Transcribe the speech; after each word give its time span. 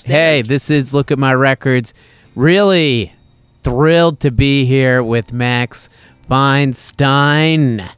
stand. 0.00 0.14
Hey, 0.14 0.42
this 0.42 0.70
is 0.70 0.94
Look 0.94 1.10
at 1.10 1.18
My 1.18 1.34
Records. 1.34 1.94
Really 2.34 3.12
thrilled 3.62 4.20
to 4.20 4.30
be 4.30 4.64
here 4.64 5.02
with 5.02 5.32
Max 5.32 5.88
Feinstein 6.28 7.88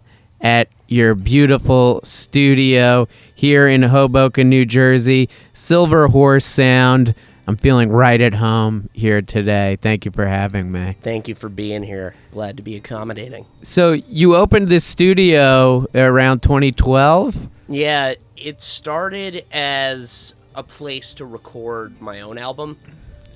at 0.40 0.68
your 0.88 1.14
beautiful 1.14 2.00
studio 2.02 3.06
here 3.34 3.68
in 3.68 3.82
Hoboken, 3.82 4.48
New 4.48 4.64
Jersey. 4.64 5.28
Silver 5.52 6.08
Horse 6.08 6.44
Sound. 6.44 7.14
I'm 7.46 7.56
feeling 7.56 7.90
right 7.90 8.20
at 8.20 8.34
home 8.34 8.88
here 8.92 9.20
today. 9.20 9.76
Thank 9.80 10.04
you 10.04 10.10
for 10.10 10.26
having 10.26 10.70
me. 10.70 10.96
Thank 11.02 11.28
you 11.28 11.34
for 11.34 11.48
being 11.48 11.82
here. 11.82 12.14
Glad 12.30 12.56
to 12.56 12.62
be 12.62 12.76
accommodating. 12.76 13.46
So, 13.62 13.92
you 13.92 14.36
opened 14.36 14.68
this 14.68 14.84
studio 14.84 15.86
around 15.94 16.42
2012? 16.42 17.48
Yeah, 17.68 18.14
it 18.36 18.62
started 18.62 19.44
as 19.52 20.34
a 20.54 20.62
place 20.62 21.14
to 21.14 21.24
record 21.24 22.00
my 22.00 22.20
own 22.20 22.38
album. 22.38 22.78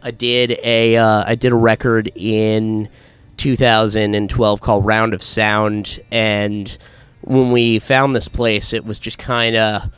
I 0.03 0.11
did 0.11 0.59
a 0.63 0.97
uh, 0.97 1.25
I 1.27 1.35
did 1.35 1.53
a 1.53 1.57
record 1.57 2.13
in 2.15 2.89
2012 3.39 4.61
called 4.61 4.87
Round 4.87 5.15
of 5.15 5.23
Sound, 5.23 6.01
and 6.11 6.77
when 7.23 7.53
we 7.53 7.79
found 7.79 8.15
this 8.15 8.29
place, 8.29 8.73
it 8.73 8.85
was 8.85 8.99
just 8.99 9.19
kind 9.19 9.57
of 9.57 9.91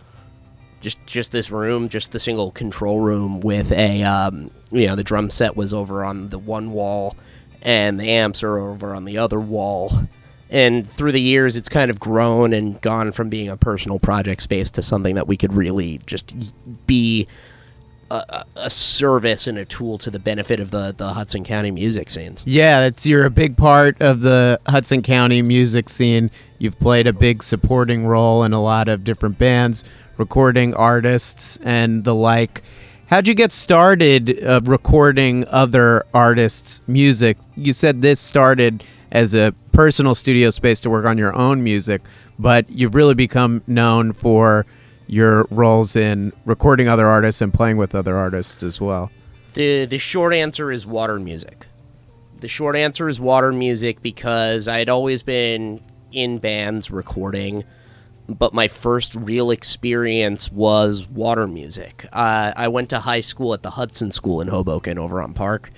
just 0.81 1.05
just 1.07 1.33
this 1.33 1.51
room, 1.51 1.89
just 1.89 2.13
the 2.13 2.19
single 2.19 2.51
control 2.51 3.01
room 3.01 3.41
with 3.41 3.73
a 3.73 4.03
um, 4.03 4.51
you 4.71 4.87
know 4.87 4.97
the 4.97 5.05
drum 5.05 5.31
set 5.31 5.57
was 5.57 5.75
over 5.75 6.05
on 6.05 6.29
the 6.29 6.39
one 6.39 6.73
wall, 6.73 7.17
and 7.63 7.99
the 7.99 8.09
amps 8.09 8.43
are 8.43 8.59
over 8.59 8.95
on 8.95 9.05
the 9.05 9.19
other 9.19 9.41
wall. 9.41 9.93
And 10.51 10.89
through 10.89 11.13
the 11.13 11.21
years, 11.21 11.57
it's 11.57 11.69
kind 11.69 11.91
of 11.91 12.01
grown 12.01 12.53
and 12.53 12.81
gone 12.81 13.13
from 13.13 13.29
being 13.29 13.49
a 13.49 13.57
personal 13.57 13.99
project 13.99 14.43
space 14.43 14.71
to 14.73 14.83
something 14.83 15.15
that 15.15 15.27
we 15.27 15.37
could 15.37 15.53
really 15.53 16.01
just 16.07 16.53
be 16.87 17.27
a, 18.11 18.45
a- 18.57 18.71
service 18.71 19.47
and 19.47 19.59
a 19.59 19.65
tool 19.65 19.99
to 19.99 20.11
the 20.11 20.19
benefit 20.19 20.61
of 20.61 20.71
the, 20.71 20.95
the 20.97 21.09
Hudson 21.09 21.45
County 21.45 21.71
music 21.71 22.09
scenes. 22.09 22.45
Yeah, 22.47 22.91
you're 23.03 23.27
a 23.27 23.31
big 23.31 23.57
part 23.57 24.01
of 24.01 24.23
the 24.23 24.59
Hudson 24.67 25.03
County 25.03 25.43
music 25.43 25.89
scene. 25.89 26.31
You've 26.59 26.79
played 26.79 27.07
a 27.07 27.13
big 27.13 27.43
supporting 27.43 28.07
role 28.07 28.45
in 28.45 28.53
a 28.53 28.63
lot 28.63 28.89
of 28.89 29.05
different 29.05 29.39
bands, 29.39 29.85
recording 30.17 30.75
artists 30.75 31.59
and 31.63 32.05
the 32.05 32.15
like. 32.15 32.63
How'd 33.07 33.27
you 33.27 33.35
get 33.35 33.53
started 33.53 34.43
uh, 34.45 34.61
recording 34.65 35.47
other 35.49 36.05
artists' 36.13 36.81
music? 36.87 37.39
You 37.57 37.73
said 37.73 38.03
this 38.03 38.21
started 38.21 38.85
as 39.11 39.35
a 39.35 39.55
personal 39.73 40.15
studio 40.15 40.51
space 40.51 40.81
to 40.81 40.91
work 40.91 41.07
on 41.07 41.19
your 41.19 41.35
own 41.35 41.63
music, 41.63 42.03
but 42.39 42.69
you've 42.71 42.95
really 42.95 43.15
become 43.15 43.63
known 43.67 44.13
for 44.13 44.67
your 45.07 45.47
roles 45.51 45.97
in 45.97 46.33
recording 46.45 46.89
other 46.89 47.07
artists 47.07 47.41
and 47.41 47.53
playing 47.53 47.77
with 47.77 47.95
other 47.95 48.17
artists 48.17 48.63
as 48.63 48.81
well. 48.81 49.11
The 49.55 49.87
the 49.87 49.99
short 49.99 50.35
answer 50.35 50.71
is 50.71 50.87
water 50.87 51.19
music. 51.19 51.67
The 52.41 52.49
short 52.49 52.77
answer 52.77 53.09
is 53.09 53.19
water 53.19 53.53
music 53.53 54.03
because 54.03 54.69
I 54.69 54.79
had 54.79 54.89
always 54.89 55.23
been 55.23 55.81
in 56.13 56.39
bands 56.39 56.91
recording, 56.91 57.65
but 58.29 58.55
my 58.55 58.69
first 58.69 59.15
real 59.15 59.51
experience 59.51 60.53
was 60.53 61.09
water 61.09 61.49
music. 61.49 62.07
Uh, 62.13 62.53
I 62.55 62.69
went 62.69 62.91
to 62.91 63.01
high 63.01 63.23
school 63.23 63.55
at 63.55 63.63
the 63.63 63.71
Hudson 63.71 64.13
School 64.13 64.41
in 64.41 64.49
Hoboken 64.49 64.99
over 64.99 65.21
on 65.21 65.35
Park, 65.35 65.71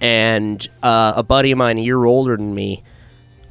and 0.00 0.66
uh, 0.82 1.14
a 1.16 1.22
buddy 1.22 1.52
of 1.52 1.58
mine, 1.58 1.78
a 1.78 1.82
year 1.82 2.04
older 2.04 2.36
than 2.36 2.54
me, 2.54 2.82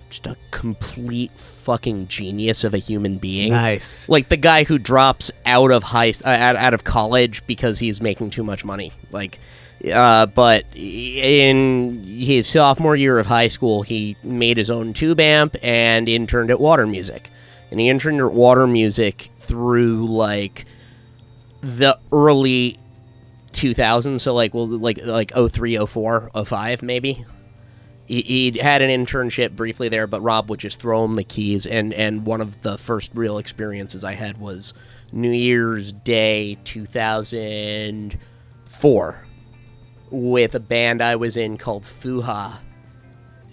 just 0.09 0.27
a 0.27 0.37
complete 0.51 1.31
fucking 1.39 2.07
genius 2.07 2.63
of 2.63 2.73
a 2.73 2.77
human 2.77 3.17
being. 3.17 3.51
Nice. 3.51 4.07
like 4.09 4.29
the 4.29 4.37
guy 4.37 4.63
who 4.63 4.77
drops 4.77 5.31
out 5.45 5.71
of 5.71 5.83
high 5.83 6.13
uh, 6.23 6.29
out, 6.29 6.55
out 6.55 6.73
of 6.73 6.83
college 6.83 7.45
because 7.45 7.79
he's 7.79 8.01
making 8.01 8.29
too 8.29 8.43
much 8.43 8.63
money. 8.63 8.91
Like 9.11 9.39
uh, 9.93 10.25
but 10.27 10.65
in 10.75 12.03
his 12.03 12.47
sophomore 12.47 12.95
year 12.95 13.19
of 13.19 13.27
high 13.27 13.47
school 13.47 13.83
he 13.83 14.15
made 14.23 14.57
his 14.57 14.69
own 14.69 14.93
tube 14.93 15.19
amp 15.19 15.55
and 15.61 16.09
interned 16.09 16.49
at 16.51 16.59
water 16.59 16.87
music. 16.87 17.29
And 17.69 17.79
he 17.79 17.89
interned 17.89 18.21
at 18.21 18.31
water 18.31 18.65
music 18.65 19.29
through 19.39 20.05
like 20.07 20.65
the 21.61 21.99
early 22.11 22.79
2000s 23.57 24.21
so 24.21 24.33
like 24.33 24.53
well 24.53 24.67
like 24.67 25.03
like 25.03 25.33
03 25.33 25.85
04 25.85 26.31
05 26.45 26.83
maybe 26.83 27.25
he, 28.07 28.21
he 28.21 28.57
had 28.59 28.81
an 28.81 28.89
internship 28.89 29.55
briefly 29.55 29.87
there, 29.89 30.07
but 30.07 30.21
Rob 30.21 30.49
would 30.49 30.61
just 30.61 30.79
throw 30.79 31.03
him 31.03 31.15
the 31.15 31.25
keys. 31.25 31.67
And, 31.67 31.93
and 31.93 32.25
one 32.25 32.39
of 32.39 32.61
the 32.61 32.77
first 32.77 33.11
real 33.13 33.37
experiences 33.37 34.05
I 34.05 34.13
had 34.13 34.37
was 34.37 34.73
New 35.11 35.31
Year's 35.31 35.91
Day 35.91 36.57
2004 36.63 39.27
with 40.09 40.55
a 40.55 40.61
band 40.61 41.01
I 41.01 41.17
was 41.17 41.35
in 41.35 41.57
called 41.57 41.83
Fuha 41.83 42.59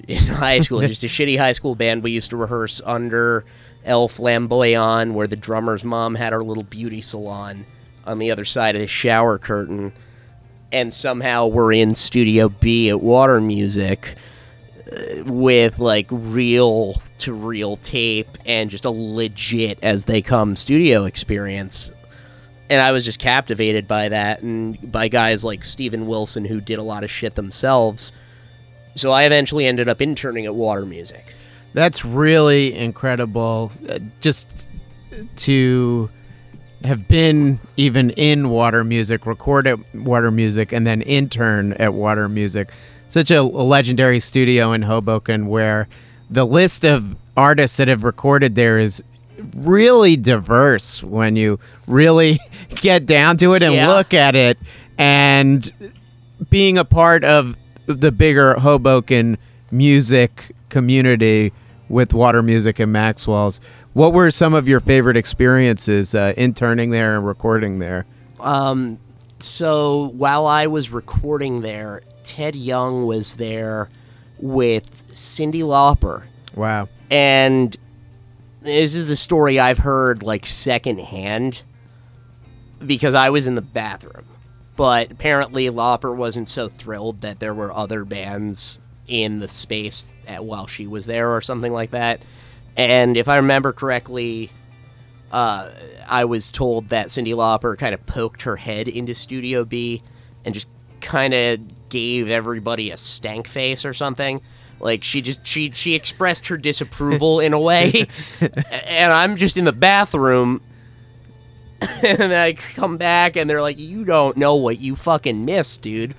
in 0.07 0.19
high 0.27 0.61
school. 0.61 0.83
just 0.83 1.03
a 1.03 1.09
shitty 1.09 1.37
high 1.37 1.51
school 1.51 1.75
band. 1.75 2.05
We 2.05 2.13
used 2.13 2.31
to 2.31 2.37
rehearse 2.37 2.81
under 2.85 3.45
El 3.85 4.07
Flamboyant, 4.07 5.15
where 5.15 5.27
the 5.27 5.35
drummer's 5.35 5.83
mom 5.83 6.15
had 6.15 6.33
her 6.33 6.45
little 6.45 6.63
beauty 6.63 7.01
salon 7.01 7.67
on 8.07 8.19
the 8.19 8.31
other 8.31 8.45
side 8.45 8.75
of 8.75 8.81
the 8.81 8.89
shower 8.89 9.39
curtain. 9.39 9.93
And 10.73 10.93
somehow 10.93 11.47
we're 11.47 11.73
in 11.73 11.95
Studio 11.95 12.49
B 12.49 12.89
at 12.89 13.01
Water 13.01 13.41
Music 13.41 14.17
with 15.25 15.79
like 15.79 16.07
reel 16.11 17.01
to 17.19 17.33
reel 17.33 17.77
tape 17.77 18.39
and 18.45 18.71
just 18.71 18.85
a 18.85 18.91
legit 18.91 19.79
as 19.83 20.05
they 20.05 20.23
come 20.23 20.57
studio 20.57 21.05
experience. 21.05 21.91
And 22.71 22.81
I 22.81 22.93
was 22.93 23.05
just 23.05 23.19
captivated 23.19 23.87
by 23.87 24.09
that 24.09 24.43
and 24.43 24.91
by 24.91 25.09
guys 25.09 25.45
like 25.45 25.65
Steven 25.65 26.07
Wilson 26.07 26.45
who 26.45 26.61
did 26.61 26.79
a 26.79 26.83
lot 26.83 27.05
of 27.05 27.11
shit 27.11 27.35
themselves. 27.35 28.13
So 28.95 29.11
I 29.11 29.25
eventually 29.25 29.67
ended 29.67 29.89
up 29.89 30.01
interning 30.01 30.47
at 30.47 30.55
Water 30.55 30.87
Music. 30.87 31.35
That's 31.73 32.05
really 32.05 32.75
incredible. 32.75 33.73
Uh, 33.89 33.99
just 34.21 34.69
to 35.37 36.09
have 36.85 37.09
been 37.09 37.59
even 37.77 38.11
in 38.11 38.51
water 38.51 38.85
music, 38.85 39.27
record 39.27 39.67
at 39.67 39.79
water 39.95 40.31
music, 40.31 40.73
and 40.73 40.87
then 40.87 41.03
intern 41.03 41.73
at 41.75 41.95
water 41.95 42.29
music. 42.29 42.69
Such 43.09 43.31
a, 43.31 43.41
a 43.41 43.43
legendary 43.43 44.21
studio 44.21 44.73
in 44.73 44.83
Hoboken 44.83 45.47
where 45.47 45.89
the 46.31 46.45
list 46.45 46.85
of 46.85 47.17
artists 47.37 47.77
that 47.79 47.89
have 47.89 48.05
recorded 48.05 48.55
there 48.55 48.79
is 48.79 49.03
really 49.57 50.17
diverse 50.17 51.03
when 51.03 51.37
you 51.37 51.59
really 51.87 52.39
get 52.77 53.07
down 53.07 53.37
to 53.39 53.55
it 53.55 53.63
and 53.63 53.75
Yeah. 53.75 53.89
look 53.89 54.15
at 54.15 54.35
it. 54.37 54.59
And 54.99 55.71
being 56.51 56.79
a 56.79 56.85
part 56.85 57.25
of 57.25 57.57
the 57.87 58.13
bigger 58.13 58.55
Hoboken 58.55 59.37
music 59.71 60.53
community 60.69 61.53
with 61.89 62.15
Water 62.15 62.43
Music 62.43 62.79
and 62.79 62.93
Maxwell's, 62.93 63.61
what 63.95 64.13
were 64.13 64.31
some 64.31 64.55
of 64.55 64.69
your 64.69 64.81
favorite 64.81 65.17
experiences 65.17 66.15
uh, 66.15 66.35
interning 66.37 66.91
there 66.91 67.17
and 67.17 67.27
recording 67.27 67.79
there? 67.79 68.07
Um, 68.41 68.99
so 69.41 70.09
while 70.09 70.47
I 70.47 70.67
was 70.67 70.91
recording 70.91 71.63
there, 71.63 72.03
Ted 72.25 72.55
Young 72.55 73.07
was 73.07 73.37
there 73.37 73.89
with 74.39 75.09
Cyndi 75.13 75.63
Lauper. 75.63 76.25
Wow. 76.55 76.89
and 77.11 77.77
this 78.63 78.95
is 78.95 79.07
the 79.07 79.17
story 79.17 79.59
I've 79.59 79.79
heard 79.79 80.23
like 80.23 80.47
secondhand 80.47 81.63
because 82.85 83.15
I 83.15 83.31
was 83.31 83.47
in 83.47 83.55
the 83.55 83.63
bathroom. 83.63 84.25
But 84.77 85.13
apparently, 85.13 85.69
Lauper 85.69 86.15
wasn't 86.15 86.49
so 86.49 86.69
thrilled 86.69 87.21
that 87.21 87.39
there 87.39 87.55
were 87.55 87.73
other 87.73 88.05
bands 88.05 88.81
in 89.07 89.39
the 89.39 89.49
space 89.49 90.13
at, 90.27 90.45
while 90.45 90.67
she 90.67 90.87
was 90.87 91.07
there, 91.07 91.33
or 91.33 91.41
something 91.41 91.73
like 91.73 91.93
that. 91.93 92.21
And 92.77 93.17
if 93.17 93.29
I 93.29 93.37
remember 93.37 93.73
correctly, 93.73 94.51
uh, 95.31 95.71
I 96.09 96.25
was 96.25 96.51
told 96.51 96.89
that 96.91 97.09
Cyndi 97.09 97.33
Lauper 97.33 97.77
kind 97.79 97.95
of 97.95 98.05
poked 98.07 98.43
her 98.43 98.57
head 98.57 98.89
into 98.89 99.15
Studio 99.15 99.65
B 99.65 100.03
and 100.45 100.55
just 100.55 100.69
kind 101.01 101.35
of 101.35 101.89
gave 101.89 102.29
everybody 102.29 102.91
a 102.91 102.97
stank 102.97 103.47
face 103.47 103.85
or 103.85 103.93
something. 103.93 104.41
Like 104.81 105.05
she 105.05 105.23
just 105.23 105.47
she 105.47 105.71
she 105.71 105.95
expressed 105.95 106.49
her 106.49 106.57
disapproval 106.57 107.41
in 107.41 107.53
a 107.53 107.61
way, 107.61 108.07
and 108.41 109.13
I'm 109.13 109.37
just 109.37 109.57
in 109.57 109.65
the 109.65 109.73
bathroom, 109.73 110.61
and 112.03 112.35
I 112.35 112.55
come 112.55 112.97
back 112.97 113.37
and 113.37 113.49
they're 113.49 113.63
like, 113.63 113.79
"You 113.79 114.05
don't 114.05 114.37
know 114.37 114.57
what 114.57 114.81
you 114.81 114.97
fucking 114.97 115.45
missed, 115.45 115.81
dude." 115.83 116.15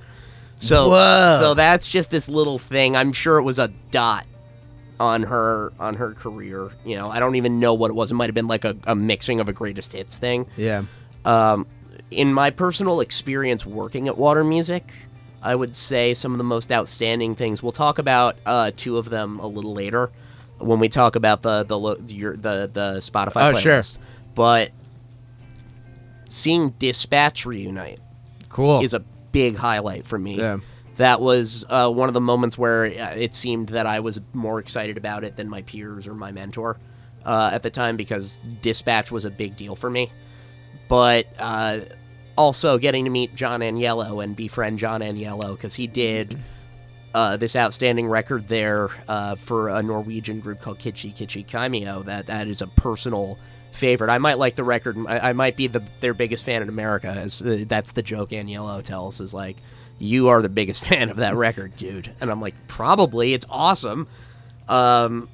So 0.57 0.89
Whoa. 0.89 1.37
so 1.39 1.53
that's 1.53 1.89
just 1.89 2.09
this 2.09 2.29
little 2.29 2.57
thing. 2.57 2.95
I'm 2.95 3.11
sure 3.11 3.37
it 3.37 3.43
was 3.43 3.59
a 3.59 3.67
dot 3.91 4.25
on 4.99 5.23
her 5.23 5.73
on 5.79 5.95
her 5.95 6.13
career. 6.13 6.71
You 6.85 6.95
know, 6.95 7.09
I 7.09 7.19
don't 7.19 7.35
even 7.35 7.59
know 7.59 7.73
what 7.73 7.89
it 7.91 7.93
was. 7.95 8.11
It 8.11 8.15
might 8.15 8.27
have 8.27 8.35
been 8.35 8.47
like 8.47 8.65
a, 8.65 8.75
a 8.85 8.95
mixing 8.95 9.39
of 9.39 9.49
a 9.49 9.53
greatest 9.53 9.93
hits 9.93 10.17
thing. 10.17 10.45
Yeah. 10.57 10.83
Um, 11.25 11.65
in 12.11 12.33
my 12.33 12.49
personal 12.51 12.99
experience 13.01 13.65
working 13.65 14.07
at 14.07 14.17
Water 14.17 14.43
Music, 14.43 14.91
I 15.41 15.55
would 15.55 15.75
say 15.75 16.13
some 16.13 16.31
of 16.33 16.37
the 16.37 16.43
most 16.43 16.71
outstanding 16.71 17.35
things. 17.35 17.61
We'll 17.63 17.71
talk 17.71 17.97
about 17.99 18.37
uh, 18.45 18.71
two 18.75 18.97
of 18.97 19.09
them 19.09 19.39
a 19.39 19.47
little 19.47 19.73
later 19.73 20.11
when 20.59 20.79
we 20.79 20.87
talk 20.87 21.15
about 21.15 21.41
the 21.41 21.63
the 21.63 21.77
lo- 21.77 21.97
your, 22.07 22.35
the 22.37 22.69
the 22.71 22.97
Spotify 22.99 23.53
Oh, 23.53 23.57
sure. 23.57 23.73
playlist. 23.73 23.97
But 24.35 24.71
seeing 26.29 26.69
Dispatch 26.71 27.45
reunite 27.45 27.99
Cool. 28.49 28.81
is 28.81 28.93
a 28.93 28.99
big 29.31 29.55
highlight 29.57 30.05
for 30.05 30.17
me. 30.17 30.37
Yeah. 30.37 30.59
That 30.97 31.19
was 31.19 31.65
uh, 31.69 31.89
one 31.89 32.09
of 32.09 32.13
the 32.13 32.21
moments 32.21 32.57
where 32.57 32.85
uh, 32.85 33.15
it 33.15 33.33
seemed 33.33 33.69
that 33.69 33.85
I 33.85 33.99
was 33.99 34.19
more 34.33 34.59
excited 34.59 34.97
about 34.97 35.23
it 35.23 35.35
than 35.35 35.49
my 35.49 35.61
peers 35.63 36.07
or 36.07 36.13
my 36.13 36.31
mentor 36.31 36.77
uh, 37.25 37.49
at 37.51 37.63
the 37.63 37.69
time 37.69 37.97
because 37.97 38.39
Dispatch 38.61 39.11
was 39.11 39.25
a 39.25 39.31
big 39.31 39.57
deal 39.57 39.75
for 39.75 39.89
me. 39.89 40.11
But 40.87 41.27
uh, 41.39 41.79
also 42.37 42.77
getting 42.77 43.05
to 43.05 43.11
meet 43.11 43.35
John 43.35 43.61
Agnello 43.61 44.23
and 44.23 44.35
befriend 44.35 44.79
John 44.79 45.01
Agnello 45.01 45.55
because 45.55 45.75
he 45.75 45.87
did 45.87 46.37
uh, 47.13 47.37
this 47.37 47.55
outstanding 47.55 48.07
record 48.07 48.47
there 48.47 48.89
uh, 49.07 49.35
for 49.35 49.69
a 49.69 49.81
Norwegian 49.81 50.39
group 50.41 50.59
called 50.59 50.79
Kitschy 50.79 51.15
Kitschy 51.15 51.45
Kaimio. 51.45 52.05
That 52.05 52.27
that 52.27 52.47
is 52.47 52.61
a 52.61 52.67
personal 52.67 53.37
favorite. 53.71 54.09
I 54.09 54.17
might 54.17 54.37
like 54.37 54.55
the 54.55 54.63
record. 54.63 54.97
I, 55.07 55.29
I 55.29 55.33
might 55.33 55.55
be 55.55 55.67
the 55.67 55.81
their 56.01 56.13
biggest 56.13 56.45
fan 56.45 56.61
in 56.61 56.69
America. 56.69 57.07
As 57.07 57.39
that's 57.39 57.93
the 57.93 58.01
joke 58.01 58.31
Agnello 58.31 58.83
tells 58.83 59.21
is 59.21 59.33
like, 59.33 59.57
you 59.99 60.29
are 60.29 60.41
the 60.41 60.49
biggest 60.49 60.85
fan 60.87 61.09
of 61.09 61.17
that 61.17 61.35
record, 61.35 61.75
dude. 61.77 62.13
And 62.19 62.29
I'm 62.29 62.41
like, 62.41 62.55
probably. 62.67 63.33
It's 63.33 63.45
awesome. 63.49 64.07
Um, 64.67 65.29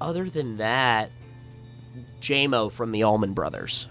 other 0.00 0.28
than 0.30 0.58
that, 0.58 1.10
Jaimoe 2.20 2.72
from 2.72 2.92
the 2.92 3.02
Allman 3.02 3.32
Brothers 3.32 3.88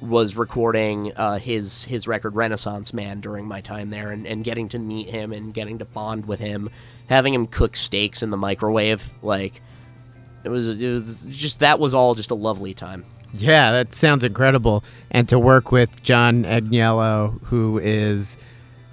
was 0.00 0.36
recording 0.36 1.12
uh, 1.16 1.38
his 1.38 1.84
his 1.84 2.06
record 2.06 2.36
Renaissance 2.36 2.92
Man 2.92 3.20
during 3.20 3.46
my 3.46 3.60
time 3.60 3.90
there, 3.90 4.10
and, 4.10 4.26
and 4.26 4.44
getting 4.44 4.68
to 4.70 4.78
meet 4.78 5.08
him 5.08 5.32
and 5.32 5.54
getting 5.54 5.78
to 5.78 5.84
bond 5.84 6.26
with 6.26 6.38
him, 6.38 6.68
having 7.08 7.32
him 7.32 7.46
cook 7.46 7.76
steaks 7.76 8.22
in 8.22 8.30
the 8.30 8.36
microwave, 8.36 9.12
like 9.22 9.62
it 10.44 10.48
was, 10.48 10.80
it 10.80 10.88
was 10.88 11.26
just 11.28 11.60
that 11.60 11.78
was 11.78 11.94
all 11.94 12.14
just 12.14 12.30
a 12.30 12.34
lovely 12.34 12.74
time. 12.74 13.04
Yeah, 13.32 13.72
that 13.72 13.94
sounds 13.94 14.22
incredible. 14.22 14.84
And 15.10 15.28
to 15.28 15.38
work 15.38 15.72
with 15.72 16.02
John 16.02 16.44
Agnello, 16.44 17.42
who 17.44 17.78
is 17.78 18.38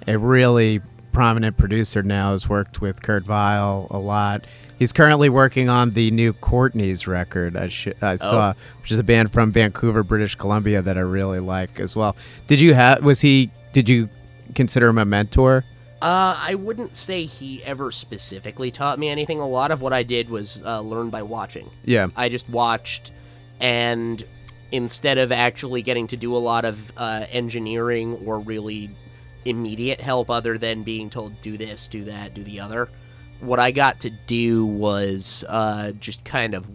a 0.06 0.18
really 0.18 0.80
prominent 1.12 1.56
producer 1.56 2.02
now, 2.02 2.32
has 2.32 2.48
worked 2.48 2.80
with 2.80 3.02
Kurt 3.02 3.24
Vile 3.24 3.86
a 3.90 3.98
lot. 3.98 4.46
He's 4.78 4.92
currently 4.92 5.28
working 5.28 5.68
on 5.68 5.90
the 5.90 6.10
new 6.10 6.32
Courtneys 6.32 7.06
record. 7.06 7.56
I, 7.56 7.68
sh- 7.68 7.88
I 8.02 8.16
saw, 8.16 8.54
which 8.82 8.90
is 8.90 8.98
a 8.98 9.04
band 9.04 9.32
from 9.32 9.52
Vancouver, 9.52 10.02
British 10.02 10.34
Columbia, 10.34 10.82
that 10.82 10.98
I 10.98 11.02
really 11.02 11.38
like 11.38 11.78
as 11.78 11.94
well. 11.94 12.16
Did 12.48 12.60
you 12.60 12.74
have? 12.74 13.04
Was 13.04 13.20
he? 13.20 13.50
Did 13.72 13.88
you 13.88 14.08
consider 14.54 14.88
him 14.88 14.98
a 14.98 15.04
mentor? 15.04 15.64
Uh, 16.02 16.36
I 16.38 16.56
wouldn't 16.56 16.96
say 16.96 17.24
he 17.24 17.62
ever 17.62 17.90
specifically 17.90 18.70
taught 18.70 18.98
me 18.98 19.08
anything. 19.08 19.40
A 19.40 19.48
lot 19.48 19.70
of 19.70 19.80
what 19.80 19.92
I 19.92 20.02
did 20.02 20.28
was 20.28 20.62
uh, 20.62 20.80
learn 20.80 21.08
by 21.08 21.22
watching. 21.22 21.70
Yeah. 21.84 22.08
I 22.16 22.28
just 22.28 22.48
watched, 22.50 23.12
and 23.60 24.22
instead 24.70 25.18
of 25.18 25.30
actually 25.32 25.82
getting 25.82 26.08
to 26.08 26.16
do 26.16 26.36
a 26.36 26.38
lot 26.38 26.64
of 26.64 26.92
uh, 26.96 27.24
engineering 27.30 28.20
or 28.26 28.40
really 28.40 28.90
immediate 29.44 30.00
help, 30.00 30.30
other 30.30 30.58
than 30.58 30.82
being 30.82 31.10
told 31.10 31.40
do 31.40 31.56
this, 31.56 31.86
do 31.86 32.04
that, 32.04 32.34
do 32.34 32.42
the 32.44 32.60
other, 32.60 32.88
what 33.40 33.58
I 33.58 33.70
got 33.70 34.00
to 34.00 34.10
do 34.10 34.64
was 34.64 35.44
uh, 35.48 35.92
just 35.92 36.24
kind 36.24 36.54
of 36.54 36.66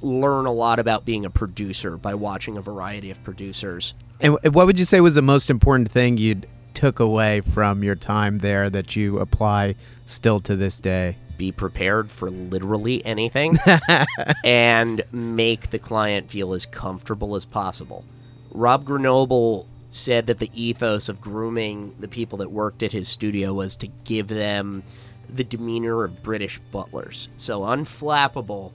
learn 0.00 0.46
a 0.46 0.52
lot 0.52 0.78
about 0.78 1.04
being 1.04 1.24
a 1.24 1.30
producer 1.30 1.96
by 1.96 2.14
watching 2.14 2.56
a 2.56 2.60
variety 2.62 3.10
of 3.10 3.22
producers. 3.22 3.94
And 4.20 4.36
what 4.54 4.66
would 4.66 4.78
you 4.78 4.84
say 4.84 5.00
was 5.00 5.14
the 5.14 5.22
most 5.22 5.50
important 5.50 5.90
thing 5.90 6.16
you 6.16 6.42
took 6.74 7.00
away 7.00 7.40
from 7.40 7.84
your 7.84 7.94
time 7.94 8.38
there 8.38 8.70
that 8.70 8.96
you 8.96 9.18
apply 9.18 9.74
still 10.06 10.40
to 10.40 10.56
this 10.56 10.78
day? 10.78 11.16
be 11.38 11.50
prepared 11.50 12.08
for 12.08 12.30
literally 12.30 13.04
anything 13.04 13.58
and 14.44 15.02
make 15.10 15.70
the 15.70 15.78
client 15.78 16.30
feel 16.30 16.52
as 16.52 16.66
comfortable 16.66 17.34
as 17.34 17.44
possible. 17.44 18.04
Rob 18.52 18.84
Grenoble 18.84 19.66
said 19.92 20.26
that 20.26 20.38
the 20.38 20.50
ethos 20.54 21.08
of 21.08 21.20
grooming 21.20 21.94
the 22.00 22.08
people 22.08 22.38
that 22.38 22.50
worked 22.50 22.82
at 22.82 22.92
his 22.92 23.08
studio 23.08 23.52
was 23.52 23.76
to 23.76 23.86
give 24.04 24.26
them 24.26 24.82
the 25.28 25.44
demeanor 25.44 26.02
of 26.04 26.22
British 26.22 26.58
butlers. 26.70 27.28
So 27.36 27.60
unflappable, 27.60 28.72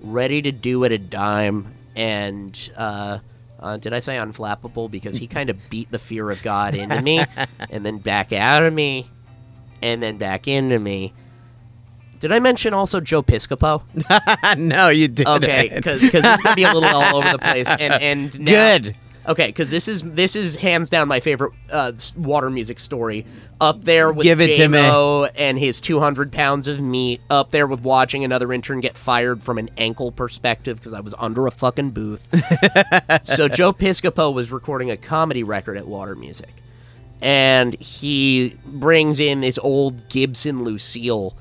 ready 0.00 0.40
to 0.42 0.52
do 0.52 0.84
at 0.84 0.92
a 0.92 0.98
dime, 0.98 1.74
and 1.96 2.56
uh, 2.76 3.18
uh, 3.58 3.76
did 3.76 3.92
I 3.92 3.98
say 3.98 4.16
unflappable? 4.16 4.90
Because 4.90 5.16
he 5.16 5.26
kind 5.26 5.50
of 5.50 5.68
beat 5.68 5.90
the 5.90 5.98
fear 5.98 6.30
of 6.30 6.42
God 6.42 6.74
into 6.74 7.02
me, 7.02 7.24
and 7.70 7.84
then 7.84 7.98
back 7.98 8.32
out 8.32 8.62
of 8.62 8.72
me, 8.72 9.08
and 9.82 10.02
then 10.02 10.16
back 10.16 10.46
into 10.48 10.78
me. 10.78 11.12
Did 12.20 12.30
I 12.30 12.38
mention 12.38 12.72
also 12.72 13.00
Joe 13.00 13.20
Piscopo? 13.24 13.82
no, 14.56 14.90
you 14.90 15.08
didn't. 15.08 15.42
Okay, 15.42 15.72
because 15.74 16.00
is 16.02 16.12
gonna 16.12 16.54
be 16.54 16.62
a 16.62 16.72
little 16.72 16.84
all 16.88 17.16
over 17.16 17.32
the 17.32 17.38
place, 17.38 17.66
and 17.68 17.92
and 17.94 18.38
now- 18.38 18.44
Good. 18.78 18.96
Okay, 19.26 19.46
because 19.46 19.70
this 19.70 19.86
is 19.86 20.02
this 20.02 20.34
is 20.34 20.56
hands 20.56 20.90
down 20.90 21.06
my 21.06 21.20
favorite 21.20 21.52
uh, 21.70 21.92
water 22.16 22.50
music 22.50 22.78
story. 22.78 23.24
Up 23.60 23.84
there 23.84 24.12
with 24.12 24.24
Give 24.24 24.40
it 24.40 24.56
to 24.56 24.68
me. 24.68 24.78
Jaimoe 24.78 25.30
and 25.36 25.58
his 25.58 25.80
200 25.80 26.32
pounds 26.32 26.66
of 26.66 26.80
meat. 26.80 27.20
Up 27.30 27.50
there 27.50 27.66
with 27.66 27.82
watching 27.82 28.24
another 28.24 28.52
intern 28.52 28.80
get 28.80 28.96
fired 28.96 29.42
from 29.42 29.58
an 29.58 29.70
ankle 29.76 30.10
perspective 30.10 30.76
because 30.76 30.92
I 30.92 31.00
was 31.00 31.14
under 31.18 31.46
a 31.46 31.52
fucking 31.52 31.90
booth. 31.90 32.28
so 33.22 33.48
Joe 33.48 33.72
Piscopo 33.72 34.32
was 34.32 34.50
recording 34.50 34.90
a 34.90 34.96
comedy 34.96 35.44
record 35.44 35.76
at 35.76 35.86
Water 35.86 36.16
Music, 36.16 36.52
and 37.20 37.80
he 37.80 38.56
brings 38.66 39.20
in 39.20 39.40
this 39.40 39.58
old 39.58 40.08
Gibson 40.08 40.64
Lucille 40.64 41.36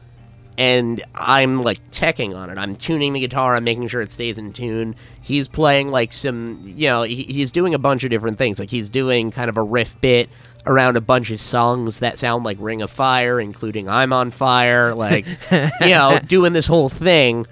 and 0.57 1.03
I'm 1.15 1.61
like 1.61 1.89
teching 1.91 2.35
on 2.35 2.49
it. 2.49 2.57
I'm 2.57 2.75
tuning 2.75 3.13
the 3.13 3.19
guitar. 3.19 3.55
I'm 3.55 3.63
making 3.63 3.87
sure 3.87 4.01
it 4.01 4.11
stays 4.11 4.37
in 4.37 4.53
tune. 4.53 4.95
He's 5.21 5.47
playing 5.47 5.89
like 5.89 6.13
some, 6.13 6.61
you 6.63 6.87
know, 6.87 7.03
he, 7.03 7.23
he's 7.23 7.51
doing 7.51 7.73
a 7.73 7.79
bunch 7.79 8.03
of 8.03 8.09
different 8.09 8.37
things. 8.37 8.59
Like 8.59 8.69
he's 8.69 8.89
doing 8.89 9.31
kind 9.31 9.49
of 9.49 9.57
a 9.57 9.63
riff 9.63 9.99
bit 10.01 10.29
around 10.65 10.97
a 10.97 11.01
bunch 11.01 11.31
of 11.31 11.39
songs 11.39 11.99
that 11.99 12.19
sound 12.19 12.43
like 12.43 12.57
Ring 12.59 12.81
of 12.81 12.91
Fire, 12.91 13.39
including 13.39 13.89
I'm 13.89 14.13
on 14.13 14.29
Fire. 14.29 14.93
Like, 14.93 15.25
you 15.51 15.89
know, 15.89 16.19
doing 16.25 16.53
this 16.53 16.67
whole 16.67 16.89
thing. 16.89 17.47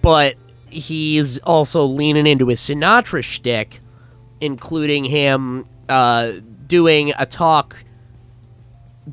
But 0.00 0.36
he's 0.70 1.38
also 1.38 1.84
leaning 1.84 2.26
into 2.26 2.48
his 2.48 2.60
Sinatra 2.60 3.22
shtick, 3.22 3.80
including 4.40 5.04
him 5.04 5.64
uh, 5.88 6.32
doing 6.66 7.12
a 7.18 7.26
talk 7.26 7.76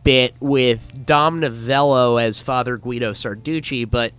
bit 0.03 0.35
with 0.39 1.05
Don 1.05 1.39
Novello 1.39 2.17
as 2.17 2.39
Father 2.39 2.77
Guido 2.77 3.11
Sarducci, 3.13 3.89
but 3.89 4.13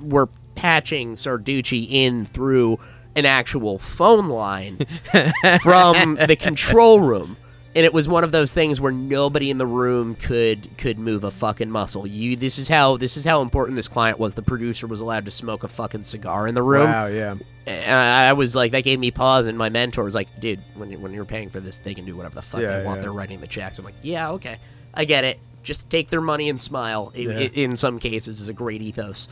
we're 0.00 0.28
patching 0.54 1.14
Sarducci 1.14 1.86
in 1.90 2.24
through 2.24 2.78
an 3.16 3.26
actual 3.26 3.78
phone 3.78 4.28
line 4.28 4.78
from 5.62 6.14
the 6.16 6.36
control 6.38 7.00
room. 7.00 7.36
And 7.74 7.84
it 7.84 7.92
was 7.92 8.08
one 8.08 8.24
of 8.24 8.32
those 8.32 8.50
things 8.52 8.80
where 8.80 8.90
nobody 8.90 9.50
in 9.50 9.58
the 9.58 9.66
room 9.66 10.14
could 10.16 10.76
could 10.78 10.98
move 10.98 11.22
a 11.22 11.30
fucking 11.30 11.70
muscle. 11.70 12.06
You 12.06 12.34
this 12.34 12.58
is 12.58 12.68
how 12.68 12.96
this 12.96 13.16
is 13.16 13.24
how 13.24 13.40
important 13.42 13.76
this 13.76 13.86
client 13.86 14.18
was. 14.18 14.34
The 14.34 14.42
producer 14.42 14.86
was 14.88 15.00
allowed 15.00 15.26
to 15.26 15.30
smoke 15.30 15.62
a 15.62 15.68
fucking 15.68 16.02
cigar 16.02 16.48
in 16.48 16.54
the 16.54 16.62
room. 16.62 16.86
Wow, 16.90 17.06
yeah. 17.06 17.36
And 17.66 17.92
I 17.94 18.30
I 18.30 18.32
was 18.32 18.56
like, 18.56 18.72
that 18.72 18.82
gave 18.82 18.98
me 18.98 19.10
pause, 19.12 19.46
and 19.46 19.56
my 19.56 19.68
mentor 19.68 20.02
was 20.02 20.14
like, 20.14 20.40
dude, 20.40 20.60
when, 20.74 20.90
you- 20.90 20.98
when 20.98 21.12
you're 21.12 21.26
paying 21.26 21.50
for 21.50 21.60
this, 21.60 21.78
they 21.78 21.94
can 21.94 22.04
do 22.06 22.16
whatever 22.16 22.34
the 22.36 22.42
fuck 22.42 22.62
Yeah, 22.62 22.78
they 22.80 22.86
want. 22.86 22.96
yeah. 22.98 23.02
They're 23.02 23.12
writing 23.12 23.40
the 23.40 23.46
checks. 23.46 23.78
I'm 23.78 23.84
like, 23.84 23.94
yeah, 24.02 24.30
okay. 24.30 24.58
I 24.94 25.04
get 25.04 25.24
it. 25.24 25.38
Just 25.62 25.88
take 25.90 26.10
their 26.10 26.20
money 26.20 26.48
and 26.48 26.60
smile. 26.60 27.12
Yeah. 27.14 27.30
i- 27.38 27.50
in 27.54 27.76
some 27.76 27.98
cases, 27.98 28.40
is 28.40 28.48
a 28.48 28.52
great 28.52 28.80
ethos. 28.82 29.28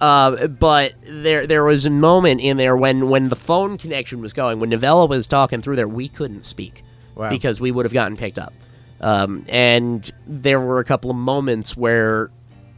Uh, 0.00 0.46
but 0.46 0.94
there 1.06 1.46
there 1.46 1.62
was 1.64 1.84
a 1.84 1.90
moment 1.90 2.40
in 2.40 2.56
there 2.56 2.74
when, 2.76 3.10
when 3.10 3.28
the 3.28 3.36
phone 3.36 3.76
connection 3.76 4.20
was 4.22 4.32
going, 4.32 4.58
when 4.60 4.70
Novello 4.70 5.06
was 5.06 5.26
talking 5.26 5.60
through 5.60 5.76
there, 5.76 5.88
we 5.88 6.08
couldn't 6.08 6.44
speak 6.46 6.82
Wow. 7.16 7.28
because 7.28 7.60
we 7.60 7.70
would 7.70 7.84
have 7.84 7.92
gotten 7.92 8.16
picked 8.16 8.38
up. 8.38 8.54
Um, 9.02 9.44
and 9.48 10.10
there 10.26 10.58
were 10.60 10.78
a 10.78 10.84
couple 10.84 11.10
of 11.10 11.16
moments 11.16 11.76
where 11.76 12.30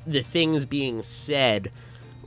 the 0.06 0.22
things 0.22 0.64
being 0.66 1.02
said 1.02 1.70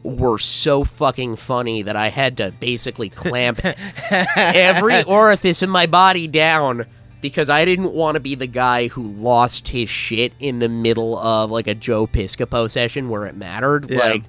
were 0.03 0.37
so 0.37 0.83
fucking 0.85 1.35
funny 1.35 1.81
that 1.81 1.95
I 1.97 2.07
had 2.09 2.37
to 2.37 2.51
basically 2.59 3.09
clamp 3.09 3.59
every 4.37 5.03
orifice 5.03 5.61
in 5.63 5.69
my 5.69 5.85
body 5.87 6.27
down 6.27 6.85
because 7.21 7.49
I 7.49 7.65
didn't 7.65 7.93
want 7.93 8.15
to 8.15 8.19
be 8.19 8.35
the 8.35 8.47
guy 8.47 8.87
who 8.87 9.03
lost 9.03 9.69
his 9.69 9.89
shit 9.89 10.33
in 10.39 10.59
the 10.59 10.69
middle 10.69 11.17
of 11.17 11.51
like 11.51 11.67
a 11.67 11.75
Joe 11.75 12.07
Piscopo 12.07 12.69
session 12.69 13.09
where 13.09 13.25
it 13.25 13.35
mattered. 13.35 13.89
Yeah. 13.89 13.99
Like 13.99 14.23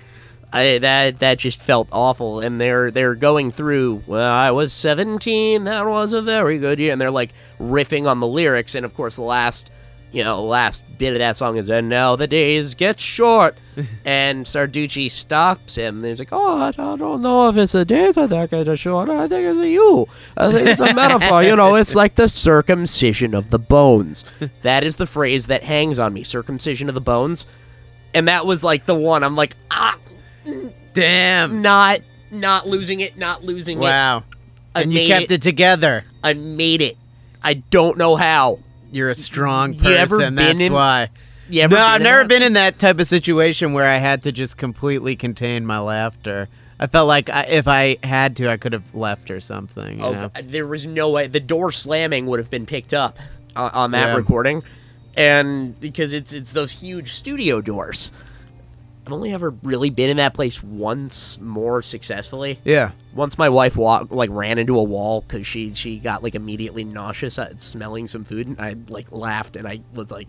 I, 0.53 0.79
that 0.79 1.19
that 1.19 1.39
just 1.39 1.61
felt 1.61 1.89
awful, 1.91 2.41
and 2.41 2.61
they're 2.61 2.91
they're 2.91 3.15
going 3.15 3.51
through. 3.51 4.05
Well, 4.07 4.31
I 4.31 4.51
was 4.53 4.73
seventeen. 4.73 5.65
That 5.65 5.87
was 5.87 6.13
a 6.13 6.23
very 6.23 6.59
good 6.59 6.79
year, 6.79 6.93
and 6.93 7.01
they're 7.01 7.11
like 7.11 7.33
riffing 7.61 8.07
on 8.07 8.21
the 8.21 8.27
lyrics, 8.27 8.75
and 8.75 8.87
of 8.87 8.95
course 8.95 9.17
the 9.17 9.23
last, 9.23 9.71
you 10.17 10.25
know, 10.25 10.43
last 10.43 10.83
bit 10.97 11.13
of 11.13 11.19
that 11.19 11.37
song 11.37 11.59
is 11.59 11.69
"And 11.69 11.91
now 11.91 12.17
the 12.17 12.27
days 12.27 12.75
get 12.75 12.99
short," 12.99 13.59
and 14.07 14.47
Sarducci 14.47 15.11
stops 15.11 15.75
him. 15.75 15.99
And 15.99 16.07
he's 16.07 16.19
like, 16.19 16.31
"Oh, 16.33 16.59
I 16.59 16.69
I 16.69 16.97
don't 16.97 17.21
know 17.21 17.51
if 17.51 17.57
it's 17.59 17.73
the 17.73 17.85
days 17.85 18.15
that 18.15 18.31
get 18.51 18.79
short. 18.79 19.11
I 19.11 19.29
think 19.29 19.47
it's 19.47 19.59
a 19.59 19.69
you. 19.69 20.07
I 20.39 20.51
think 20.51 20.69
it's 20.69 20.81
a 20.81 20.95
metaphor. 20.95 21.43
You 21.43 21.55
know, 21.55 21.75
it's 21.75 21.95
like 21.95 22.15
the 22.15 22.31
circumcision 22.31 23.35
of 23.35 23.51
the 23.51 23.59
bones. 23.59 24.25
That 24.63 24.85
is 24.85 24.97
the 24.97 25.07
phrase 25.07 25.47
that 25.47 25.63
hangs 25.65 25.99
on 25.99 26.15
me. 26.15 26.25
Circumcision 26.25 26.89
of 26.89 26.95
the 26.95 27.01
bones." 27.03 27.47
And 28.15 28.29
that 28.29 28.47
was 28.47 28.65
like 28.65 28.87
the 28.87 28.95
one. 28.95 29.23
I'm 29.23 29.37
like, 29.37 29.55
ah, 29.71 29.99
Damn. 30.95 31.61
not 31.61 32.01
not 32.31 32.67
losing 32.67 33.01
it, 33.01 33.19
not 33.19 33.45
losing 33.45 33.79
it. 33.79 33.83
Wow. 33.83 34.25
And 34.75 34.91
you 34.91 35.07
kept 35.07 35.31
it 35.31 35.43
together. 35.43 36.05
I 36.25 36.33
made 36.33 36.81
it. 36.81 36.97
I 37.43 37.55
don't 37.55 37.99
know 37.99 38.17
how. 38.17 38.61
You're 38.97 39.11
a 39.11 39.15
strong 39.15 39.75
You 39.75 39.81
person. 39.81 39.93
ever 39.95 40.19
been 40.19 40.35
that's 40.37 40.63
in- 40.63 40.73
why. 40.73 41.11
You 41.51 41.61
ever 41.63 41.77
no, 41.77 41.83
I've 41.83 42.01
never 42.03 42.21
that? 42.21 42.29
been 42.29 42.43
in 42.43 42.55
that 42.55 42.79
type 42.79 42.99
of 42.99 43.07
situation 43.07 43.73
where 43.75 43.85
I 43.85 43.97
had 43.99 44.23
to 44.25 44.33
just 44.33 44.57
completely 44.57 45.15
contain 45.17 45.65
my 45.67 45.79
laughter. 45.79 46.49
I 46.81 46.87
felt 46.89 47.07
like 47.07 47.29
I, 47.31 47.43
if 47.43 47.69
I 47.69 47.99
had 48.03 48.37
to, 48.39 48.49
I 48.51 48.57
could 48.57 48.73
have 48.73 48.95
left 48.95 49.31
or 49.31 49.39
something. 49.41 49.99
You 49.99 50.05
Oh, 50.07 50.13
know? 50.13 50.31
There 50.43 50.67
was 50.67 50.87
no 50.87 51.11
way 51.11 51.27
the 51.27 51.39
door 51.41 51.71
slamming 51.73 52.27
would 52.27 52.39
have 52.41 52.51
been 52.51 52.65
picked 52.67 52.95
up 52.95 53.19
on, 53.55 53.71
on 53.73 53.91
that 53.93 54.09
Yeah. 54.09 54.17
recording, 54.17 54.63
and 55.17 55.79
because 55.79 56.13
it's 56.13 56.33
it's 56.33 56.53
those 56.53 56.73
huge 56.73 57.13
studio 57.13 57.61
doors. 57.61 58.11
I've 59.07 59.13
only 59.13 59.33
ever 59.33 59.51
really 59.63 59.91
been 59.91 60.11
in 60.11 60.17
that 60.17 60.35
place 60.35 60.61
once 60.63 61.41
more 61.41 61.81
successfully. 61.81 62.59
Yeah. 62.65 62.91
Once 63.15 63.39
my 63.39 63.49
wife 63.49 63.77
walked 63.77 64.11
like 64.11 64.31
ran 64.33 64.59
into 64.59 64.79
a 64.79 64.83
wall 64.83 65.21
because 65.21 65.47
she 65.47 65.75
she 65.75 65.99
got 65.99 66.25
like 66.25 66.35
immediately 66.35 66.83
nauseous 66.83 67.39
at 67.39 67.63
smelling 67.63 68.09
some 68.09 68.25
food, 68.25 68.49
and 68.49 68.61
I 68.61 68.75
like 68.89 69.13
laughed 69.13 69.57
and 69.57 69.67
I 69.67 69.81
was 69.95 70.11
like. 70.11 70.29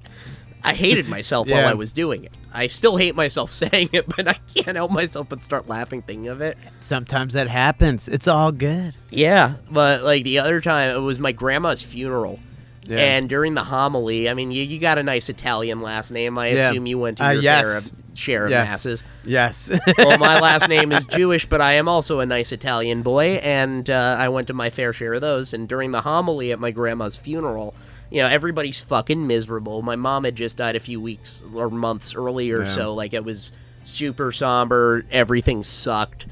I 0.64 0.74
hated 0.74 1.08
myself 1.10 1.48
while 1.48 1.68
I 1.68 1.76
was 1.76 1.94
doing 1.94 2.26
it. 2.26 2.34
I 2.52 2.66
still 2.66 2.98
hate 2.98 3.16
myself 3.16 3.52
saying 3.64 3.90
it, 3.94 4.06
but 4.16 4.28
I 4.28 4.40
can't 4.56 4.76
help 4.76 4.92
myself 4.92 5.30
but 5.30 5.44
start 5.44 5.68
laughing 5.70 6.02
thinking 6.02 6.28
of 6.30 6.42
it. 6.42 6.58
Sometimes 6.80 7.36
that 7.36 7.48
happens. 7.48 8.08
It's 8.10 8.28
all 8.28 8.52
good. 8.52 8.98
Yeah, 9.12 9.54
but 9.70 10.02
like 10.02 10.24
the 10.24 10.40
other 10.40 10.60
time, 10.60 10.90
it 10.90 11.00
was 11.00 11.20
my 11.20 11.32
grandma's 11.32 11.84
funeral. 11.84 12.40
Yeah. 12.88 12.98
And 12.98 13.28
during 13.30 13.54
the 13.54 13.64
homily, 13.64 14.30
I 14.30 14.34
mean, 14.34 14.52
you, 14.52 14.64
you 14.64 14.80
got 14.80 14.98
a 14.98 15.04
nice 15.04 15.30
Italian 15.30 15.82
last 15.82 16.12
name. 16.12 16.38
I 16.38 16.50
Yeah. 16.50 16.70
assume 16.72 16.86
you 16.88 16.98
went 16.98 17.18
to 17.18 17.26
Uh, 17.28 17.32
your 17.32 17.42
yes. 17.42 17.62
share 17.64 17.78
of, 17.78 18.18
share 18.18 18.46
of 18.46 18.52
Yes. 18.52 18.70
masses. 18.70 19.04
Yes. 19.26 19.72
Well, 19.98 20.18
my 20.18 20.40
last 20.40 20.68
name 20.76 20.92
is 20.92 21.06
Jewish, 21.06 21.46
but 21.46 21.62
I 21.62 21.74
am 21.74 21.88
also 21.90 22.20
a 22.22 22.26
nice 22.26 22.52
Italian 22.52 23.02
boy, 23.02 23.40
and 23.44 23.90
uh, 23.90 24.16
I 24.20 24.30
went 24.30 24.48
to 24.48 24.54
my 24.54 24.70
fair 24.70 24.94
share 24.94 25.14
of 25.16 25.22
those. 25.22 25.54
And 25.54 25.68
during 25.68 25.92
the 25.92 26.02
homily 26.02 26.52
at 26.52 26.60
my 26.60 26.72
grandma's 26.72 27.18
funeral, 27.18 27.74
you 28.10 28.22
know, 28.22 28.28
everybody's 28.30 28.80
fucking 28.80 29.28
miserable. 29.28 29.82
My 29.82 29.98
mom 29.98 30.24
had 30.24 30.36
just 30.36 30.56
died 30.58 30.76
a 30.78 30.80
few 30.80 31.02
weeks 31.02 31.44
or 31.54 31.70
months 31.70 32.16
earlier, 32.16 32.64
Yeah. 32.64 32.74
so 32.74 32.94
like 32.94 33.14
it 33.14 33.26
was 33.26 33.52
super 33.84 34.32
somber. 34.32 35.04
Everything 35.12 35.62
sucked. 35.64 36.26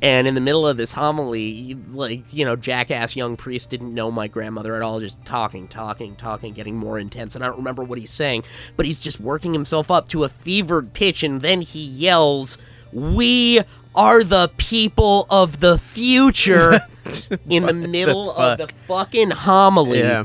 And 0.00 0.28
in 0.28 0.34
the 0.34 0.40
middle 0.40 0.66
of 0.66 0.76
this 0.76 0.92
homily, 0.92 1.76
like, 1.92 2.32
you 2.32 2.44
know, 2.44 2.54
jackass 2.54 3.16
young 3.16 3.36
priest 3.36 3.70
didn't 3.70 3.92
know 3.92 4.12
my 4.12 4.28
grandmother 4.28 4.76
at 4.76 4.82
all, 4.82 5.00
just 5.00 5.22
talking, 5.24 5.66
talking, 5.66 6.14
talking, 6.14 6.52
getting 6.52 6.76
more 6.76 7.00
intense. 7.00 7.34
And 7.34 7.44
I 7.44 7.48
don't 7.48 7.58
remember 7.58 7.82
what 7.82 7.98
he's 7.98 8.12
saying, 8.12 8.44
but 8.76 8.86
he's 8.86 9.00
just 9.00 9.18
working 9.18 9.52
himself 9.52 9.90
up 9.90 10.08
to 10.10 10.22
a 10.22 10.28
fevered 10.28 10.92
pitch, 10.92 11.24
and 11.24 11.40
then 11.40 11.62
he 11.62 11.80
yells, 11.80 12.58
We 12.92 13.60
are 13.98 14.22
the 14.22 14.52
people 14.56 15.26
of 15.30 15.58
the 15.58 15.78
future 15.78 16.80
in 17.48 17.66
the 17.66 17.72
middle 17.72 18.30
of 18.30 18.58
the 18.58 18.68
fucking 18.86 19.30
homily 19.30 19.98
yeah. 19.98 20.24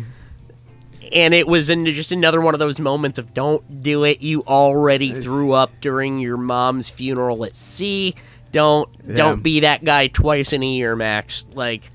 and 1.12 1.34
it 1.34 1.48
was 1.48 1.72
in 1.72 1.86
just 1.86 2.12
another 2.12 2.40
one 2.40 2.54
of 2.54 2.60
those 2.60 2.80
moments 2.80 3.18
of 3.18 3.34
don't 3.34 3.82
do 3.82 4.04
it 4.04 4.22
you 4.22 4.44
already 4.44 5.12
threw 5.12 5.54
up 5.54 5.72
during 5.82 6.20
your 6.20 6.38
mom's 6.38 6.90
funeral 6.90 7.44
at 7.46 7.56
sea 7.56 8.14
don't 8.54 8.88
Yeah. 9.06 9.16
don't 9.18 9.44
be 9.44 9.60
that 9.62 9.84
guy 9.84 10.08
twice 10.08 10.54
in 10.54 10.64
a 10.64 10.68
year 10.68 10.96
max 10.96 11.44
like 11.54 11.92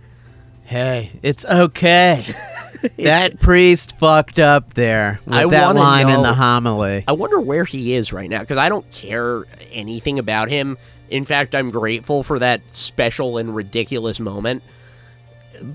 Hey, 0.64 1.12
it's 1.22 1.46
okay. 1.46 2.26
that 2.98 3.40
priest 3.40 3.98
fucked 3.98 4.38
up 4.38 4.74
there 4.74 5.18
with 5.24 5.34
I 5.34 5.46
that 5.46 5.70
in 5.70 6.08
know- 6.08 6.22
the 6.22 6.34
homily. 6.34 7.04
i 7.08 7.12
wonder 7.12 7.40
where 7.40 7.64
he 7.64 7.94
is 7.94 8.12
right 8.12 8.28
now 8.28 8.40
because 8.40 8.58
i 8.58 8.68
don't 8.68 8.88
care 8.92 9.46
anything 9.72 10.18
about 10.18 10.48
him 10.50 10.76
in 11.08 11.24
fact 11.24 11.54
i'm 11.54 11.70
grateful 11.70 12.22
for 12.22 12.38
that 12.38 12.60
special 12.74 13.38
and 13.38 13.56
ridiculous 13.56 14.20
moment 14.20 14.62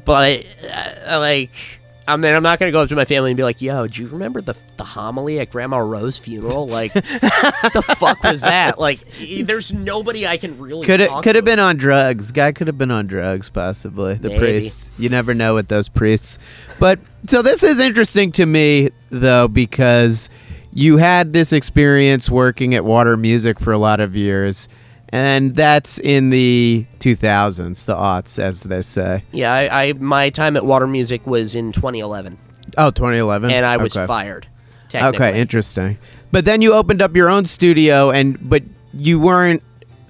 but 0.06 0.46
uh, 1.10 1.18
like 1.20 1.82
I 2.08 2.18
mean, 2.18 2.34
I'm 2.34 2.44
not 2.44 2.60
gonna 2.60 2.72
go 2.72 2.82
up 2.82 2.90
to 2.90 2.96
my 2.96 3.06
family 3.06 3.32
and 3.32 3.38
be 3.38 3.44
like, 3.44 3.62
"Yo, 3.62 3.88
do 3.88 4.02
you 4.02 4.08
remember 4.10 4.42
the 4.42 4.56
the 4.78 4.84
homily 4.84 5.40
at 5.40 5.50
Grandma 5.50 5.78
Rose's 5.78 6.20
funeral? 6.20 6.68
Like, 6.68 6.94
what 6.94 7.04
the 7.74 7.82
fuck 7.98 8.22
was 8.24 8.42
that? 8.42 8.78
Like, 8.78 9.00
there's 9.44 9.72
nobody 9.72 10.28
I 10.28 10.38
can 10.38 10.60
really 10.60 10.86
Could 10.86 11.00
it 11.02 11.10
could 11.24 11.36
have 11.36 11.46
been 11.46 11.60
on 11.60 11.78
drugs. 11.78 12.32
Guy 12.32 12.52
could 12.52 12.68
have 12.68 12.78
been 12.78 12.92
on 12.92 13.08
drugs, 13.08 13.50
possibly. 13.50 14.16
The 14.16 14.30
Maybe. 14.30 14.40
priest. 14.40 14.92
You 14.98 15.10
never 15.10 15.34
know 15.34 15.56
with 15.56 15.70
those 15.70 15.88
priests. 15.88 16.40
But 16.80 17.00
so 17.30 17.42
this 17.42 17.64
is 17.64 17.80
interesting 17.80 18.32
to 18.34 18.46
me 18.46 18.90
though 19.10 19.48
because 19.48 20.30
you 20.74 20.98
had 20.98 21.34
this 21.34 21.54
experience 21.54 22.30
working 22.30 22.74
at 22.76 22.84
Water 22.84 23.16
Music 23.16 23.60
for 23.60 23.72
a 23.72 23.78
lot 23.78 24.00
of 24.00 24.16
years, 24.16 24.68
and 25.14 25.56
that's 25.56 26.00
in 26.00 26.32
the 26.32 26.88
2000s, 27.00 27.86
the 27.86 27.94
aughts, 27.94 28.40
as 28.40 28.64
they 28.64 28.82
say. 28.82 29.24
Yeah, 29.32 29.54
I, 29.54 29.84
I 29.90 29.94
my 29.94 30.32
time 30.32 30.58
at 30.58 30.66
Water 30.66 30.88
Music 30.88 31.28
was 31.28 31.54
in 31.54 31.72
2011, 31.72 32.36
Oh, 32.80 32.90
2011. 32.90 33.52
and 33.52 33.64
I 33.64 33.78
was 33.78 33.96
Okay. 33.96 34.08
fired. 34.08 34.48
Technically. 34.90 35.28
Okay, 35.28 35.40
interesting. 35.40 35.98
But 36.32 36.46
then 36.46 36.64
you 36.64 36.74
opened 36.74 37.00
up 37.04 37.16
your 37.16 37.30
own 37.30 37.46
studio, 37.46 38.10
and 38.10 38.38
but 38.50 38.64
you 38.92 39.20
weren't 39.20 39.62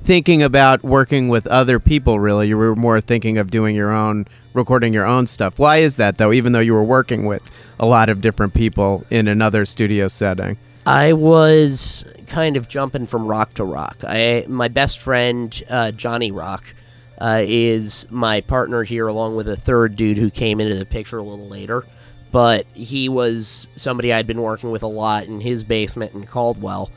thinking 0.05 0.41
about 0.41 0.83
working 0.83 1.27
with 1.27 1.47
other 1.47 1.79
people. 1.79 2.17
Really, 2.17 2.47
you 2.47 2.57
were 2.57 2.73
more 2.73 3.01
thinking 3.01 3.37
of 3.37 3.51
doing 3.51 3.75
your 3.75 3.91
own, 3.91 4.25
recording 4.53 4.93
your 4.93 5.05
own 5.05 5.27
stuff. 5.27 5.59
Why 5.59 5.77
is 5.77 5.97
that 5.97 6.17
though? 6.17 6.31
Even 6.31 6.53
though 6.53 6.61
you 6.61 6.73
were 6.73 6.83
working 6.83 7.25
with 7.25 7.43
a 7.77 7.85
lot 7.85 8.07
of 8.07 8.21
different 8.21 8.53
people 8.53 9.05
in 9.09 9.27
another 9.27 9.65
studio 9.65 10.07
setting. 10.07 10.57
I 10.85 11.13
was 11.13 12.05
kind 12.27 12.57
of 12.57 12.67
jumping 12.67 13.05
from 13.05 13.25
rock 13.25 13.53
to 13.55 13.63
rock. 13.63 14.03
I 14.05 14.45
my 14.47 14.67
best 14.67 14.99
friend 14.99 15.63
uh, 15.69 15.91
Johnny 15.91 16.31
Rock 16.31 16.75
uh, 17.19 17.41
is 17.45 18.05
my 18.09 18.41
partner 18.41 18.83
here, 18.83 19.07
along 19.07 19.35
with 19.35 19.47
a 19.47 19.55
third 19.55 19.95
dude 19.95 20.17
who 20.17 20.29
came 20.29 20.59
into 20.59 20.75
the 20.75 20.85
picture 20.85 21.17
a 21.17 21.23
little 21.23 21.47
later. 21.47 21.85
But 22.31 22.65
he 22.73 23.07
was 23.07 23.69
somebody 23.75 24.11
I'd 24.11 24.27
been 24.27 24.41
working 24.41 24.71
with 24.71 24.83
a 24.83 24.87
lot 24.87 25.25
in 25.25 25.39
his 25.39 25.63
basement 25.63 26.13
in 26.13 26.25
Caldwell, 26.25 26.91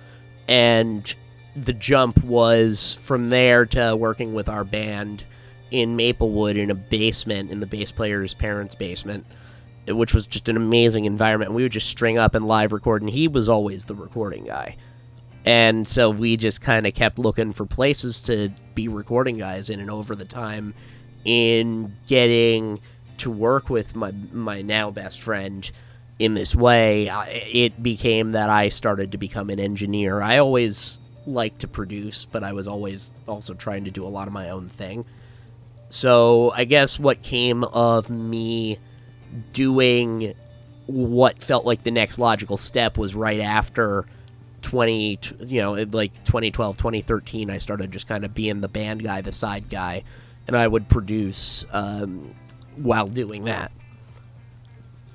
and 0.49 1.15
the 1.55 1.73
jump 1.73 2.25
was 2.25 2.95
from 3.03 3.31
there 3.31 3.67
to 3.67 3.95
working 3.95 4.35
with 4.35 4.49
our 4.49 4.65
band 4.65 5.25
in 5.71 5.95
Maplewood 5.95 6.57
in 6.57 6.71
a 6.71 6.75
basement 6.75 7.51
in 7.51 7.61
the 7.61 7.67
bass 7.67 7.93
player's 7.93 8.35
parents' 8.35 8.75
basement 8.75 9.27
which 9.89 10.15
was 10.15 10.27
just 10.27 10.49
an 10.49 10.57
amazing 10.57 11.05
environment. 11.05 11.53
We 11.53 11.63
would 11.63 11.73
just 11.73 11.89
string 11.89 12.19
up 12.19 12.35
and 12.35 12.47
live 12.47 12.73
record, 12.73 13.03
and 13.03 13.11
he 13.11 13.29
was 13.29 13.49
always 13.49 13.85
the 13.85 13.95
recording 13.95 14.45
guy. 14.45 14.77
And 15.45 15.87
so 15.87 16.11
we 16.11 16.37
just 16.37 16.61
kind 16.61 16.87
of 16.87 16.95
kept 16.95 17.19
looking 17.19 17.53
for 17.53 17.67
places 17.67 18.21
to 18.23 18.51
be 18.75 18.89
recording 18.89 19.37
guys 19.39 19.71
in, 19.71 19.81
and 19.81 19.91
over 19.91 20.17
the 20.17 20.25
time, 20.25 20.75
in 21.25 21.97
getting 22.07 22.81
to 23.19 23.31
work 23.31 23.71
with 23.71 23.97
my 23.97 24.13
my 24.33 24.63
now 24.63 24.91
best 24.91 25.21
friend 25.21 25.71
in 26.19 26.35
this 26.35 26.55
way, 26.55 27.09
I, 27.09 27.29
it 27.29 27.83
became 27.83 28.33
that 28.33 28.49
I 28.49 28.69
started 28.71 29.13
to 29.13 29.19
become 29.19 29.51
an 29.51 29.61
engineer. 29.61 30.23
I 30.23 30.39
always 30.39 31.01
liked 31.27 31.61
to 31.61 31.69
produce, 31.69 32.25
but 32.25 32.43
I 32.43 32.53
was 32.53 32.67
always 32.67 33.13
also 33.27 33.55
trying 33.55 33.85
to 33.85 33.91
do 33.91 34.05
a 34.05 34.09
lot 34.09 34.27
of 34.27 34.33
my 34.33 34.51
own 34.51 34.69
thing. 34.69 35.05
So 35.89 36.53
I 36.53 36.65
guess 36.65 36.99
what 36.99 37.23
came 37.23 37.65
of 37.65 38.11
me 38.11 38.79
doing 39.53 40.35
what 40.87 41.43
felt 41.43 41.65
like 41.65 41.83
the 41.83 41.91
next 41.91 42.19
logical 42.19 42.57
step 42.57 42.97
was 42.97 43.15
right 43.15 43.41
after 43.41 44.07
20 44.63 45.19
you 45.47 45.61
know 45.61 45.73
like 45.73 46.13
2012 46.25 46.77
2013 46.77 47.51
i 47.51 47.59
started 47.59 47.91
just 47.93 48.09
kind 48.09 48.25
of 48.25 48.35
being 48.35 48.61
the 48.61 48.69
band 48.69 49.03
guy 49.03 49.21
the 49.21 49.33
side 49.33 49.69
guy 49.69 50.03
and 50.47 50.57
i 50.57 50.67
would 50.67 50.89
produce 50.89 51.65
um, 51.73 52.35
while 52.77 53.07
doing 53.07 53.45
that. 53.45 53.73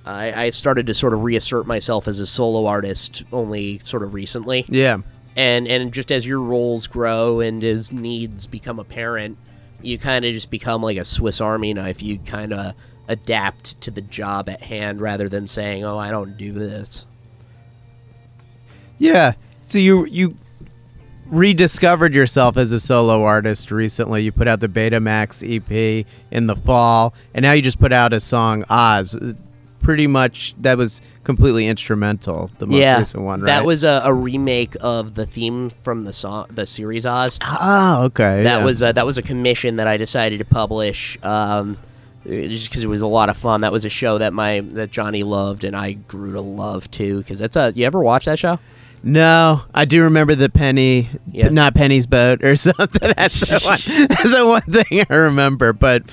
I, 0.05 0.45
I 0.45 0.49
started 0.49 0.87
to 0.87 0.93
sort 0.93 1.13
of 1.13 1.23
reassert 1.23 1.67
myself 1.67 2.07
as 2.07 2.19
a 2.19 2.25
solo 2.25 2.65
artist 2.65 3.23
only 3.31 3.79
sort 3.79 4.03
of 4.03 4.13
recently. 4.13 4.65
Yeah. 4.67 4.97
and 5.35 5.67
and 5.67 5.93
just 5.93 6.11
as 6.11 6.25
your 6.25 6.41
roles 6.41 6.87
grow 6.87 7.39
and 7.39 7.63
as 7.63 7.91
needs 7.91 8.47
become 8.47 8.79
apparent 8.79 9.37
you 9.81 9.97
kind 9.97 10.25
of 10.25 10.33
just 10.33 10.49
become 10.49 10.81
like 10.81 10.97
a 10.97 11.05
swiss 11.05 11.39
army 11.39 11.73
knife. 11.73 12.01
You 12.01 12.19
kind 12.19 12.53
of 12.53 12.73
adapt 13.11 13.79
to 13.81 13.91
the 13.91 14.01
job 14.01 14.49
at 14.49 14.61
hand 14.61 15.01
rather 15.01 15.27
than 15.29 15.47
saying 15.47 15.83
oh 15.83 15.97
i 15.97 16.09
don't 16.09 16.37
do 16.37 16.51
this 16.53 17.05
Yeah. 19.01 19.33
So 19.63 19.79
you 19.79 20.05
you 20.05 20.35
rediscovered 21.25 22.13
yourself 22.13 22.55
as 22.55 22.71
a 22.71 22.79
solo 22.79 23.23
artist 23.23 23.71
recently. 23.71 24.21
You 24.21 24.31
put 24.31 24.47
out 24.47 24.59
the 24.59 24.69
Betamax 24.69 25.41
EP 25.43 26.05
in 26.29 26.45
the 26.45 26.55
fall, 26.55 27.15
and 27.33 27.41
now 27.41 27.53
you 27.53 27.63
just 27.63 27.79
put 27.79 27.91
out 27.91 28.13
a 28.13 28.19
song 28.19 28.63
Oz. 28.69 29.17
Pretty 29.81 30.05
much 30.05 30.53
that 30.59 30.77
was 30.77 31.01
completely 31.23 31.67
instrumental. 31.67 32.51
The 32.59 32.67
most 32.67 32.77
yeah 32.77 32.99
recent 32.99 33.23
one, 33.23 33.41
right? 33.41 33.47
that 33.47 33.65
was 33.65 33.83
a, 33.83 34.01
a 34.03 34.13
remake 34.13 34.75
of 34.81 35.15
the 35.15 35.25
theme 35.25 35.71
from 35.71 36.03
the 36.03 36.13
song 36.13 36.45
the 36.51 36.67
series 36.67 37.03
oz 37.07 37.39
ah 37.41 38.03
okay. 38.03 38.43
that 38.43 38.59
yeah. 38.59 38.63
was 38.63 38.83
a, 38.83 38.93
that 38.93 39.07
was 39.07 39.17
a 39.17 39.23
commission 39.23 39.77
that 39.77 39.87
I 39.87 39.97
decided 39.97 40.37
to 40.37 40.45
publish 40.45 41.17
um, 41.23 41.79
Uh, 42.25 42.29
just 42.47 42.69
because 42.69 42.83
it 42.83 42.87
was 42.87 43.01
a 43.01 43.07
lot 43.07 43.29
of 43.29 43.37
fun. 43.37 43.61
That 43.61 43.71
was 43.71 43.83
a 43.85 43.89
show 43.89 44.17
that 44.19 44.31
my 44.33 44.59
that 44.73 44.91
Johnny 44.91 45.23
loved 45.23 45.63
and 45.63 45.75
I 45.75 45.93
grew 45.93 46.33
to 46.33 46.41
love 46.41 46.89
too. 46.91 47.17
Because 47.19 47.39
that's 47.39 47.55
a 47.55 47.71
you 47.75 47.85
ever 47.85 48.01
watch 48.01 48.25
that 48.25 48.37
show? 48.39 48.59
no. 49.03 49.61
I 49.73 49.85
do 49.85 50.03
remember 50.03 50.35
the 50.35 50.49
Penny, 50.49 51.09
Yeah. 51.31 51.49
not 51.49 51.73
Penny's 51.73 52.05
boat 52.05 52.43
or 52.43 52.55
something. 52.67 53.13
That's 53.17 53.39
the 53.39 53.59
one. 53.63 53.79
That's 54.07 54.37
the 54.37 54.45
one 54.47 54.61
thing 54.61 55.03
I 55.09 55.15
remember. 55.15 55.73
But 55.73 56.03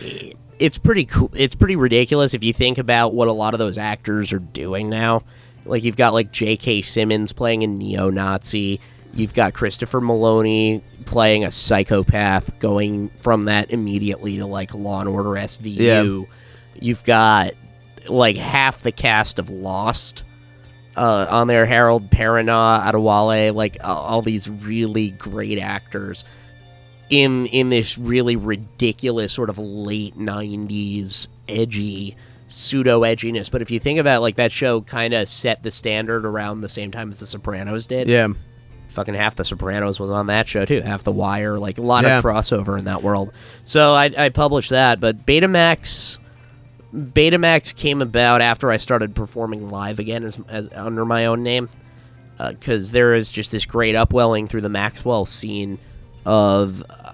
It's 0.58 0.78
pretty 0.78 1.04
cool. 1.04 1.30
It's 1.34 1.54
pretty 1.54 1.76
ridiculous 1.76 2.32
if 2.32 2.42
you 2.42 2.52
think 2.54 2.78
about 2.78 3.12
what 3.12 3.28
a 3.28 3.32
lot 3.32 3.52
of 3.54 3.58
those 3.58 3.76
actors 3.76 4.32
are 4.32 4.38
doing 4.38 4.88
now. 4.88 5.22
Like 5.66 5.84
you've 5.84 5.96
got 5.96 6.14
like 6.14 6.32
J.K. 6.32 6.80
Simmons 6.80 7.32
playing 7.32 7.62
a 7.62 7.66
neo-Nazi. 7.66 8.80
You've 9.12 9.34
got 9.34 9.54
Christopher 9.54 10.00
Meloni 10.00 10.82
playing 11.04 11.44
a 11.44 11.50
psychopath, 11.50 12.58
going 12.58 13.10
from 13.18 13.46
that 13.46 13.70
immediately 13.70 14.36
to 14.38 14.46
like 14.46 14.74
Law 14.74 15.00
and 15.00 15.08
Order 15.08 15.30
SVU. 15.30 15.76
Yeah. 15.76 16.34
You've 16.80 17.04
got 17.04 17.54
like 18.08 18.36
half 18.36 18.82
the 18.82 18.92
cast 18.92 19.38
of 19.38 19.50
Lost 19.50 20.24
uh, 20.96 21.26
on 21.28 21.46
there. 21.46 21.66
Harold 21.66 22.10
Perrineau, 22.10 22.82
Adewale, 22.82 23.54
like 23.54 23.78
uh, 23.82 23.86
all 23.86 24.22
these 24.22 24.48
really 24.48 25.10
great 25.10 25.58
actors 25.58 26.24
in 27.10 27.46
in 27.46 27.70
this 27.70 27.96
really 27.96 28.36
ridiculous 28.36 29.32
sort 29.32 29.50
of 29.50 29.58
late 29.58 30.16
'90s 30.18 31.28
edgy 31.48 32.16
pseudo 32.46 33.02
edginess. 33.02 33.50
But 33.50 33.62
if 33.62 33.70
you 33.70 33.80
think 33.80 33.98
about 33.98 34.18
it, 34.18 34.20
like 34.20 34.36
that 34.36 34.52
show, 34.52 34.80
kind 34.80 35.14
of 35.14 35.28
set 35.28 35.62
the 35.62 35.70
standard 35.70 36.24
around 36.24 36.60
the 36.60 36.68
same 36.68 36.90
time 36.90 37.10
as 37.10 37.20
The 37.20 37.26
Sopranos 37.26 37.86
did. 37.86 38.08
Yeah. 38.08 38.28
Fucking 38.88 39.14
half 39.14 39.34
The 39.36 39.44
Sopranos 39.44 40.00
was 40.00 40.10
on 40.10 40.26
that 40.26 40.48
show 40.48 40.64
too. 40.64 40.80
Half 40.80 41.04
The 41.04 41.12
Wire, 41.12 41.58
like 41.58 41.78
a 41.78 41.82
lot 41.82 42.04
Yeah. 42.04 42.18
of 42.18 42.24
crossover 42.24 42.78
in 42.78 42.86
that 42.86 43.02
world. 43.02 43.32
So 43.64 43.92
I, 43.94 44.10
I 44.16 44.28
published 44.30 44.70
that, 44.70 44.98
but 45.00 45.24
Betamax. 45.26 46.18
Betamax 46.94 47.76
came 47.76 48.00
about 48.00 48.40
after 48.40 48.70
I 48.70 48.78
started 48.78 49.14
performing 49.14 49.70
live 49.70 49.98
again 49.98 50.24
as, 50.24 50.38
as 50.48 50.68
under 50.72 51.04
my 51.04 51.26
own 51.26 51.42
name, 51.42 51.68
because 52.38 52.92
there 52.92 53.12
is 53.14 53.30
just 53.30 53.52
this 53.52 53.66
great 53.66 53.94
upwelling 53.94 54.46
through 54.48 54.62
the 54.62 54.70
Maxwell 54.70 55.26
scene 55.26 55.78
of 56.24 56.82
uh, 56.88 57.12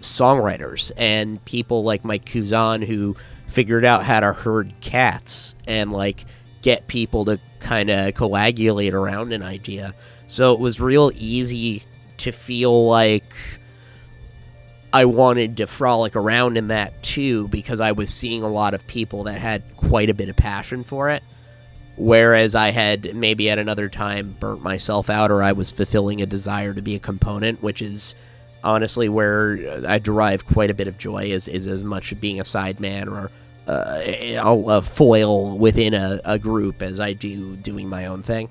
songwriters 0.00 0.92
and 0.98 1.42
people 1.46 1.84
like 1.84 2.04
Mike 2.04 2.26
Kuzan 2.26 2.84
who 2.84 3.16
figured 3.46 3.84
out 3.84 4.04
how 4.04 4.20
to 4.20 4.32
herd 4.34 4.74
cats 4.82 5.54
and 5.66 5.90
like 5.90 6.26
get 6.60 6.86
people 6.86 7.24
to 7.24 7.38
kind 7.60 7.88
of 7.88 8.12
coagulate 8.14 8.92
around 8.92 9.32
an 9.32 9.42
idea. 9.42 9.94
So 10.26 10.52
it 10.52 10.60
was 10.60 10.80
real 10.80 11.12
easy 11.14 11.82
to 12.18 12.32
feel 12.32 12.86
like 12.86 13.34
I 14.92 15.04
wanted 15.06 15.56
to 15.56 15.66
frolic 15.66 16.14
around 16.14 16.56
in 16.56 16.68
that 16.68 17.02
too 17.02 17.48
because 17.48 17.80
I 17.80 17.92
was 17.92 18.10
seeing 18.10 18.42
a 18.42 18.48
lot 18.48 18.74
of 18.74 18.86
people 18.86 19.24
that 19.24 19.38
had 19.38 19.76
quite 19.76 20.08
a 20.08 20.14
bit 20.14 20.28
of 20.28 20.36
passion 20.36 20.84
for 20.84 21.10
it. 21.10 21.22
Whereas 21.96 22.54
I 22.54 22.70
had 22.70 23.14
maybe 23.14 23.50
at 23.50 23.58
another 23.58 23.88
time 23.88 24.36
burnt 24.38 24.62
myself 24.62 25.10
out 25.10 25.30
or 25.30 25.42
I 25.42 25.52
was 25.52 25.70
fulfilling 25.70 26.22
a 26.22 26.26
desire 26.26 26.74
to 26.74 26.82
be 26.82 26.96
a 26.96 27.00
component, 27.00 27.62
which 27.62 27.82
is 27.82 28.14
honestly 28.64 29.08
where 29.08 29.82
I 29.86 29.98
derive 29.98 30.46
quite 30.46 30.70
a 30.70 30.74
bit 30.74 30.88
of 30.88 30.96
joy 30.96 31.24
is, 31.24 31.46
is 31.48 31.68
as 31.68 31.82
much 31.82 32.18
being 32.20 32.40
a 32.40 32.44
sideman 32.44 33.08
or 33.08 33.30
uh, 33.66 34.00
a 34.68 34.82
foil 34.82 35.56
within 35.56 35.94
a, 35.94 36.20
a 36.24 36.38
group 36.38 36.82
as 36.82 37.00
I 37.00 37.12
do 37.12 37.56
doing 37.56 37.88
my 37.88 38.06
own 38.06 38.22
thing. 38.22 38.48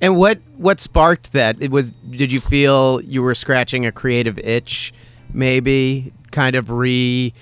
And 0.00 0.16
what 0.16 0.40
what 0.56 0.80
sparked 0.80 1.32
that? 1.32 1.60
It 1.60 1.70
was 1.70 1.92
did 1.92 2.30
you 2.30 2.40
feel 2.40 3.00
you 3.02 3.22
were 3.22 3.34
scratching 3.34 3.86
a 3.86 3.92
creative 3.92 4.38
itch 4.38 4.92
maybe 5.32 6.12
kind 6.30 6.56
of 6.56 6.70
re 6.70 7.32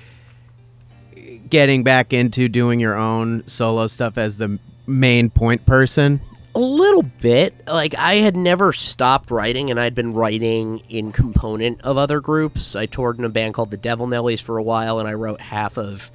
getting 1.48 1.84
back 1.84 2.12
into 2.12 2.48
doing 2.48 2.80
your 2.80 2.94
own 2.94 3.46
solo 3.46 3.86
stuff 3.86 4.18
as 4.18 4.38
the 4.38 4.58
main 4.86 5.30
point 5.30 5.66
person? 5.66 6.20
A 6.54 6.58
little 6.60 7.02
bit. 7.02 7.54
Like 7.66 7.94
I 7.98 8.16
had 8.16 8.36
never 8.36 8.72
stopped 8.72 9.30
writing, 9.30 9.70
and 9.70 9.78
I'd 9.78 9.94
been 9.94 10.14
writing 10.14 10.78
in 10.88 11.12
component 11.12 11.82
of 11.82 11.98
other 11.98 12.20
groups. 12.20 12.74
I 12.74 12.86
toured 12.86 13.18
in 13.18 13.24
a 13.26 13.28
band 13.28 13.52
called 13.52 13.70
the 13.70 13.76
Devil 13.76 14.06
Nellies 14.06 14.40
for 14.40 14.56
a 14.56 14.62
while, 14.62 14.98
and 14.98 15.06
I 15.06 15.12
wrote 15.12 15.42
half 15.42 15.76
of 15.76 16.10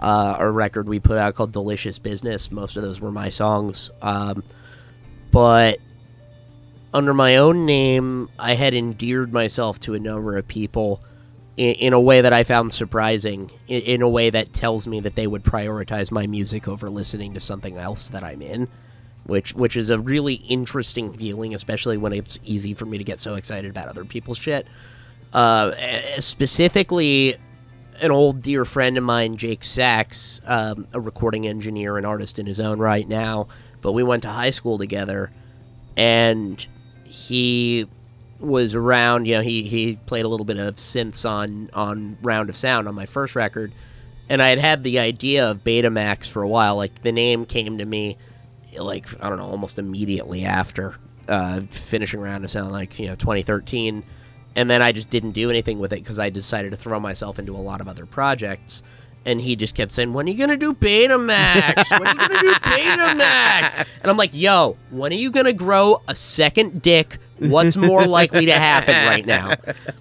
uh, 0.00 0.36
a 0.40 0.50
record 0.50 0.88
we 0.88 0.98
put 0.98 1.16
out 1.16 1.34
called 1.34 1.52
Delicious 1.52 2.00
Business. 2.00 2.50
Most 2.50 2.76
of 2.76 2.82
those 2.82 3.00
were 3.00 3.12
my 3.12 3.28
songs, 3.28 3.90
um, 4.02 4.42
but 5.34 5.80
under 6.94 7.12
my 7.12 7.36
own 7.36 7.66
name, 7.66 8.30
I 8.38 8.54
had 8.54 8.72
endeared 8.72 9.32
myself 9.32 9.80
to 9.80 9.94
a 9.94 9.98
number 9.98 10.38
of 10.38 10.48
people 10.48 11.02
in, 11.56 11.74
in 11.74 11.92
a 11.92 12.00
way 12.00 12.20
that 12.20 12.32
I 12.32 12.44
found 12.44 12.72
surprising. 12.72 13.50
In, 13.68 13.82
in 13.82 14.02
a 14.02 14.08
way 14.08 14.30
that 14.30 14.52
tells 14.52 14.86
me 14.86 15.00
that 15.00 15.16
they 15.16 15.26
would 15.26 15.42
prioritize 15.42 16.10
my 16.10 16.26
music 16.26 16.68
over 16.68 16.88
listening 16.88 17.34
to 17.34 17.40
something 17.40 17.76
else 17.76 18.08
that 18.10 18.24
I'm 18.24 18.40
in 18.40 18.68
which 19.26 19.54
which 19.54 19.76
is 19.76 19.90
a 19.90 19.98
really 19.98 20.34
interesting 20.34 21.12
feeling, 21.12 21.54
especially 21.54 21.96
when 21.96 22.12
it's 22.12 22.38
easy 22.44 22.74
for 22.74 22.86
me 22.86 22.98
to 22.98 23.04
get 23.04 23.20
so 23.20 23.34
excited 23.34 23.70
about 23.70 23.88
other 23.88 24.04
people's 24.04 24.38
shit. 24.38 24.66
Uh, 25.32 25.72
specifically, 26.20 27.34
an 28.00 28.10
old 28.10 28.42
dear 28.42 28.64
friend 28.64 28.96
of 28.96 29.04
mine, 29.04 29.36
Jake 29.36 29.64
Sachs, 29.64 30.40
um, 30.46 30.86
a 30.92 31.00
recording 31.00 31.46
engineer 31.46 31.96
and 31.96 32.06
artist 32.06 32.38
in 32.38 32.46
his 32.46 32.60
own 32.60 32.78
right 32.78 33.08
now, 33.08 33.48
but 33.84 33.92
we 33.92 34.02
went 34.02 34.22
to 34.22 34.30
high 34.30 34.48
school 34.48 34.78
together, 34.78 35.30
and 35.94 36.66
he 37.04 37.86
was 38.40 38.74
around. 38.74 39.26
You 39.26 39.34
know, 39.34 39.42
he 39.42 39.64
he 39.64 39.98
played 40.06 40.24
a 40.24 40.28
little 40.28 40.46
bit 40.46 40.56
of 40.56 40.76
synths 40.76 41.28
on 41.28 41.68
on 41.74 42.16
Round 42.22 42.48
of 42.48 42.56
Sound 42.56 42.88
on 42.88 42.94
my 42.94 43.04
first 43.04 43.36
record, 43.36 43.74
and 44.30 44.40
I 44.40 44.48
had 44.48 44.58
had 44.58 44.82
the 44.84 44.98
idea 45.00 45.50
of 45.50 45.62
Betamax 45.62 46.30
for 46.30 46.42
a 46.42 46.48
while. 46.48 46.76
Like 46.76 47.02
the 47.02 47.12
name 47.12 47.44
came 47.44 47.76
to 47.76 47.84
me 47.84 48.16
like 48.74 49.06
I 49.22 49.28
don't 49.28 49.36
know, 49.36 49.44
almost 49.44 49.78
immediately 49.78 50.46
after 50.46 50.96
uh, 51.28 51.60
finishing 51.68 52.20
Round 52.20 52.42
of 52.42 52.50
Sound, 52.50 52.72
like 52.72 52.98
you 52.98 53.08
know, 53.08 53.16
2013, 53.16 54.02
and 54.56 54.70
then 54.70 54.80
I 54.80 54.92
just 54.92 55.10
didn't 55.10 55.32
do 55.32 55.50
anything 55.50 55.78
with 55.78 55.92
it 55.92 55.96
because 55.96 56.18
I 56.18 56.30
decided 56.30 56.70
to 56.70 56.78
throw 56.78 56.98
myself 56.98 57.38
into 57.38 57.54
a 57.54 57.60
lot 57.60 57.82
of 57.82 57.88
other 57.88 58.06
projects. 58.06 58.82
And 59.26 59.40
he 59.40 59.56
just 59.56 59.74
kept 59.74 59.94
saying, 59.94 60.12
"When 60.12 60.26
are 60.26 60.30
you 60.30 60.38
gonna 60.38 60.56
do 60.56 60.74
Betamax? 60.74 61.90
When 61.98 62.06
are 62.06 62.12
you 62.12 62.28
gonna 62.28 62.40
do 62.40 62.54
Betamax?" 62.62 63.86
And 64.02 64.10
I'm 64.10 64.16
like, 64.16 64.30
"Yo, 64.34 64.76
when 64.90 65.12
are 65.12 65.16
you 65.16 65.30
gonna 65.30 65.52
grow 65.52 66.02
a 66.08 66.14
second 66.14 66.82
dick? 66.82 67.18
What's 67.38 67.76
more 67.76 68.06
likely 68.06 68.46
to 68.46 68.52
happen 68.52 68.94
right 69.06 69.24
now?" 69.26 69.52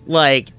Like, 0.06 0.50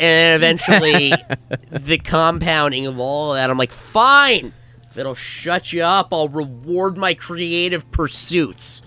and 0.00 0.36
eventually, 0.36 1.12
the 1.70 1.98
compounding 1.98 2.86
of 2.86 2.98
all 2.98 3.32
of 3.32 3.38
that, 3.38 3.50
I'm 3.50 3.58
like, 3.58 3.72
"Fine." 3.72 4.52
If 4.90 4.98
it'll 4.98 5.14
shut 5.14 5.72
you 5.72 5.82
up, 5.82 6.12
I'll 6.12 6.28
reward 6.28 6.98
my 6.98 7.14
creative 7.14 7.90
pursuits. 7.92 8.82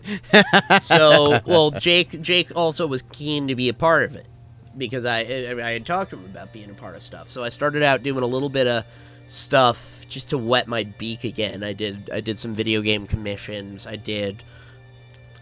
so, 0.80 1.40
well, 1.46 1.70
Jake 1.70 2.20
Jake 2.22 2.50
also 2.56 2.88
was 2.88 3.02
keen 3.02 3.46
to 3.46 3.54
be 3.54 3.68
a 3.68 3.72
part 3.72 4.02
of 4.02 4.16
it 4.16 4.26
because 4.76 5.04
I 5.04 5.20
I, 5.20 5.70
had 5.72 5.86
talked 5.86 6.10
to 6.10 6.16
him 6.16 6.24
about 6.26 6.52
being 6.52 6.70
a 6.70 6.74
part 6.74 6.94
of 6.96 7.02
stuff. 7.02 7.30
So 7.30 7.42
I 7.44 7.48
started 7.48 7.82
out 7.82 8.02
doing 8.02 8.22
a 8.22 8.26
little 8.26 8.48
bit 8.48 8.66
of 8.66 8.84
stuff 9.26 10.06
just 10.08 10.30
to 10.30 10.38
wet 10.38 10.68
my 10.68 10.84
beak 10.84 11.24
again. 11.24 11.62
I 11.62 11.72
did 11.72 12.10
I 12.12 12.20
did 12.20 12.38
some 12.38 12.54
video 12.54 12.80
game 12.82 13.06
commissions. 13.06 13.86
I 13.86 13.96
did 13.96 14.42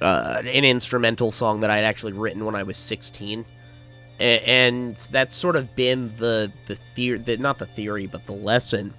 uh, 0.01 0.41
an 0.45 0.65
instrumental 0.65 1.31
song 1.31 1.61
that 1.61 1.71
I 1.71 1.77
had 1.77 1.85
actually 1.85 2.13
written 2.13 2.45
when 2.45 2.55
I 2.55 2.63
was 2.65 2.77
16. 2.77 3.45
A- 4.21 4.23
And 4.49 4.97
that's 5.11 5.35
sort 5.35 5.57
of 5.57 5.75
been 5.77 6.15
the 6.17 6.53
the 6.67 6.75
theory, 6.75 7.19
the, 7.19 7.37
not 7.39 7.59
the 7.59 7.67
theory, 7.67 8.07
but 8.07 8.27
the 8.27 8.33
lesson 8.33 8.95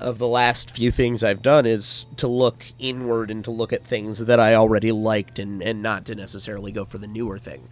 of 0.00 0.18
the 0.18 0.28
last 0.28 0.70
few 0.70 0.92
things 0.92 1.24
I've 1.24 1.42
done 1.42 1.66
is 1.66 2.06
to 2.18 2.28
look 2.28 2.64
inward 2.78 3.32
and 3.32 3.42
to 3.44 3.50
look 3.50 3.72
at 3.72 3.84
things 3.84 4.20
that 4.20 4.38
I 4.38 4.54
already 4.54 4.92
liked 4.92 5.40
and, 5.40 5.60
and 5.60 5.82
not 5.82 6.04
to 6.04 6.14
necessarily 6.14 6.70
go 6.70 6.84
for 6.84 6.98
the 6.98 7.08
newer 7.08 7.36
thing. 7.36 7.68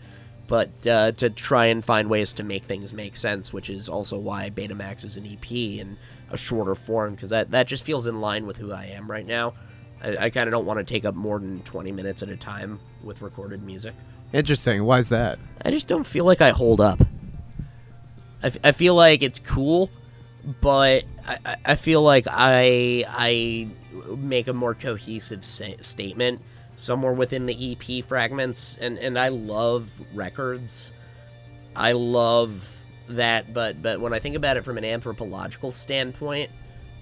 But 0.48 0.86
uh, 0.86 1.12
to 1.12 1.28
try 1.30 1.66
and 1.66 1.84
find 1.84 2.08
ways 2.08 2.32
to 2.34 2.44
make 2.44 2.64
things 2.64 2.92
make 2.92 3.16
sense, 3.16 3.52
which 3.52 3.68
is 3.68 3.88
also 3.88 4.16
why 4.18 4.50
Betamax 4.50 5.04
is 5.04 5.16
an 5.16 5.26
EP 5.26 5.50
in 5.50 5.96
a 6.30 6.36
shorter 6.36 6.74
form, 6.76 7.14
because 7.14 7.30
that, 7.30 7.50
that 7.50 7.66
just 7.66 7.84
feels 7.84 8.06
in 8.06 8.20
line 8.20 8.46
with 8.46 8.56
who 8.56 8.72
I 8.72 8.84
am 8.86 9.10
right 9.10 9.26
now. 9.26 9.54
I, 10.02 10.16
I 10.26 10.30
kind 10.30 10.46
of 10.48 10.52
don't 10.52 10.64
want 10.66 10.78
to 10.78 10.84
take 10.84 11.04
up 11.04 11.14
more 11.16 11.38
than 11.40 11.62
20 11.62 11.90
minutes 11.90 12.22
at 12.22 12.28
a 12.28 12.36
time 12.36 12.78
with 13.02 13.22
recorded 13.22 13.62
music. 13.64 13.94
Interesting. 14.32 14.84
Why 14.84 14.98
is 14.98 15.08
that? 15.08 15.38
I 15.64 15.70
just 15.72 15.88
don't 15.88 16.06
feel 16.06 16.24
like 16.24 16.40
I 16.40 16.50
hold 16.50 16.80
up. 16.80 17.00
I, 18.42 18.46
f- 18.48 18.58
I 18.62 18.72
feel 18.72 18.94
like 18.94 19.22
it's 19.22 19.38
cool, 19.40 19.90
but 20.60 21.04
I, 21.26 21.38
I- 21.44 21.56
I 21.64 21.74
feel 21.74 22.02
like 22.02 22.26
I 22.30 23.04
I 23.08 23.68
make 24.16 24.46
a 24.46 24.52
more 24.52 24.74
cohesive 24.74 25.44
sa- 25.44 25.80
statement 25.80 26.40
somewhere 26.76 27.12
within 27.12 27.46
the 27.46 27.72
EP 27.72 28.04
fragments, 28.04 28.78
and 28.80 28.98
and 28.98 29.18
I 29.18 29.28
love 29.28 29.90
records. 30.14 30.92
I 31.74 31.92
love 31.92 32.72
that, 33.08 33.52
but 33.52 33.82
but 33.82 34.00
when 34.00 34.12
I 34.12 34.18
think 34.18 34.36
about 34.36 34.56
it 34.56 34.64
from 34.64 34.78
an 34.78 34.84
anthropological 34.84 35.72
standpoint, 35.72 36.50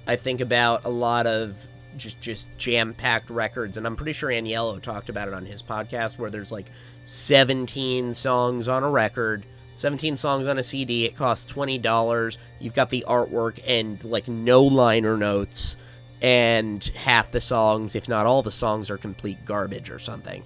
I 0.07 0.17
think 0.17 0.41
about 0.41 0.85
a 0.85 0.89
lot 0.91 1.27
of 1.27 1.67
just 1.97 2.21
just 2.21 2.49
jam 2.59 2.95
packed 2.95 3.31
records, 3.31 3.77
and 3.77 3.87
I'm 3.87 3.97
pretty 3.97 4.13
sure 4.13 4.31
Agnello 4.31 4.81
talked 4.81 5.09
about 5.09 5.29
it 5.29 5.35
on 5.35 5.45
his 5.45 5.63
podcast, 5.63 6.19
where 6.19 6.31
there's 6.31 6.53
like 6.53 6.71
17 7.05 8.15
songs 8.15 8.69
on 8.69 8.83
a 8.83 8.91
record, 8.91 9.47
17 9.75 10.17
songs 10.17 10.47
on 10.47 10.59
a 10.59 10.63
CD. 10.63 11.05
It 11.05 11.17
costs 11.17 11.45
twenty 11.45 11.79
dollars. 11.79 12.39
You've 12.61 12.75
got 12.75 12.91
the 12.91 13.05
artwork 13.09 13.61
and 13.67 14.03
like 14.05 14.29
no 14.29 14.63
liner 14.63 15.17
notes, 15.17 15.77
and 16.23 16.85
half 16.95 17.33
the 17.33 17.41
songs, 17.41 17.95
if 17.95 18.09
not 18.09 18.27
all 18.27 18.43
the 18.43 18.51
songs, 18.51 18.91
are 18.91 18.99
complete 18.99 19.45
garbage 19.45 19.91
or 19.91 19.99
something. 19.99 20.43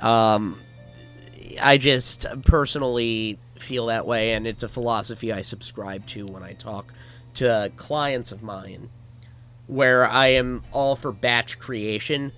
Um, 0.00 0.60
I 1.62 1.78
just 1.78 2.26
personally 2.44 3.38
feel 3.58 3.86
that 3.86 4.06
way, 4.06 4.32
and 4.32 4.46
it's 4.46 4.62
a 4.62 4.68
philosophy 4.68 5.32
I 5.32 5.42
subscribe 5.42 6.06
to 6.08 6.26
when 6.26 6.42
I 6.42 6.52
talk 6.52 6.92
to 7.34 7.72
clients 7.76 8.32
of 8.32 8.42
mine, 8.42 8.90
where 9.66 10.06
I 10.06 10.28
am 10.28 10.62
all 10.72 10.96
for 10.96 11.12
batch 11.12 11.58
creation, 11.58 12.32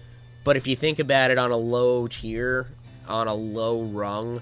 But 0.49 0.57
if 0.57 0.67
you 0.67 0.77
think 0.77 0.99
about 0.99 1.31
it 1.31 1.37
on 1.37 1.51
a 1.51 1.59
low 1.59 2.07
tier, 2.07 2.69
on 3.07 3.29
a 3.29 3.35
low 3.35 3.83
rung, 3.83 4.41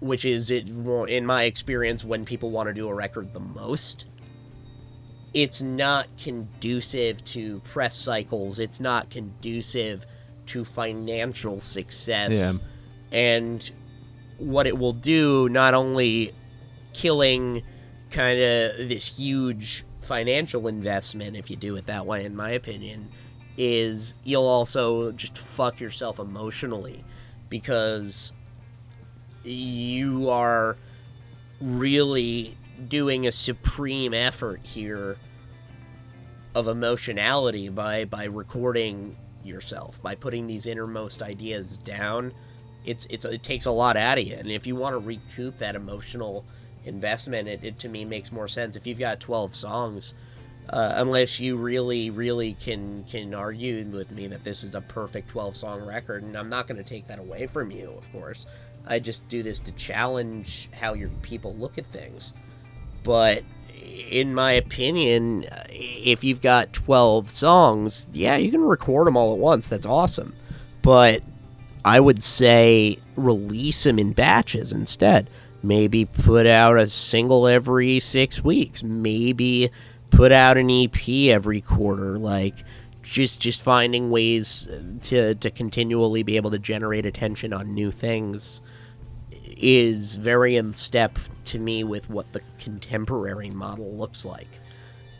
which 0.00 0.26
is 0.26 0.50
it 0.50 0.68
in 0.68 1.24
my 1.24 1.44
experience 1.44 2.04
when 2.04 2.26
people 2.26 2.50
want 2.50 2.66
to 2.66 2.74
do 2.74 2.88
a 2.88 2.94
record 2.94 3.32
the 3.32 3.40
most, 3.40 4.04
it's 5.34 5.62
not 5.62 6.06
conducive 6.22 7.24
to 7.24 7.60
press 7.60 7.96
cycles. 7.96 8.58
It's 8.58 8.80
not 8.80 9.10
conducive 9.10 10.06
to 10.46 10.64
financial 10.64 11.60
success. 11.60 12.32
Yeah. 12.32 12.52
And 13.12 13.70
what 14.38 14.66
it 14.66 14.76
will 14.76 14.92
do, 14.92 15.48
not 15.48 15.74
only 15.74 16.32
killing 16.92 17.62
kind 18.10 18.38
of 18.38 18.88
this 18.88 19.06
huge 19.06 19.84
financial 20.00 20.68
investment, 20.68 21.36
if 21.36 21.50
you 21.50 21.56
do 21.56 21.76
it 21.76 21.86
that 21.86 22.04
way, 22.06 22.24
in 22.24 22.36
my 22.36 22.50
opinion, 22.50 23.08
is 23.56 24.14
you'll 24.24 24.44
also 24.44 25.12
just 25.12 25.38
fuck 25.38 25.80
yourself 25.80 26.18
emotionally 26.18 27.04
because 27.48 28.32
you 29.44 30.28
are 30.30 30.76
really 31.60 32.56
doing 32.88 33.26
a 33.26 33.32
supreme 33.32 34.14
effort 34.14 34.60
here 34.62 35.16
of 36.54 36.68
emotionality 36.68 37.68
by 37.68 38.04
by 38.04 38.24
recording 38.24 39.16
yourself 39.44 40.02
by 40.02 40.14
putting 40.14 40.46
these 40.46 40.66
innermost 40.66 41.22
ideas 41.22 41.76
down 41.78 42.32
it's 42.84 43.06
it's 43.10 43.24
it 43.24 43.42
takes 43.42 43.66
a 43.66 43.70
lot 43.70 43.96
out 43.96 44.18
of 44.18 44.26
you 44.26 44.34
and 44.34 44.50
if 44.50 44.66
you 44.66 44.76
want 44.76 44.92
to 44.92 44.98
recoup 44.98 45.56
that 45.58 45.74
emotional 45.74 46.44
investment 46.84 47.48
it, 47.48 47.62
it 47.62 47.78
to 47.78 47.88
me 47.88 48.04
makes 48.04 48.32
more 48.32 48.48
sense. 48.48 48.76
If 48.76 48.86
you've 48.86 48.98
got 48.98 49.20
12 49.20 49.54
songs 49.54 50.14
uh, 50.70 50.94
unless 50.96 51.40
you 51.40 51.56
really 51.56 52.10
really 52.10 52.54
can 52.54 53.04
can 53.04 53.34
argue 53.34 53.84
with 53.86 54.10
me 54.12 54.26
that 54.28 54.44
this 54.44 54.62
is 54.62 54.74
a 54.74 54.80
perfect 54.80 55.28
12 55.28 55.56
song 55.56 55.84
record 55.84 56.22
and 56.22 56.36
i'm 56.36 56.48
not 56.48 56.68
going 56.68 56.76
to 56.76 56.88
take 56.88 57.04
that 57.08 57.18
away 57.18 57.46
from 57.46 57.70
you 57.70 57.92
of 57.96 58.10
course. 58.12 58.46
I 58.84 58.98
just 58.98 59.28
do 59.28 59.44
this 59.44 59.60
to 59.60 59.72
challenge 59.72 60.68
how 60.72 60.94
your 60.94 61.08
people 61.22 61.54
look 61.54 61.78
at 61.78 61.86
things 61.86 62.32
but 63.02 63.42
in 64.10 64.34
my 64.34 64.52
opinion 64.52 65.46
if 65.70 66.22
you've 66.22 66.40
got 66.40 66.72
12 66.72 67.30
songs 67.30 68.08
yeah 68.12 68.36
you 68.36 68.50
can 68.50 68.62
record 68.62 69.06
them 69.06 69.16
all 69.16 69.32
at 69.32 69.38
once. 69.38 69.66
That's 69.66 69.86
awesome. 69.86 70.34
But 70.82 71.22
i 71.84 71.98
would 71.98 72.22
say 72.22 72.98
release 73.16 73.84
them 73.84 73.98
in 73.98 74.12
batches 74.12 74.72
instead. 74.72 75.28
Maybe 75.62 76.04
put 76.04 76.46
out 76.46 76.76
a 76.76 76.88
single 76.88 77.46
every 77.46 78.00
six 78.00 78.42
weeks. 78.42 78.82
Maybe 78.82 79.70
put 80.10 80.32
out 80.32 80.56
an 80.56 80.70
ep 80.70 81.08
every 81.08 81.60
quarter. 81.60 82.18
Like 82.18 82.64
just 83.02 83.40
just 83.40 83.62
finding 83.62 84.10
ways 84.10 84.68
to 85.02 85.34
to 85.36 85.50
continually 85.50 86.22
be 86.22 86.36
able 86.36 86.50
to 86.50 86.58
generate 86.58 87.06
attention 87.06 87.52
on 87.52 87.74
new 87.74 87.90
things 87.90 88.60
is 89.62 90.16
very 90.16 90.56
in 90.56 90.74
step 90.74 91.18
to 91.46 91.58
me 91.58 91.84
with 91.84 92.10
what 92.10 92.30
the 92.32 92.40
contemporary 92.58 93.50
model 93.50 93.92
looks 93.94 94.24
like. 94.24 94.58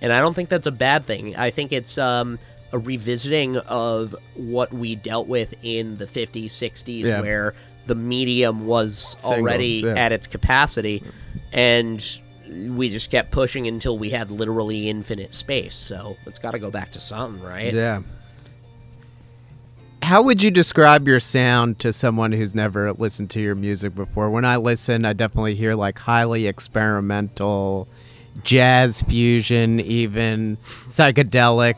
And 0.00 0.12
I 0.12 0.20
don't 0.20 0.34
think 0.34 0.48
that's 0.48 0.66
a 0.66 0.72
bad 0.72 1.06
thing. 1.06 1.36
I 1.36 1.50
think 1.50 1.72
it's 1.72 1.96
um, 1.96 2.38
a 2.72 2.78
revisiting 2.78 3.56
of 3.58 4.14
what 4.34 4.72
we 4.74 4.96
dealt 4.96 5.28
with 5.28 5.54
in 5.62 5.96
the 5.96 6.06
50s, 6.06 6.46
60s, 6.46 7.04
Yeah. 7.06 7.20
where 7.20 7.54
the 7.86 7.94
medium 7.94 8.66
was 8.66 9.16
already 9.24 9.82
yeah. 9.84 9.94
at 9.94 10.12
its 10.12 10.26
capacity. 10.26 11.02
And 11.52 12.04
we 12.48 12.90
just 12.90 13.10
kept 13.10 13.30
pushing 13.30 13.66
until 13.66 13.96
we 13.96 14.10
had 14.10 14.30
literally 14.30 14.88
infinite 14.88 15.34
space. 15.34 15.74
So 15.74 16.16
it's 16.26 16.38
got 16.38 16.50
to 16.52 16.58
go 16.58 16.70
back 16.70 16.90
to 16.92 17.00
something, 17.00 17.42
right? 17.42 17.72
Yeah. 17.72 18.02
How 20.02 20.20
would 20.20 20.42
you 20.42 20.50
describe 20.50 21.06
your 21.06 21.20
sound 21.20 21.78
to 21.78 21.92
someone 21.92 22.32
who's 22.32 22.56
never 22.56 22.92
listened 22.92 23.30
to 23.30 23.40
your 23.40 23.54
music 23.54 23.94
before? 23.94 24.30
When 24.30 24.44
I 24.44 24.56
listen, 24.56 25.04
I 25.04 25.12
definitely 25.12 25.54
hear 25.54 25.76
like 25.76 25.96
highly 25.96 26.48
experimental, 26.48 27.86
jazz 28.42 29.02
fusion, 29.02 29.78
even 29.78 30.58
psychedelic 30.88 31.76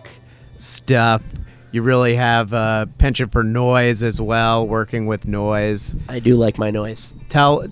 stuff. 0.57 1.23
You 1.71 1.83
really 1.83 2.15
have 2.15 2.55
a 2.55 2.89
penchant 2.97 3.31
for 3.31 3.45
noise 3.45 4.03
as 4.03 4.21
well, 4.23 4.67
working 4.67 5.05
with 5.05 5.29
noise. 5.29 5.95
I 6.09 6.19
do 6.19 6.37
like 6.37 6.57
my 6.57 6.71
noise. 6.71 7.13
Tell 7.29 7.67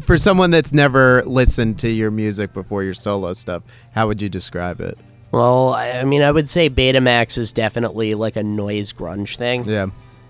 for 0.00 0.18
someone 0.18 0.50
that's 0.50 0.74
never 0.74 1.22
listened 1.24 1.78
to 1.78 1.88
your 1.88 2.10
music 2.10 2.52
before 2.52 2.82
your 2.82 2.94
solo 2.94 3.32
stuff, 3.32 3.62
how 3.92 4.08
would 4.08 4.20
you 4.20 4.28
describe 4.28 4.80
it? 4.80 4.98
Well, 5.32 5.74
I 5.74 6.02
mean, 6.04 6.22
I 6.22 6.30
would 6.30 6.48
say 6.48 6.68
Betamax 6.68 7.38
is 7.38 7.52
definitely 7.52 8.14
like 8.14 8.36
a 8.36 8.42
noise 8.42 8.92
grunge 8.92 9.36
thing. 9.36 9.64
Yeah. 9.64 9.86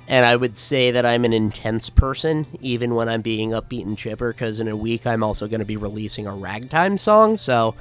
And 0.08 0.26
I 0.26 0.34
would 0.34 0.56
say 0.56 0.90
that 0.90 1.06
I'm 1.06 1.24
an 1.24 1.32
intense 1.32 1.88
person, 1.88 2.46
even 2.60 2.96
when 2.96 3.08
I'm 3.08 3.22
being 3.22 3.50
upbeat 3.50 3.86
and 3.86 3.96
chipper, 3.96 4.32
because 4.32 4.58
in 4.58 4.66
a 4.66 4.76
week 4.76 5.06
I'm 5.06 5.22
also 5.22 5.46
going 5.46 5.60
to 5.60 5.64
be 5.64 5.76
releasing 5.76 6.26
a 6.26 6.34
ragtime 6.34 6.98
song. 6.98 7.36
So, 7.36 7.76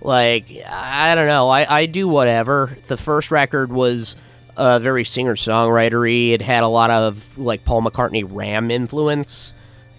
like, 0.00 0.50
I 0.66 1.14
don't 1.14 1.26
know. 1.26 1.50
I, 1.50 1.80
I 1.80 1.86
do 1.86 2.08
whatever. 2.08 2.76
The 2.86 2.96
first 2.96 3.30
record 3.30 3.70
was 3.70 4.16
uh, 4.56 4.78
very 4.78 5.04
singer 5.04 5.36
songwritery. 5.36 6.30
It 6.30 6.40
had 6.40 6.62
a 6.62 6.68
lot 6.68 6.90
of, 6.90 7.36
like, 7.36 7.66
Paul 7.66 7.82
McCartney 7.82 8.26
Ram 8.26 8.70
influence. 8.70 9.52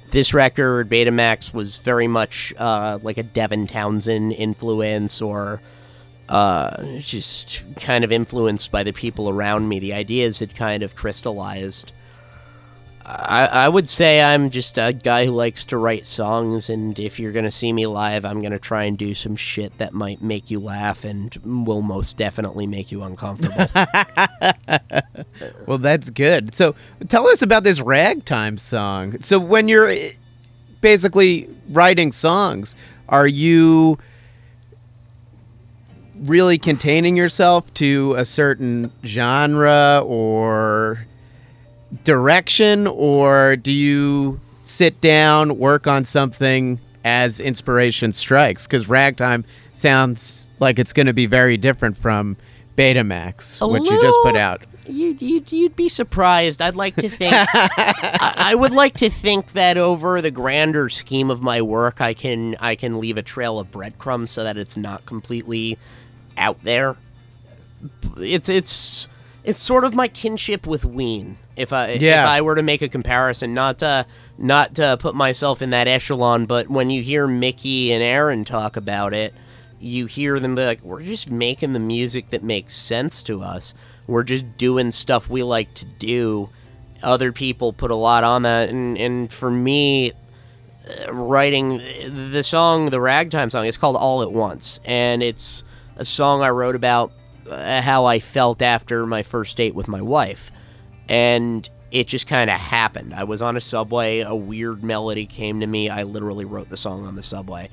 This 0.10 0.34
record, 0.34 0.90
Betamax, 0.90 1.54
was 1.54 1.78
very 1.78 2.08
much 2.08 2.52
uh, 2.58 2.98
like 3.04 3.18
a 3.18 3.24
Devin 3.24 3.68
Townsend 3.68 4.34
influence 4.34 5.22
or 5.22 5.62
uh, 6.30 6.84
just 6.98 7.64
kind 7.78 8.04
of 8.04 8.12
influenced 8.12 8.72
by 8.72 8.84
the 8.84 8.94
people 8.94 9.30
around 9.30 9.70
me. 9.70 9.80
The 9.80 9.94
ideas 9.94 10.40
had 10.40 10.56
kind 10.56 10.84
of 10.84 10.96
crystallized. 10.96 11.92
I, 13.08 13.46
I 13.46 13.70
would 13.70 13.88
say 13.88 14.20
I'm 14.20 14.50
just 14.50 14.80
a 14.80 14.92
guy 14.92 15.26
who 15.26 15.32
likes 15.32 15.68
to 15.68 15.78
write 15.78 16.08
songs, 16.08 16.72
and 16.72 16.98
if 16.98 17.20
you're 17.20 17.32
going 17.32 17.46
to 17.46 17.52
see 17.52 17.72
me 17.72 17.86
live, 17.86 18.26
I'm 18.26 18.40
going 18.40 18.52
to 18.52 18.58
try 18.60 18.86
and 18.86 18.98
do 18.98 19.14
some 19.14 19.36
shit 19.36 19.78
that 19.78 19.94
might 19.94 20.24
make 20.24 20.50
you 20.50 20.60
laugh 20.60 21.06
and 21.06 21.36
will 21.44 21.84
most 21.84 22.18
definitely 22.18 22.66
make 22.66 22.92
you 22.92 23.04
uncomfortable. 23.04 23.66
Well, 25.68 25.78
that's 25.80 26.10
good. 26.10 26.56
So, 26.56 26.76
tell 27.10 27.28
us 27.28 27.42
about 27.42 27.64
this 27.64 27.82
ragtime 27.82 28.58
song. 28.58 29.20
So, 29.22 29.40
when 29.40 29.68
you're 29.68 29.90
eh, 29.90 30.12
basically 30.80 31.50
writing 31.70 32.12
songs, 32.12 32.76
are 33.10 33.28
you 33.28 33.98
really 36.26 36.58
containing 36.58 37.16
yourself 37.16 37.72
to 37.76 38.16
a 38.18 38.26
certain 38.26 38.92
genre 39.06 40.02
or 40.06 41.06
direction, 42.04 42.88
or 42.88 43.56
do 43.56 43.72
you 43.72 44.40
sit 44.64 45.00
down, 45.02 45.58
work 45.58 45.88
on 45.88 46.06
something 46.06 46.80
as 47.04 47.40
inspiration 47.40 48.12
strikes? 48.12 48.68
Because 48.68 48.90
ragtime 48.90 49.46
sounds 49.74 50.50
like 50.60 50.80
it's 50.80 50.94
going 50.94 51.08
to 51.08 51.14
be 51.14 51.28
very 51.28 51.58
different 51.58 51.98
from 51.98 52.38
Betamax, 52.78 53.62
A 53.62 53.68
which 53.68 53.84
you 53.90 54.02
just 54.02 54.18
put 54.24 54.36
out. 54.36 54.64
You'd, 54.88 55.22
you'd, 55.22 55.52
you'd 55.52 55.76
be 55.76 55.90
surprised. 55.90 56.62
I'd 56.62 56.76
like 56.76 56.96
to 56.98 57.10
think. 57.10 57.34
I, 57.54 58.34
I 58.38 58.56
would 58.56 58.72
like 58.72 58.96
to 58.98 59.10
think 59.10 59.54
that 59.54 59.78
over 59.78 60.22
the 60.22 60.30
grander 60.30 60.90
scheme 60.90 61.32
of 61.32 61.42
my 61.42 61.62
work, 61.62 62.02
I 62.02 62.14
can 62.14 62.56
I 62.60 62.76
can 62.76 63.00
leave 63.00 63.18
a 63.18 63.24
trail 63.24 63.58
of 63.58 63.72
breadcrumbs 63.72 64.30
so 64.30 64.44
that 64.44 64.58
it's 64.58 64.78
not 64.78 65.06
completely 65.08 65.80
out 66.38 66.64
there. 66.64 66.96
It's 68.18 68.50
it's 68.50 69.08
it's 69.44 69.60
sort 69.60 69.84
of 69.84 69.94
my 69.94 70.08
kinship 70.08 70.66
with 70.66 70.86
Ween. 70.86 71.38
If 71.56 71.72
I 71.72 71.94
Yeah. 71.94 72.24
if 72.24 72.30
I 72.30 72.42
were 72.42 72.56
to 72.56 72.64
make 72.64 72.82
a 72.82 72.90
comparison, 72.90 73.54
not 73.54 73.80
to 73.80 74.06
not 74.38 74.76
to 74.76 74.98
put 75.00 75.16
myself 75.16 75.62
in 75.62 75.70
that 75.70 75.88
echelon, 75.88 76.46
but 76.46 76.70
when 76.70 76.90
you 76.90 77.02
hear 77.02 77.28
Mickey 77.28 77.92
and 77.92 78.04
Aaron 78.04 78.44
talk 78.46 78.76
about 78.76 79.14
it, 79.14 79.34
you 79.80 80.06
hear 80.08 80.40
them 80.40 80.56
be 80.56 80.66
like, 80.66 80.82
"We're 80.84 81.04
just 81.04 81.30
making 81.30 81.74
the 81.74 81.80
music 81.80 82.30
that 82.32 82.44
makes 82.44 82.74
sense 82.76 83.22
to 83.24 83.42
us. 83.42 83.74
We're 84.08 84.24
just 84.24 84.58
doing 84.58 84.92
stuff 84.92 85.30
we 85.30 85.44
like 85.44 85.74
to 85.76 85.86
do." 85.86 86.50
Other 87.04 87.32
people 87.32 87.72
put 87.72 87.92
a 87.92 87.96
lot 87.96 88.24
on 88.24 88.42
that, 88.44 88.70
and 88.70 88.98
and 88.98 89.32
for 89.32 89.52
me, 89.52 90.14
uh, 91.08 91.14
writing 91.14 91.80
uh, 91.80 92.30
the 92.32 92.42
song, 92.42 92.90
the 92.90 93.00
ragtime 93.02 93.50
song, 93.50 93.66
it's 93.68 93.78
called 93.78 93.96
"All 93.96 94.22
at 94.24 94.32
Once," 94.32 94.80
and 94.86 95.22
it's 95.22 95.64
a 95.96 96.06
song 96.06 96.42
I 96.42 96.50
wrote 96.50 96.76
about 96.76 97.12
uh, 97.50 97.82
how 97.82 98.06
I 98.06 98.20
felt 98.20 98.62
after 98.62 99.06
my 99.06 99.24
first 99.24 99.58
date 99.58 99.76
with 99.76 99.88
my 99.88 100.02
wife, 100.02 100.52
and 101.08 101.70
it 101.92 102.08
just 102.08 102.28
kind 102.28 102.50
of 102.50 102.60
happened. 102.60 103.14
I 103.14 103.24
was 103.24 103.42
on 103.42 103.56
a 103.56 103.62
subway, 103.62 104.20
a 104.20 104.36
weird 104.36 104.84
melody 104.84 105.26
came 105.26 105.60
to 105.62 105.68
me. 105.68 105.90
I 105.90 106.04
literally 106.04 106.46
wrote 106.46 106.70
the 106.70 106.78
song 106.78 107.06
on 107.06 107.16
the 107.16 107.24
subway 107.24 107.70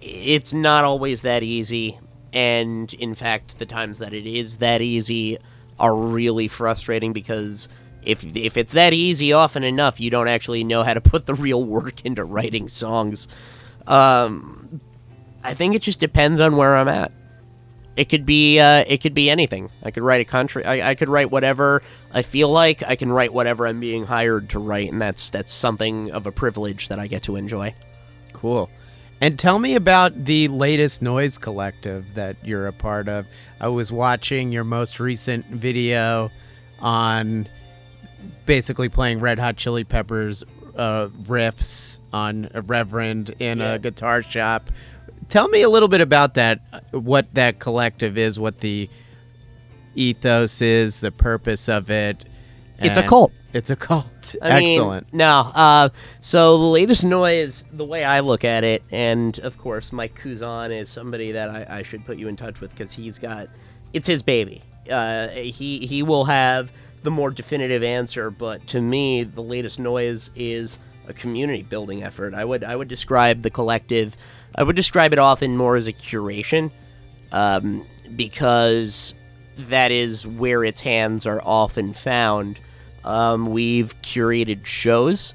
it's 0.00 0.54
not 0.54 0.84
always 0.84 1.22
that 1.22 1.42
easy 1.42 1.98
and 2.32 2.92
in 2.94 3.14
fact 3.14 3.58
the 3.58 3.66
times 3.66 3.98
that 3.98 4.12
it 4.12 4.26
is 4.26 4.58
that 4.58 4.80
easy 4.80 5.38
are 5.78 5.96
really 5.96 6.48
frustrating 6.48 7.12
because 7.12 7.68
if 8.02 8.24
if 8.36 8.56
it's 8.56 8.72
that 8.72 8.92
easy 8.92 9.32
often 9.32 9.64
enough 9.64 9.98
you 9.98 10.10
don't 10.10 10.28
actually 10.28 10.62
know 10.62 10.82
how 10.82 10.94
to 10.94 11.00
put 11.00 11.26
the 11.26 11.34
real 11.34 11.64
work 11.64 12.04
into 12.04 12.22
writing 12.22 12.68
songs 12.68 13.28
um 13.86 14.80
i 15.42 15.54
think 15.54 15.74
it 15.74 15.82
just 15.82 16.00
depends 16.00 16.40
on 16.40 16.56
where 16.56 16.76
i'm 16.76 16.88
at 16.88 17.10
It 17.98 18.08
could 18.08 18.24
be 18.24 18.60
uh, 18.60 18.84
it 18.86 18.98
could 19.02 19.12
be 19.12 19.28
anything. 19.28 19.70
I 19.82 19.90
could 19.90 20.04
write 20.04 20.20
a 20.20 20.24
country. 20.24 20.64
I, 20.64 20.90
I 20.90 20.94
could 20.94 21.08
write 21.08 21.32
whatever 21.32 21.82
I 22.14 22.22
feel 22.22 22.48
like. 22.48 22.84
I 22.84 22.94
can 22.94 23.10
write 23.10 23.32
whatever 23.32 23.66
I'm 23.66 23.80
being 23.80 24.04
hired 24.04 24.50
to 24.50 24.60
write, 24.60 24.92
and 24.92 25.02
that's 25.02 25.30
that's 25.30 25.52
something 25.52 26.12
of 26.12 26.24
a 26.24 26.30
privilege 26.30 26.86
that 26.88 27.00
I 27.00 27.08
get 27.08 27.24
to 27.24 27.34
enjoy. 27.34 27.74
Cool. 28.32 28.70
And 29.20 29.36
tell 29.36 29.58
me 29.58 29.74
about 29.74 30.26
the 30.26 30.46
latest 30.46 31.02
noise 31.02 31.38
collective 31.38 32.14
that 32.14 32.36
you're 32.44 32.68
a 32.68 32.72
part 32.72 33.08
of. 33.08 33.26
I 33.60 33.66
was 33.66 33.90
watching 33.90 34.52
your 34.52 34.62
most 34.62 35.00
recent 35.00 35.44
video 35.46 36.30
on 36.78 37.48
basically 38.46 38.88
playing 38.88 39.18
Red 39.18 39.40
Hot 39.40 39.56
Chili 39.56 39.82
Peppers 39.82 40.44
uh, 40.76 41.08
riffs 41.24 41.98
on 42.12 42.48
a 42.54 42.62
Reverend 42.62 43.34
in 43.40 43.58
Yeah. 43.58 43.72
a 43.72 43.78
guitar 43.80 44.22
shop. 44.22 44.70
Tell 45.28 45.48
me 45.48 45.62
a 45.62 45.68
little 45.68 45.88
bit 45.88 46.00
about 46.00 46.34
that, 46.34 46.60
what 46.92 47.32
that 47.34 47.58
collective 47.58 48.16
is, 48.16 48.40
what 48.40 48.60
the 48.60 48.88
ethos 49.94 50.62
is, 50.62 51.00
the 51.00 51.12
purpose 51.12 51.68
of 51.68 51.90
it. 51.90 52.24
It's 52.78 52.96
a 52.96 53.02
cult. 53.02 53.32
It's 53.52 53.70
a 53.70 53.76
cult. 53.76 54.36
I 54.42 54.60
mean, 54.60 54.78
Excellent. 54.78 55.12
no, 55.12 55.50
uh, 55.54 55.88
so 56.20 56.58
the 56.58 56.64
latest 56.64 57.04
noise, 57.04 57.64
the 57.72 57.84
way 57.84 58.04
I 58.04 58.20
look 58.20 58.44
at 58.44 58.62
it, 58.62 58.82
and 58.90 59.38
of 59.40 59.58
course, 59.58 59.92
Mike 59.92 60.18
Kuzan 60.18 60.70
is 60.78 60.88
somebody 60.88 61.32
that 61.32 61.48
I, 61.50 61.78
I 61.78 61.82
should 61.82 62.04
put 62.04 62.18
you 62.18 62.28
in 62.28 62.36
touch 62.36 62.60
with 62.60 62.70
because 62.70 62.92
he's 62.92 63.18
got, 63.18 63.48
it's 63.92 64.06
his 64.06 64.22
baby. 64.22 64.62
Uh, 64.90 65.28
he 65.28 65.86
he 65.86 66.02
will 66.02 66.24
have 66.24 66.72
the 67.02 67.10
more 67.10 67.30
definitive 67.30 67.82
answer, 67.82 68.30
but 68.30 68.66
to 68.68 68.80
me, 68.80 69.24
the 69.24 69.42
latest 69.42 69.78
noise 69.78 70.30
is 70.36 70.78
a 71.06 71.12
community 71.12 71.62
building 71.62 72.02
effort. 72.02 72.34
I 72.34 72.44
would 72.44 72.62
I 72.64 72.76
would 72.76 72.88
describe 72.88 73.42
the 73.42 73.50
collective, 73.50 74.16
I 74.54 74.62
would 74.62 74.76
describe 74.76 75.12
it 75.12 75.18
often 75.18 75.56
more 75.56 75.76
as 75.76 75.88
a 75.88 75.92
curation, 75.92 76.70
um, 77.32 77.86
because 78.16 79.14
that 79.56 79.90
is 79.90 80.26
where 80.26 80.64
its 80.64 80.80
hands 80.80 81.26
are 81.26 81.40
often 81.44 81.92
found. 81.92 82.60
Um, 83.04 83.46
we've 83.46 84.00
curated 84.02 84.66
shows. 84.66 85.34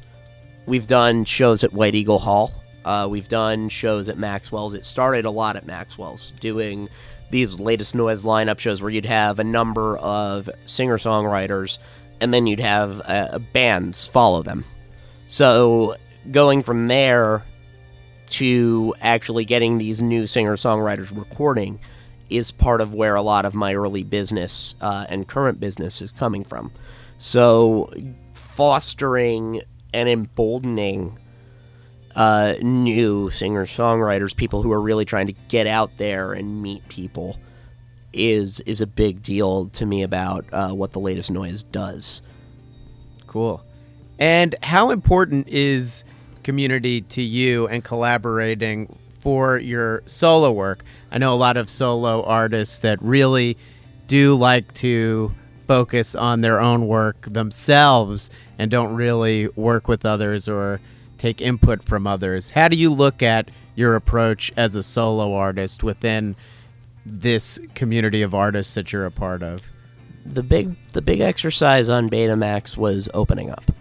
We've 0.66 0.88
done 0.88 1.26
shows 1.26 1.64
at 1.64 1.74
White 1.74 1.96
Eagle 1.96 2.20
Hall. 2.20 2.54
Uh, 2.86 3.08
we've 3.10 3.28
done 3.28 3.70
shows 3.70 4.10
at 4.10 4.18
Maxwell's. 4.18 4.74
It 4.74 4.86
started 4.86 5.26
a 5.26 5.32
lot 5.32 5.56
at 5.56 5.66
Maxwell's, 5.66 6.32
doing 6.40 6.90
these 7.32 7.60
latest 7.60 7.96
noise 7.96 8.24
lineup 8.24 8.60
shows 8.60 8.82
where 8.82 8.92
you'd 8.92 9.06
have 9.06 9.40
a 9.40 9.44
number 9.44 9.98
of 9.98 10.50
singer 10.66 10.98
songwriters, 10.98 11.80
and 12.20 12.34
then 12.34 12.46
you'd 12.46 12.60
have 12.60 13.02
uh, 13.06 13.40
bands 13.54 14.08
follow 14.08 14.44
them. 14.44 14.66
So 15.28 15.96
going 16.32 16.64
from 16.64 16.88
there 16.88 17.44
to 18.34 18.96
actually 19.00 19.46
getting 19.46 19.78
these 19.78 20.02
new 20.02 20.26
singer 20.26 20.56
songwriters 20.56 21.16
recording 21.16 21.80
is 22.30 22.50
part 22.50 22.82
of 22.82 22.94
where 22.94 23.14
a 23.14 23.22
lot 23.22 23.46
of 23.46 23.54
my 23.54 23.76
early 23.76 24.04
business 24.04 24.74
uh, 24.82 25.06
and 25.08 25.28
current 25.28 25.60
business 25.60 26.02
is 26.02 26.12
coming 26.12 26.44
from. 26.44 26.72
So 27.18 27.94
fostering 28.34 29.62
and 29.94 30.10
emboldening 30.10 31.20
uh, 32.16 32.56
new 32.62 33.30
singer 33.30 33.68
songwriters, 33.68 34.36
people 34.36 34.64
who 34.64 34.72
are 34.72 34.82
really 34.82 35.06
trying 35.06 35.28
to 35.28 35.34
get 35.48 35.68
out 35.68 35.98
there 35.98 36.34
and 36.34 36.62
meet 36.62 36.88
people, 36.88 37.38
is 38.14 38.60
is 38.62 38.82
a 38.82 38.88
big 38.88 39.22
deal 39.22 39.68
to 39.70 39.86
me 39.86 40.02
about 40.04 40.46
uh, 40.52 40.70
what 40.70 40.92
the 40.92 41.00
latest 41.00 41.30
noise 41.32 41.62
does. 41.64 42.24
Cool. 43.28 43.64
And 44.18 44.56
how 44.64 44.92
important 44.92 45.48
is 45.50 46.04
community 46.44 47.02
to 47.02 47.22
you 47.22 47.68
and 47.68 47.84
collaborating 47.84 48.96
for 49.20 49.58
your 49.58 50.04
solo 50.06 50.52
work? 50.52 50.84
I 51.12 51.18
know 51.18 51.34
a 51.34 51.36
lot 51.36 51.58
of 51.58 51.70
solo 51.70 52.24
artists 52.24 52.80
that 52.80 53.02
really 53.02 53.58
do 54.08 54.36
like 54.36 54.74
to 54.76 55.34
focus 55.68 56.14
on 56.14 56.42
their 56.42 56.60
own 56.60 56.88
work 56.88 57.22
themselves 57.22 58.30
and 58.60 58.70
don't 58.70 58.94
really 58.94 59.48
work 59.56 59.88
with 59.88 60.06
others 60.06 60.50
or 60.50 60.82
take 61.18 61.42
input 61.42 61.84
from 61.84 62.06
others. 62.06 62.52
How 62.52 62.68
do 62.68 62.78
you 62.78 62.94
look 62.94 63.24
at 63.24 63.50
your 63.76 63.96
approach 63.96 64.52
as 64.58 64.76
a 64.76 64.84
solo 64.84 65.34
artist 65.34 65.84
within 65.84 66.36
this 67.06 67.60
community 67.76 68.22
of 68.22 68.36
artists 68.36 68.76
that 68.76 68.92
you're 68.92 69.06
a 69.06 69.12
part 69.12 69.42
of? 69.42 69.74
the 70.26 70.44
big 70.44 70.76
the 70.92 71.02
big 71.02 71.20
exercise 71.20 71.90
on 71.90 72.10
Betamax 72.10 72.78
was 72.78 73.10
opening 73.14 73.50
up. 73.50 73.72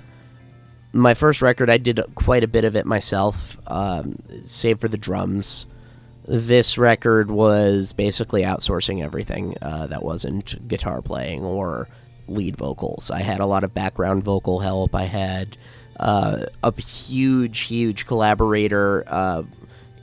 My 0.92 1.14
first 1.14 1.40
record, 1.40 1.70
I 1.70 1.78
did 1.78 2.00
quite 2.14 2.44
a 2.44 2.48
bit 2.48 2.64
of 2.64 2.76
it 2.76 2.85
myself, 2.85 3.59
um, 3.66 4.18
save 4.42 4.81
for 4.81 4.88
the 4.88 4.98
drums. 4.98 5.66
This 6.28 6.76
record 6.76 7.31
was 7.31 7.92
basically 7.94 8.42
outsourcing 8.42 9.02
everything 9.02 9.57
uh, 9.62 9.87
that 9.87 10.02
wasn't 10.02 10.68
guitar 10.68 11.00
playing 11.00 11.44
or 11.44 11.88
lead 12.28 12.57
vocals. 12.57 13.11
I 13.11 13.20
had 13.20 13.40
a 13.40 13.46
lot 13.46 13.64
of 13.64 13.72
background 13.72 14.22
vocal 14.22 14.61
help. 14.61 14.94
I 14.94 15.05
had 15.05 15.57
uh, 15.98 16.46
a 16.62 16.81
huge, 16.81 17.61
huge 17.61 18.07
collaborator 18.07 19.05
uh, 19.07 19.42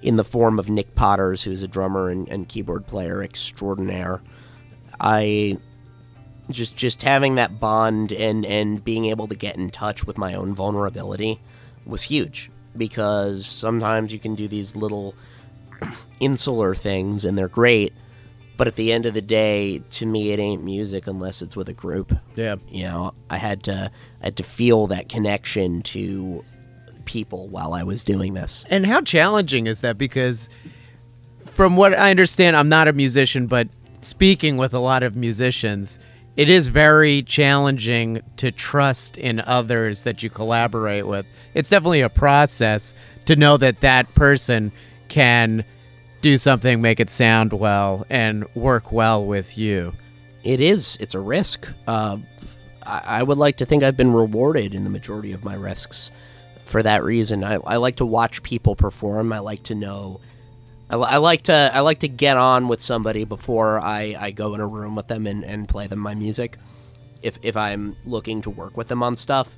in 0.01 0.15
the 0.15 0.23
form 0.23 0.57
of 0.57 0.69
Nick 0.69 0.95
Potters, 0.95 1.43
who's 1.43 1.61
a 1.61 1.67
drummer 1.67 2.09
and, 2.09 2.27
and 2.29 2.49
keyboard 2.49 2.87
player 2.87 3.21
extraordinaire. 3.21 4.21
I 4.99 5.57
just 6.49 6.75
just 6.75 7.01
having 7.03 7.35
that 7.35 7.59
bond 7.59 8.11
and 8.11 8.45
and 8.45 8.83
being 8.83 9.05
able 9.05 9.27
to 9.27 9.35
get 9.35 9.55
in 9.55 9.69
touch 9.69 10.05
with 10.05 10.17
my 10.17 10.33
own 10.33 10.53
vulnerability 10.53 11.39
was 11.85 12.03
huge 12.03 12.49
because 12.77 13.45
sometimes 13.45 14.11
you 14.13 14.19
can 14.19 14.35
do 14.35 14.47
these 14.47 14.75
little 14.75 15.13
insular 16.19 16.75
things 16.75 17.25
and 17.25 17.37
they're 17.37 17.47
great 17.47 17.93
but 18.57 18.67
at 18.67 18.75
the 18.75 18.91
end 18.91 19.05
of 19.05 19.13
the 19.13 19.21
day 19.21 19.79
to 19.89 20.05
me 20.05 20.31
it 20.31 20.39
ain't 20.39 20.63
music 20.63 21.07
unless 21.07 21.41
it's 21.41 21.55
with 21.55 21.69
a 21.69 21.73
group 21.73 22.13
Yeah. 22.35 22.55
you 22.69 22.83
know 22.83 23.13
i 23.29 23.37
had 23.37 23.63
to 23.63 23.91
i 24.21 24.25
had 24.25 24.35
to 24.37 24.43
feel 24.43 24.87
that 24.87 25.07
connection 25.09 25.81
to 25.83 26.43
people 27.05 27.47
while 27.47 27.73
i 27.73 27.83
was 27.83 28.03
doing 28.03 28.33
this 28.33 28.65
And 28.69 28.85
how 28.85 29.01
challenging 29.01 29.65
is 29.67 29.81
that? 29.81 29.97
Because 29.97 30.49
from 31.53 31.75
what 31.75 31.93
I 31.97 32.11
understand, 32.11 32.55
I'm 32.55 32.69
not 32.69 32.87
a 32.87 32.93
musician, 32.93 33.47
but 33.47 33.67
speaking 34.01 34.55
with 34.57 34.73
a 34.73 34.79
lot 34.79 35.03
of 35.03 35.15
musicians, 35.15 35.99
it 36.39 36.47
is 36.47 36.67
very 36.67 37.21
challenging 37.21 38.21
to 38.37 38.49
trust 38.49 39.17
in 39.17 39.41
others 39.41 40.03
that 40.03 40.23
you 40.23 40.29
collaborate 40.29 41.05
with. 41.05 41.25
It's 41.53 41.67
definitely 41.67 41.99
a 41.99 42.07
process 42.09 42.93
to 43.25 43.35
know 43.35 43.57
that 43.57 43.81
that 43.81 44.15
person 44.15 44.71
can 45.09 45.65
do 46.21 46.37
something, 46.37 46.79
make 46.81 47.01
it 47.01 47.09
sound 47.09 47.51
well, 47.51 48.05
and 48.09 48.45
work 48.55 48.93
well 48.93 49.25
with 49.25 49.57
you. 49.57 49.93
it 50.43 50.61
is 50.61 50.97
it's 51.01 51.13
a 51.15 51.19
risk 51.19 51.67
uh, 51.87 52.17
I, 52.85 53.01
I 53.19 53.23
would 53.23 53.37
like 53.37 53.57
to 53.57 53.65
think 53.65 53.83
i've 53.83 53.97
been 53.97 54.13
rewarded 54.13 54.73
in 54.73 54.85
the 54.85 54.89
majority 54.89 55.33
of 55.33 55.43
my 55.43 55.55
risks 55.55 56.09
for 56.63 56.81
that 56.83 57.03
reason 57.03 57.43
I, 57.43 57.55
I 57.55 57.75
like 57.75 57.97
to 57.97 58.05
watch 58.05 58.41
people 58.43 58.75
perform 58.77 59.33
i 59.33 59.39
like 59.39 59.63
to 59.63 59.75
know 59.75 60.21
I, 60.89 60.95
I 60.95 61.17
like 61.17 61.43
to 61.43 61.71
I 61.73 61.81
like 61.81 61.99
to 61.99 62.07
get 62.07 62.37
on 62.37 62.67
with 62.67 62.81
somebody 62.81 63.23
before 63.23 63.79
I, 63.79 64.15
I 64.19 64.31
go 64.31 64.55
in 64.55 64.61
a 64.61 64.67
room 64.67 64.95
with 64.95 65.07
them 65.07 65.27
and, 65.27 65.43
and 65.43 65.67
play 65.67 65.87
them 65.87 65.99
my 65.99 66.15
music 66.15 66.57
if 67.21 67.37
if 67.41 67.55
I'm 67.55 67.95
looking 68.05 68.41
to 68.43 68.49
work 68.49 68.77
with 68.77 68.87
them 68.87 69.03
on 69.03 69.15
stuff. 69.15 69.55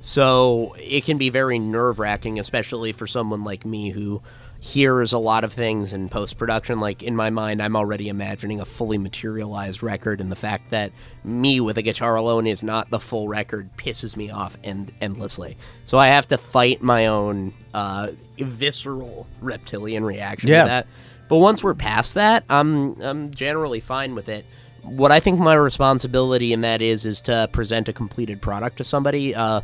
So 0.00 0.74
it 0.78 1.04
can 1.04 1.16
be 1.16 1.28
very 1.28 1.60
nerve 1.60 2.00
wracking, 2.00 2.40
especially 2.40 2.92
for 2.92 3.06
someone 3.06 3.44
like 3.44 3.64
me 3.64 3.90
who 3.90 4.20
hears 4.64 5.12
a 5.12 5.18
lot 5.18 5.42
of 5.42 5.52
things 5.52 5.92
in 5.92 6.08
post 6.08 6.38
production. 6.38 6.78
Like 6.78 7.02
in 7.02 7.16
my 7.16 7.30
mind, 7.30 7.60
I'm 7.60 7.74
already 7.74 8.08
imagining 8.08 8.60
a 8.60 8.64
fully 8.64 8.96
materialized 8.96 9.82
record, 9.82 10.20
and 10.20 10.30
the 10.30 10.36
fact 10.36 10.70
that 10.70 10.92
me 11.24 11.58
with 11.58 11.78
a 11.78 11.82
guitar 11.82 12.14
alone 12.14 12.46
is 12.46 12.62
not 12.62 12.88
the 12.88 13.00
full 13.00 13.26
record 13.26 13.76
pisses 13.76 14.16
me 14.16 14.30
off 14.30 14.56
end- 14.62 14.92
endlessly. 15.00 15.56
So 15.82 15.98
I 15.98 16.06
have 16.08 16.28
to 16.28 16.38
fight 16.38 16.80
my 16.80 17.08
own 17.08 17.54
uh, 17.74 18.12
visceral 18.38 19.26
reptilian 19.40 20.04
reaction 20.04 20.50
Yeah. 20.50 20.62
to 20.62 20.68
that. 20.68 20.86
But 21.28 21.38
once 21.38 21.64
we're 21.64 21.74
past 21.74 22.14
that, 22.14 22.44
I'm 22.48 23.00
I'm 23.02 23.34
generally 23.34 23.80
fine 23.80 24.14
with 24.14 24.28
it. 24.28 24.44
What 24.82 25.10
I 25.10 25.18
think 25.18 25.40
my 25.40 25.54
responsibility 25.54 26.52
in 26.52 26.60
that 26.60 26.82
is 26.82 27.04
is 27.04 27.20
to 27.22 27.48
present 27.52 27.88
a 27.88 27.92
completed 27.92 28.40
product 28.40 28.76
to 28.78 28.84
somebody, 28.84 29.34
uh, 29.34 29.62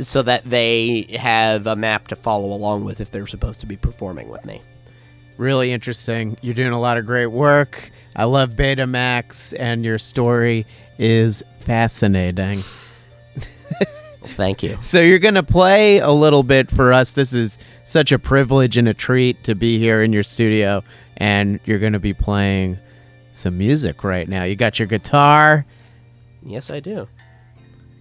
so 0.00 0.22
that 0.22 0.44
they 0.44 1.02
have 1.18 1.66
a 1.66 1.76
map 1.76 2.08
to 2.08 2.16
follow 2.16 2.52
along 2.52 2.84
with 2.84 3.00
if 3.00 3.10
they're 3.10 3.26
supposed 3.26 3.60
to 3.60 3.66
be 3.66 3.76
performing 3.76 4.28
with 4.28 4.44
me. 4.44 4.60
Really 5.36 5.72
interesting. 5.72 6.36
You're 6.42 6.54
doing 6.54 6.72
a 6.72 6.80
lot 6.80 6.96
of 6.96 7.06
great 7.06 7.26
work. 7.26 7.90
I 8.16 8.24
love 8.24 8.50
Betamax, 8.50 9.54
and 9.58 9.84
your 9.84 9.98
story 9.98 10.66
is 10.98 11.42
fascinating. 11.60 12.62
Thank 14.22 14.62
you. 14.62 14.78
So 14.80 15.00
you're 15.00 15.18
going 15.18 15.34
to 15.34 15.42
play 15.42 15.98
a 15.98 16.10
little 16.10 16.42
bit 16.42 16.70
for 16.70 16.92
us. 16.92 17.12
This 17.12 17.34
is 17.34 17.58
such 17.84 18.10
a 18.10 18.18
privilege 18.18 18.76
and 18.78 18.88
a 18.88 18.94
treat 18.94 19.44
to 19.44 19.54
be 19.54 19.78
here 19.78 20.02
in 20.02 20.12
your 20.12 20.22
studio 20.22 20.82
and 21.18 21.60
you're 21.66 21.78
going 21.78 21.92
to 21.92 22.00
be 22.00 22.14
playing 22.14 22.78
some 23.32 23.58
music 23.58 24.02
right 24.02 24.26
now. 24.28 24.44
You 24.44 24.56
got 24.56 24.78
your 24.78 24.88
guitar 24.88 25.66
Yes, 26.42 26.70
I 26.70 26.80
do. 26.80 27.06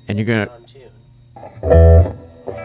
and 0.08 0.17
you're 0.17 0.25
going 0.25 0.47
to 0.47 0.62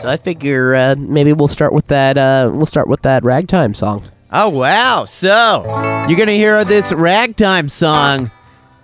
So 0.01 0.09
I 0.09 0.17
figure 0.17 0.75
uh, 0.75 0.95
maybe 0.97 1.33
we'll 1.33 1.49
start 1.49 1.73
with 1.73 1.87
that. 1.89 2.17
Uh, 2.17 2.51
we'll 2.53 2.67
start 2.67 2.89
with 2.89 3.03
that 3.03 3.25
ragtime 3.25 3.75
song. 3.75 4.05
Oh 4.31 4.49
wow! 4.49 5.05
So 5.07 5.65
you're 6.09 6.19
gonna 6.19 6.33
hear 6.33 6.65
this 6.65 6.93
ragtime 6.93 7.69
song 7.69 8.31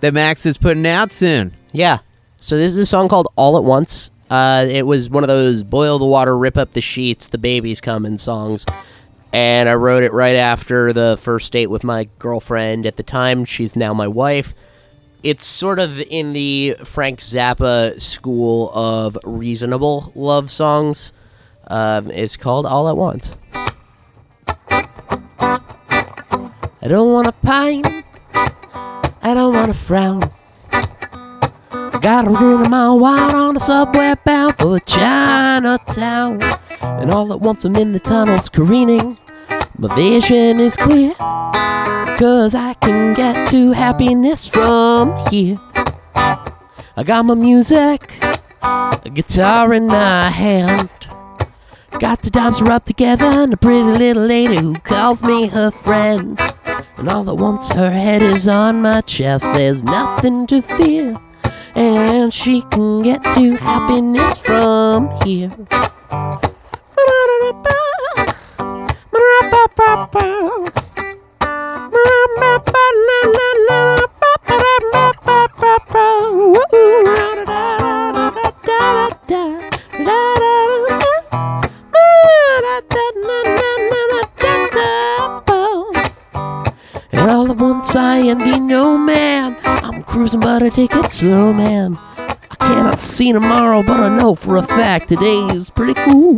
that 0.01 0.13
Max 0.13 0.45
is 0.45 0.57
putting 0.57 0.85
out 0.85 1.11
soon. 1.11 1.53
Yeah. 1.71 1.99
So 2.37 2.57
this 2.57 2.73
is 2.73 2.79
a 2.79 2.85
song 2.85 3.07
called 3.07 3.27
All 3.35 3.57
at 3.57 3.63
Once. 3.63 4.11
Uh, 4.29 4.65
it 4.69 4.83
was 4.83 5.09
one 5.09 5.23
of 5.23 5.27
those 5.27 5.63
boil 5.63 5.99
the 5.99 6.05
water, 6.05 6.37
rip 6.37 6.57
up 6.57 6.73
the 6.73 6.81
sheets, 6.81 7.27
the 7.27 7.37
baby's 7.37 7.79
coming 7.79 8.17
songs. 8.17 8.65
And 9.31 9.67
I 9.69 9.75
wrote 9.75 10.03
it 10.03 10.13
right 10.13 10.35
after 10.35 10.93
the 10.93 11.17
first 11.19 11.51
date 11.51 11.67
with 11.67 11.83
my 11.83 12.07
girlfriend 12.19 12.85
at 12.85 12.95
the 12.95 13.03
time. 13.03 13.45
She's 13.45 13.75
now 13.75 13.93
my 13.93 14.07
wife. 14.07 14.53
It's 15.25 15.43
sort 15.43 15.79
of 15.79 15.99
in 15.99 16.33
the 16.33 16.75
Frank 16.83 17.17
Zappa 17.17 17.99
school 17.99 18.69
of 18.75 19.17
reasonable 19.23 20.11
love 20.13 20.51
songs. 20.51 21.13
Um, 21.65 22.11
it's 22.11 22.37
called 22.37 22.67
All 22.67 22.87
at 22.87 22.95
Once. 22.95 23.35
I 24.47 25.57
don't 26.83 27.11
want 27.11 27.25
to 27.25 27.31
pine. 27.31 27.81
I 28.35 29.33
don't 29.33 29.55
want 29.55 29.73
to 29.73 29.73
frown. 29.73 30.31
I 30.71 31.99
got 31.99 32.27
a 32.27 32.29
rid 32.29 32.61
of 32.61 32.69
my 32.69 32.91
wine 32.91 33.33
on 33.33 33.55
the 33.55 33.59
subway 33.59 34.13
bound 34.23 34.59
for 34.59 34.79
Chinatown. 34.81 36.39
And 36.81 37.09
all 37.09 37.33
at 37.33 37.39
once 37.39 37.65
I'm 37.65 37.75
in 37.77 37.93
the 37.93 37.99
tunnels 37.99 38.47
careening. 38.47 39.17
My 39.79 39.95
vision 39.95 40.59
is 40.59 40.77
clear. 40.77 41.13
Cause 42.17 42.55
I 42.55 42.75
can 42.75 43.13
get 43.13 43.49
to 43.49 43.73
happiness 43.73 44.47
from 44.47 45.13
here. 45.27 45.59
I 46.15 47.03
got 47.03 47.25
my 47.25 47.33
music, 47.33 48.17
a 48.61 49.11
guitar 49.13 49.73
in 49.73 49.87
my 49.87 50.29
hand. 50.29 50.89
Got 51.99 52.23
the 52.23 52.29
dimes 52.29 52.61
rubbed 52.61 52.87
together 52.87 53.25
and 53.25 53.51
a 53.51 53.57
pretty 53.57 53.83
little 53.83 54.23
lady 54.23 54.55
who 54.55 54.75
calls 54.75 55.23
me 55.23 55.47
her 55.47 55.71
friend. 55.71 56.39
And 56.95 57.09
all 57.09 57.29
at 57.29 57.35
once 57.35 57.69
her 57.71 57.91
head 57.91 58.21
is 58.21 58.47
on 58.47 58.81
my 58.81 59.01
chest, 59.01 59.43
there's 59.53 59.83
nothing 59.83 60.47
to 60.47 60.61
fear. 60.61 61.19
And 61.75 62.33
she 62.33 62.61
can 62.61 63.01
get 63.01 63.23
to 63.35 63.55
happiness 63.57 64.37
from 64.37 65.09
here. 65.25 65.51
And 87.11 87.31
all 87.31 87.49
at 87.49 87.57
once 87.57 87.95
I 87.95 88.19
envy 88.19 88.59
no 88.59 88.97
man. 88.97 89.57
I'm 89.63 90.03
cruising 90.03 90.41
but 90.41 90.61
I 90.61 90.69
take 90.69 90.93
it 90.93 91.11
slow, 91.11 91.53
man. 91.53 91.97
I 92.17 92.55
cannot 92.59 92.99
see 92.99 93.31
tomorrow, 93.31 93.81
but 93.81 93.99
I 93.99 94.15
know 94.15 94.35
for 94.35 94.57
a 94.57 94.63
fact 94.63 95.09
today 95.09 95.39
is 95.53 95.69
pretty 95.69 95.93
cool. 96.01 96.37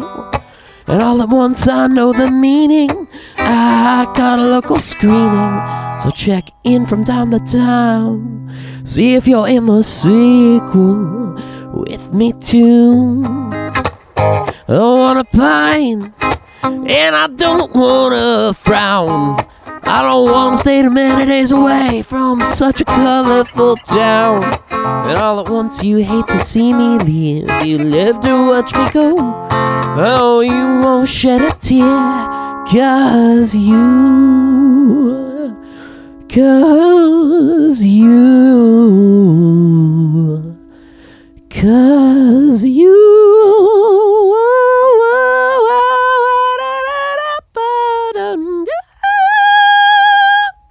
And 0.88 1.02
all 1.02 1.22
at 1.22 1.28
once 1.28 1.68
I 1.68 1.88
know 1.88 2.14
the 2.14 2.32
meaning. 2.32 3.08
I 3.38 4.10
got 4.16 4.40
a 4.40 4.44
local 4.44 4.80
screening, 4.80 5.62
so 5.98 6.10
check 6.12 6.50
in 6.64 6.86
from 6.86 7.04
time 7.04 7.32
to 7.32 7.40
time. 7.40 8.50
See 8.86 9.16
if 9.16 9.28
you're 9.28 9.50
in 9.50 9.66
the 9.66 9.84
sequel 9.84 11.36
with 11.74 12.14
me 12.14 12.32
too. 12.32 13.24
I 14.16 14.54
don't 14.68 15.00
wanna 15.00 15.26
pine, 15.26 16.14
and 16.64 17.16
I 17.16 17.28
don't 17.36 17.76
wanna 17.76 18.54
frown. 18.54 19.46
I 19.84 20.02
don't 20.02 20.32
wanna 20.32 20.58
stay 20.58 20.82
too 20.82 20.90
many 20.90 21.26
days 21.26 21.52
away 21.52 22.02
from 22.02 22.42
such 22.44 22.82
a 22.82 22.86
colorful 22.86 23.76
town. 23.78 24.44
And 24.70 25.18
all 25.18 25.40
at 25.40 25.50
once 25.50 25.84
you 25.84 25.98
hate 25.98 26.28
to 26.28 26.40
see 26.40 26.74
me 26.74 26.98
leave. 27.00 27.50
You 27.66 27.78
live 27.78 28.20
to 28.22 28.48
watch 28.50 28.74
me 28.74 28.90
go. 28.92 29.16
Oh, 30.00 30.42
you 30.42 30.82
won't 30.82 31.08
shed 31.08 31.42
a 31.42 31.52
tear. 31.60 31.88
Cause 32.68 33.56
you. 33.56 33.88
Cause 36.30 37.84
you. 37.84 38.18
Cause 41.50 42.66
you. 42.66 43.18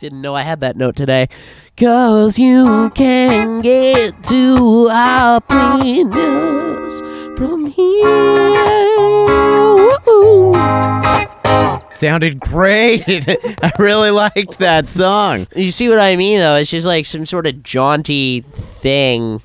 Didn't 0.07 0.23
know 0.23 0.37
I 0.37 0.43
had 0.43 0.61
that 0.61 0.77
note 0.77 0.95
today. 0.95 1.27
Cause 1.77 2.39
you 2.39 2.91
can 2.95 3.61
get 3.61 4.23
to 4.23 4.87
happiness 4.87 6.21
from 7.37 7.67
here. 7.67 8.07
Sounded 11.91 12.39
great. 12.39 13.03
I 13.09 13.73
really 13.81 14.13
liked 14.13 14.61
that 14.61 14.89
song. 14.89 15.49
You 15.57 15.73
see 15.73 15.89
what 15.89 15.99
I 15.99 16.15
mean, 16.15 16.39
though? 16.39 16.55
It's 16.55 16.71
just 16.71 16.87
like 16.87 17.05
some 17.05 17.27
sort 17.27 17.49
of 17.49 17.65
jaunty 17.65 18.43
thing. 18.53 19.43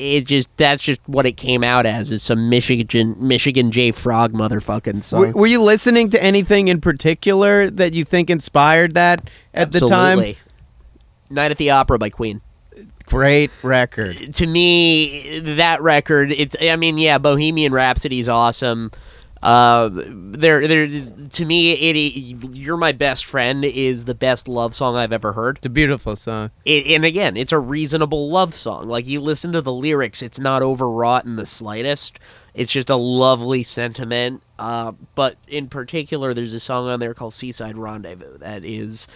It 0.00 0.22
just 0.26 0.48
that's 0.56 0.82
just 0.82 1.00
what 1.06 1.26
it 1.26 1.32
came 1.36 1.62
out 1.62 1.84
as 1.84 2.10
is 2.10 2.22
some 2.22 2.48
Michigan 2.48 3.16
Michigan 3.18 3.70
J 3.70 3.92
Frog 3.92 4.32
motherfucking 4.32 5.04
song. 5.04 5.20
W- 5.20 5.36
were 5.36 5.46
you 5.46 5.60
listening 5.62 6.08
to 6.10 6.22
anything 6.22 6.68
in 6.68 6.80
particular 6.80 7.68
that 7.68 7.92
you 7.92 8.06
think 8.06 8.30
inspired 8.30 8.94
that 8.94 9.28
at 9.52 9.72
the 9.72 9.80
time? 9.80 10.18
Night 11.28 11.50
at 11.50 11.58
the 11.58 11.70
Opera 11.70 11.98
by 11.98 12.08
Queen. 12.08 12.40
Great 13.04 13.50
record. 13.62 14.16
to 14.36 14.46
me 14.46 15.40
that 15.40 15.82
record 15.82 16.30
it's 16.32 16.54
i 16.60 16.76
mean 16.76 16.96
yeah 16.96 17.18
bohemian 17.18 17.72
rhapsody 17.72 18.20
is 18.20 18.28
awesome 18.28 18.90
uh 19.42 19.88
there 19.92 20.68
there 20.68 20.86
to 20.86 21.44
me 21.46 21.72
it, 21.72 21.96
it 21.96 22.54
you're 22.54 22.76
my 22.76 22.92
best 22.92 23.24
friend 23.24 23.64
is 23.64 24.04
the 24.04 24.14
best 24.14 24.46
love 24.48 24.74
song 24.74 24.96
i've 24.96 25.14
ever 25.14 25.32
heard. 25.32 25.56
It's 25.56 25.66
a 25.66 25.70
beautiful 25.70 26.14
song. 26.14 26.50
it, 26.66 26.86
and 26.88 27.06
again 27.06 27.38
it's 27.38 27.52
a 27.52 27.58
reasonable 27.58 28.28
love 28.30 28.54
song. 28.54 28.88
Like 28.88 29.06
you 29.06 29.20
listen 29.20 29.52
to 29.52 29.62
the 29.62 29.72
lyrics 29.72 30.20
it's 30.22 30.38
not 30.38 30.62
overwrought 30.62 31.24
in 31.24 31.36
the 31.36 31.46
slightest. 31.46 32.18
It's 32.52 32.72
just 32.72 32.90
a 32.90 32.96
lovely 32.96 33.62
sentiment. 33.62 34.42
Uh, 34.58 34.92
but 35.14 35.36
in 35.48 35.68
particular 35.68 36.34
there's 36.34 36.52
a 36.52 36.60
song 36.60 36.88
on 36.88 37.00
there 37.00 37.14
called 37.14 37.32
seaside 37.32 37.78
rendezvous 37.78 38.36
that 38.38 38.62
is 38.62 39.08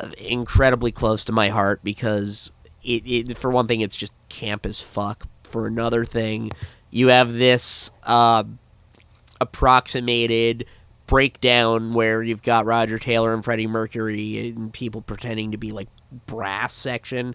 uh, 0.00 0.08
incredibly 0.16 0.90
close 0.92 1.24
to 1.26 1.32
my 1.32 1.50
heart 1.50 1.80
because 1.84 2.50
it, 2.82 3.02
it 3.06 3.36
for 3.36 3.50
one 3.50 3.66
thing 3.66 3.82
it's 3.82 3.96
just 3.96 4.14
camp 4.30 4.64
as 4.64 4.80
fuck. 4.80 5.28
For 5.42 5.66
another 5.66 6.06
thing 6.06 6.50
you 6.90 7.08
have 7.08 7.32
this 7.34 7.90
uh, 8.04 8.44
approximated 9.40 10.66
breakdown 11.06 11.94
where 11.94 12.22
you've 12.22 12.42
got 12.42 12.66
Roger 12.66 12.98
Taylor 12.98 13.32
and 13.32 13.44
Freddie 13.44 13.66
Mercury 13.66 14.48
and 14.48 14.72
people 14.72 15.02
pretending 15.02 15.52
to 15.52 15.58
be 15.58 15.72
like 15.72 15.88
brass 16.26 16.72
section 16.72 17.34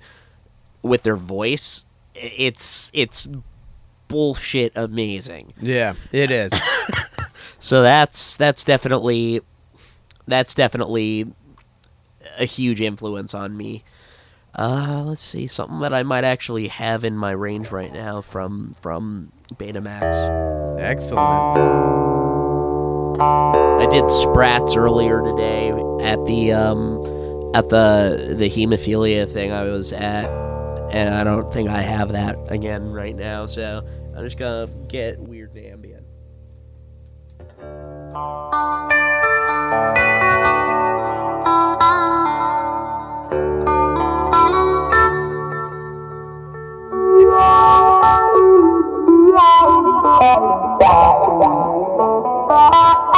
with 0.81 1.03
their 1.03 1.15
voice. 1.15 1.85
It's 2.15 2.91
it's 2.93 3.27
bullshit 4.07 4.75
amazing. 4.75 5.53
Yeah, 5.61 5.93
it 6.11 6.31
is. 6.31 6.51
So 7.61 7.83
that's 7.83 8.37
that's 8.37 8.63
definitely 8.63 9.41
that's 10.27 10.55
definitely 10.55 11.31
a 12.39 12.45
huge 12.45 12.81
influence 12.81 13.35
on 13.35 13.55
me. 13.55 13.83
Uh, 14.57 15.03
let's 15.05 15.21
see 15.21 15.45
something 15.45 15.79
that 15.79 15.93
I 15.93 16.01
might 16.01 16.23
actually 16.23 16.69
have 16.69 17.03
in 17.03 17.15
my 17.15 17.29
range 17.31 17.71
right 17.71 17.93
now 17.93 18.21
from 18.21 18.75
from 18.81 19.31
Betamax. 19.55 20.79
Excellent. 20.79 21.21
I 23.21 23.87
did 23.89 24.09
Sprats 24.09 24.75
earlier 24.75 25.21
today 25.21 25.69
at 26.01 26.23
the 26.25 26.53
um 26.53 26.97
at 27.53 27.69
the 27.69 28.35
the 28.37 28.49
hemophilia 28.49 29.27
thing 29.31 29.51
I 29.51 29.63
was 29.63 29.93
at, 29.93 30.25
and 30.91 31.13
I 31.13 31.23
don't 31.23 31.51
think 31.53 31.69
I 31.69 31.81
have 31.81 32.13
that 32.13 32.51
again 32.51 32.91
right 32.91 33.15
now. 33.15 33.45
So 33.45 33.85
I'm 34.15 34.23
just 34.23 34.37
gonna 34.37 34.67
get 34.87 35.19
weird 35.19 35.57
ambient. 35.57 36.05
Thank 50.21 50.37
you. 53.05 53.10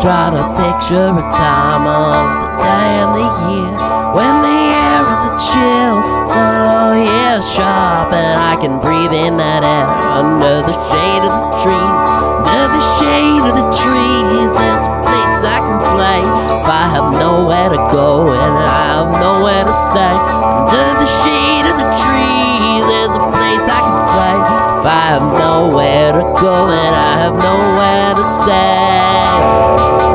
Try 0.00 0.32
to 0.32 0.40
picture 0.56 1.12
a 1.12 1.26
time 1.28 1.84
of 1.84 2.24
the 2.40 2.48
day 2.64 3.04
and 3.04 3.12
the 3.12 3.28
year 3.52 3.68
when 4.16 4.40
the 4.40 4.60
air 4.72 5.04
is 5.12 5.28
a 5.28 5.32
chill, 5.36 6.00
so 6.24 6.40
oh, 6.40 6.96
yeah, 6.96 7.36
sharp, 7.44 8.08
and 8.08 8.40
I 8.40 8.56
can 8.56 8.80
breathe 8.80 9.12
in 9.12 9.36
that 9.36 9.60
air 9.60 9.84
under 9.84 10.64
the 10.64 10.72
shade 10.88 11.28
of 11.28 11.36
the 11.36 11.52
trees. 11.60 12.04
Under 12.48 12.68
the 12.72 12.84
shade 12.96 13.44
of 13.44 13.54
the 13.60 13.68
trees, 13.76 14.48
there's 14.56 14.88
a 14.88 14.94
place 15.04 15.44
I 15.44 15.60
can 15.68 15.76
play 15.92 16.24
if 16.24 16.64
I 16.64 16.88
have 16.96 17.12
nowhere 17.20 17.68
to 17.68 17.80
go 17.92 18.32
and 18.32 18.56
I 18.56 19.04
have 19.04 19.20
nowhere 19.20 19.68
to 19.68 19.74
stay. 19.84 20.16
Under 20.16 20.96
the 20.96 21.10
shade 21.20 21.68
of 21.68 21.76
the 21.76 21.90
trees, 22.00 22.82
there's 22.88 23.20
a 23.20 23.24
place 23.36 23.68
I 23.68 23.84
can 23.84 24.00
play 24.16 24.69
if 24.80 24.86
I 24.86 25.00
have 25.12 25.22
nowhere 25.22 26.12
to 26.12 26.22
go 26.40 26.70
and 26.70 26.96
I 26.96 27.18
have 27.18 27.34
nowhere 27.34 28.14
to 28.14 28.24
stay. 28.24 30.09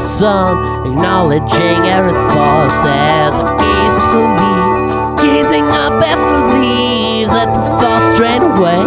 Sun, 0.00 0.88
acknowledging 0.88 1.84
every 1.84 2.16
thought 2.32 2.72
as 2.88 3.38
I 3.38 3.44
gaze 3.60 3.96
at 4.00 4.08
the 4.10 4.24
leaves, 4.40 4.84
gazing 5.20 5.68
up 5.68 6.00
at 6.00 6.16
the 6.16 6.56
leaves, 6.56 7.30
let 7.32 7.52
the 7.52 7.60
thoughts 7.78 8.16
drain 8.16 8.42
away. 8.42 8.80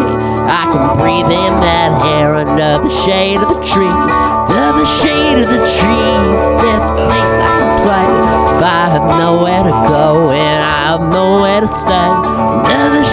I 0.43 0.67
can 0.73 0.97
breathe 0.97 1.29
in 1.31 1.53
that 1.61 1.93
air 2.17 2.33
under 2.33 2.81
the 2.81 2.89
shade 2.89 3.39
of 3.39 3.47
the 3.47 3.61
trees, 3.61 4.13
under 4.49 4.73
the 4.75 4.89
shade 4.99 5.37
of 5.37 5.47
the 5.47 5.61
trees. 5.77 6.39
There's 6.59 6.89
place 7.05 7.35
I 7.39 7.53
can 7.61 7.71
play 7.85 8.09
if 8.57 8.61
I 8.65 8.89
have 8.91 9.05
nowhere 9.21 9.63
to 9.63 9.75
go 9.87 10.31
and 10.31 10.57
I 10.59 10.97
have 10.97 11.01
nowhere 11.01 11.61
to 11.61 11.67
stay. 11.67 11.93
Under 11.93 12.89
the 12.99 13.05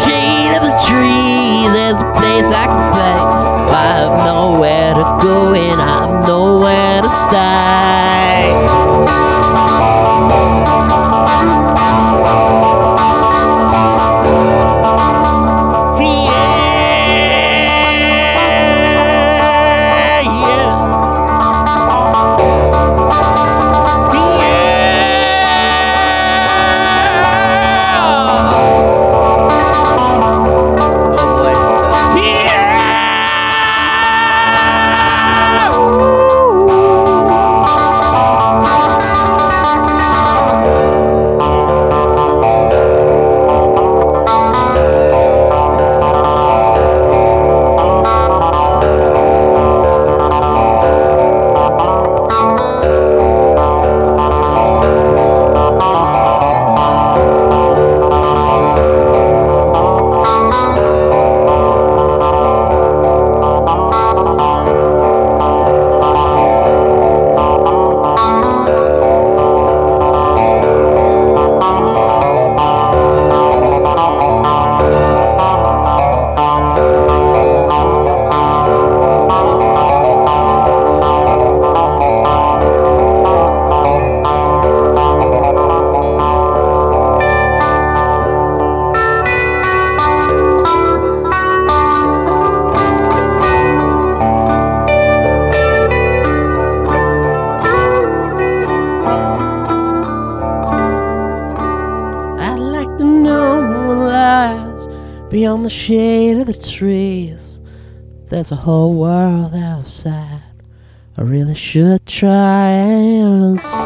trees, 0.87 1.73
there's 1.73 2.01
a 2.01 2.11
place 2.13 2.49
I 2.51 2.67
can 2.67 2.93
play. 2.93 3.21
If 3.65 3.73
I 3.73 3.87
have 4.03 4.25
nowhere 4.25 4.95
to 4.95 5.05
go 5.23 5.55
and 5.55 5.81
I 5.81 6.07
have 6.07 6.27
nowhere 6.27 7.03
to 7.03 7.11
stay. 7.11 8.90
There's 108.41 108.53
a 108.53 108.57
whole 108.57 108.95
world 108.95 109.55
outside. 109.55 110.43
I 111.19 111.21
really 111.21 111.55
should 111.55 112.07
try 112.07 112.71
and 112.71 113.61
see. 113.61 113.77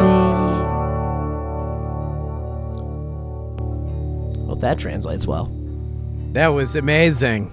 Hope 4.46 4.60
that 4.60 4.78
translates 4.78 5.26
well. 5.26 5.50
That 6.34 6.46
was 6.46 6.76
amazing. 6.76 7.52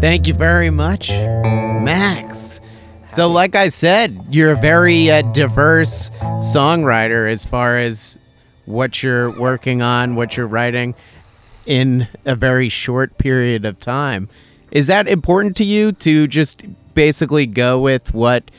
Thank 0.00 0.26
you 0.26 0.34
very 0.34 0.70
much, 0.70 1.10
Max. 1.10 2.60
So, 3.06 3.30
like 3.30 3.54
I 3.54 3.68
said, 3.68 4.20
you're 4.28 4.50
a 4.50 4.56
very 4.56 5.08
uh, 5.08 5.22
diverse 5.30 6.10
songwriter 6.40 7.30
as 7.30 7.44
far 7.44 7.78
as 7.78 8.18
what 8.64 9.04
you're 9.04 9.30
working 9.38 9.82
on, 9.82 10.16
what 10.16 10.36
you're 10.36 10.48
writing 10.48 10.96
in 11.64 12.08
a 12.24 12.34
very 12.34 12.68
short 12.68 13.18
period 13.18 13.64
of 13.64 13.78
time. 13.78 14.28
Is 14.70 14.86
that 14.86 15.08
important 15.08 15.56
to 15.56 15.64
you 15.64 15.92
to 15.92 16.26
just 16.26 16.64
basically 16.94 17.46
go 17.46 17.80
with 17.80 18.14
what 18.14 18.50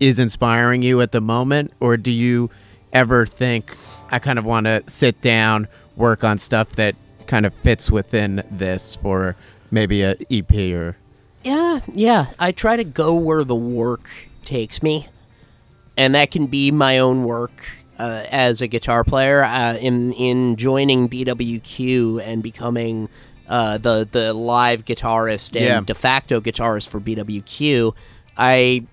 is 0.00 0.18
inspiring 0.18 0.82
you 0.82 1.00
at 1.00 1.12
the 1.12 1.20
moment? 1.20 1.72
Or 1.80 1.96
do 1.96 2.10
you 2.10 2.50
ever 2.92 3.26
think, 3.26 3.76
I 4.10 4.18
kind 4.18 4.38
of 4.38 4.44
want 4.44 4.66
to 4.66 4.82
sit 4.86 5.20
down, 5.20 5.68
work 5.96 6.24
on 6.24 6.38
stuff 6.38 6.70
that 6.70 6.94
kind 7.26 7.46
of 7.46 7.54
fits 7.54 7.90
within 7.90 8.42
this 8.50 8.96
for 8.96 9.36
maybe 9.70 10.02
a 10.02 10.14
EP 10.30 10.52
or 10.74 10.96
Yeah, 11.42 11.80
yeah. 11.92 12.26
I 12.38 12.52
try 12.52 12.76
to 12.76 12.84
go 12.84 13.14
where 13.14 13.44
the 13.44 13.54
work 13.54 14.08
takes 14.44 14.82
me, 14.82 15.08
and 15.96 16.14
that 16.14 16.30
can 16.30 16.46
be 16.46 16.70
my 16.70 16.98
own 16.98 17.24
work 17.24 17.66
uh, 17.98 18.24
as 18.30 18.60
a 18.60 18.66
guitar 18.66 19.04
player. 19.04 19.42
Uh, 19.42 19.76
in 19.76 20.12
in 20.12 20.56
joining 20.56 21.08
BWQ 21.08 22.22
and 22.22 22.42
becoming 22.42 23.08
uh, 23.48 23.78
the 23.78 24.08
the 24.10 24.32
live 24.32 24.84
guitarist 24.84 25.56
and 25.56 25.64
Yeah. 25.64 25.80
de 25.80 25.94
facto 25.94 26.40
guitarist 26.40 26.88
for 26.88 27.00
BWQ, 27.00 27.94
I 28.36 28.84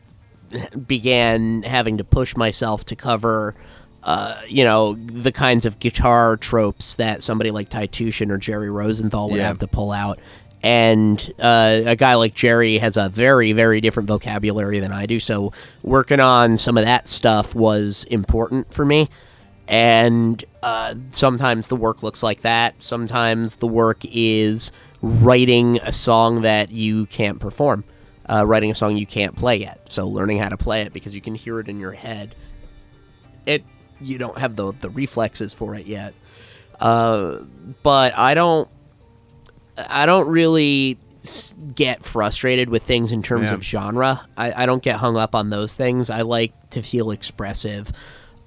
began 0.88 1.64
having 1.64 1.98
to 1.98 2.04
push 2.04 2.36
myself 2.36 2.86
to 2.86 2.96
cover. 2.96 3.56
Uh, 4.04 4.36
you 4.48 4.64
know 4.64 4.96
the 4.96 5.32
kinds 5.32 5.64
of 5.66 5.78
guitar 5.78 6.36
tropes 6.36 6.96
that 6.96 7.22
somebody 7.22 7.52
like 7.52 7.70
Ty 7.70 7.86
Tushin 7.88 8.32
or 8.32 8.38
Jerry 8.40 8.70
Rosenthal 8.72 9.30
would 9.30 9.38
Yeah. 9.38 9.46
have 9.48 9.60
to 9.60 9.68
pull 9.68 9.92
out, 9.92 10.20
and 10.64 11.32
uh, 11.40 11.82
a 11.86 11.96
guy 11.96 12.16
like 12.16 12.34
Jerry 12.34 12.80
has 12.80 12.98
a 12.98 13.10
very 13.10 13.52
very 13.54 13.80
different 13.80 14.10
vocabulary 14.10 14.80
than 14.80 14.92
I 14.92 15.06
do. 15.06 15.20
So 15.20 15.54
working 15.84 16.20
on 16.20 16.58
some 16.58 16.80
of 16.80 16.84
that 16.86 17.08
stuff 17.08 17.54
was 17.54 18.06
important 18.10 18.74
for 18.74 18.86
me. 18.86 19.08
And 19.72 20.44
uh, 20.62 20.96
sometimes 21.12 21.68
the 21.68 21.78
work 21.78 22.04
looks 22.04 22.22
like 22.22 22.42
that. 22.42 22.84
Sometimes 22.84 23.56
the 23.56 23.68
work 23.68 24.00
is 24.04 24.72
writing 25.02 25.80
a 25.82 25.94
song 25.94 26.42
that 26.42 26.72
you 26.72 27.06
can't 27.06 27.40
perform, 27.40 27.86
uh, 28.30 28.46
writing 28.46 28.70
a 28.70 28.76
song 28.76 28.98
you 28.98 29.06
can't 29.06 29.36
play 29.36 29.56
yet. 29.58 29.80
So 29.90 30.08
learning 30.08 30.40
how 30.40 30.50
to 30.50 30.58
play 30.58 30.82
it 30.82 30.92
because 30.92 31.16
you 31.16 31.22
can 31.22 31.36
hear 31.36 31.60
it 31.62 31.70
in 31.70 31.80
your 31.80 31.94
head. 31.94 32.36
It 33.46 33.64
you 34.02 34.18
don't 34.18 34.38
have 34.38 34.56
the 34.58 34.74
the 34.74 34.90
reflexes 34.90 35.54
for 35.54 35.74
it 35.76 35.86
yet. 35.86 36.14
Uh, 36.80 37.38
but 37.82 38.18
I 38.18 38.34
don't 38.34 38.68
I 39.90 40.06
don't 40.06 40.28
really 40.28 40.98
get 41.76 42.04
frustrated 42.04 42.68
with 42.70 42.84
things 42.84 43.12
in 43.14 43.24
terms 43.24 43.50
Yeah. 43.50 43.56
of 43.56 43.64
genre. 43.64 44.28
I, 44.36 44.64
I 44.64 44.66
don't 44.66 44.84
get 44.84 44.98
hung 44.98 45.16
up 45.18 45.34
on 45.34 45.50
those 45.50 45.74
things. 45.74 46.10
I 46.10 46.22
like 46.24 46.52
to 46.72 46.82
feel 46.82 47.12
expressive. 47.12 47.92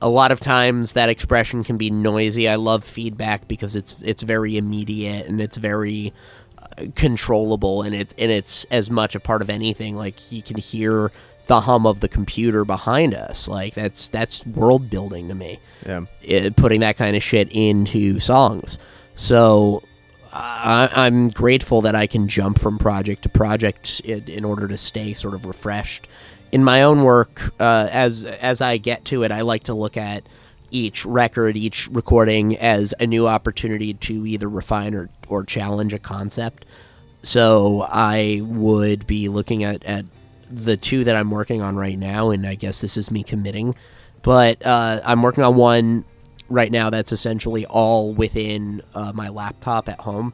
A 0.05 0.09
lot 0.09 0.31
of 0.33 0.39
times 0.41 0.93
that 0.93 1.09
expression 1.09 1.65
can 1.65 1.77
be 1.79 1.91
noisy. 1.91 2.47
I 2.49 2.57
love 2.57 2.85
feedback 2.85 3.49
because 3.49 3.75
it's 3.75 3.97
it's 4.03 4.23
very 4.23 4.57
immediate 4.59 5.27
and 5.27 5.41
it's 5.41 5.57
very 5.57 6.13
uh, 6.59 6.85
controllable 6.95 7.81
and 7.83 7.95
it's 7.95 8.15
and 8.19 8.31
it's 8.31 8.65
as 8.67 8.91
much 8.91 9.15
a 9.15 9.21
part 9.21 9.41
of 9.41 9.49
anything 9.49 9.97
like 9.97 10.31
you 10.31 10.43
can 10.43 10.59
hear 10.59 11.11
the 11.47 11.61
hum 11.63 11.87
of 11.87 12.01
the 12.01 12.09
computer 12.09 12.65
behind 12.65 13.15
us. 13.15 13.49
Like 13.49 13.75
that's 13.75 14.09
that's 14.09 14.47
world 14.47 14.91
building 14.91 15.29
to 15.29 15.35
me 15.35 15.59
Yeah. 15.87 16.05
uh, 16.31 16.51
putting 16.57 16.81
that 16.81 16.97
kind 16.99 17.17
of 17.17 17.23
shit 17.23 17.49
into 17.51 18.21
songs. 18.21 18.79
So 19.15 19.83
I, 20.33 20.89
I'm 20.93 21.29
grateful 21.29 21.81
that 21.83 21.95
I 21.95 22.07
can 22.09 22.29
jump 22.29 22.59
from 22.59 22.77
project 22.79 23.23
to 23.23 23.29
project 23.29 24.01
in, 24.01 24.25
in 24.29 24.45
order 24.45 24.67
to 24.69 24.77
stay 24.77 25.13
sort 25.13 25.33
of 25.35 25.47
refreshed. 25.47 26.09
In 26.55 26.63
my 26.63 26.85
own 26.85 27.03
work, 27.03 27.53
uh, 27.59 27.89
as 27.91 28.25
as 28.25 28.61
I 28.61 28.77
get 28.77 29.05
to 29.07 29.25
it, 29.25 29.33
I 29.33 29.41
like 29.41 29.65
to 29.65 29.75
look 29.75 29.97
at 29.97 30.23
each 30.71 31.05
record, 31.05 31.57
each 31.57 31.89
recording 31.89 32.57
as 32.59 32.95
a 33.01 33.09
new 33.09 33.27
opportunity 33.27 33.95
to 33.95 34.25
either 34.25 34.49
refine 34.49 34.95
or, 34.95 35.11
or 35.27 35.43
challenge 35.43 35.93
a 35.93 35.99
concept. 35.99 36.65
So 37.23 37.85
I 37.89 38.41
would 38.45 39.05
be 39.05 39.29
looking 39.29 39.65
at, 39.65 39.83
at 39.83 40.05
the 40.49 40.77
two 40.77 41.03
that 41.03 41.17
I'm 41.17 41.33
working 41.33 41.61
on 41.61 41.75
right 41.75 41.99
now, 41.99 42.31
and 42.31 42.47
I 42.47 42.55
guess 42.55 42.81
this 42.81 42.97
is 42.97 43.11
me 43.11 43.25
committing. 43.25 43.75
But 44.23 44.65
uh, 44.65 45.01
I'm 45.05 45.23
working 45.23 45.43
on 45.43 45.57
one 45.57 46.05
right 46.49 46.71
now 46.71 46.89
that's 46.89 47.11
essentially 47.11 47.67
all 47.67 48.13
within 48.13 48.81
uh, 48.95 49.11
my 49.13 49.29
laptop 49.29 49.89
at 49.89 49.99
home 49.99 50.33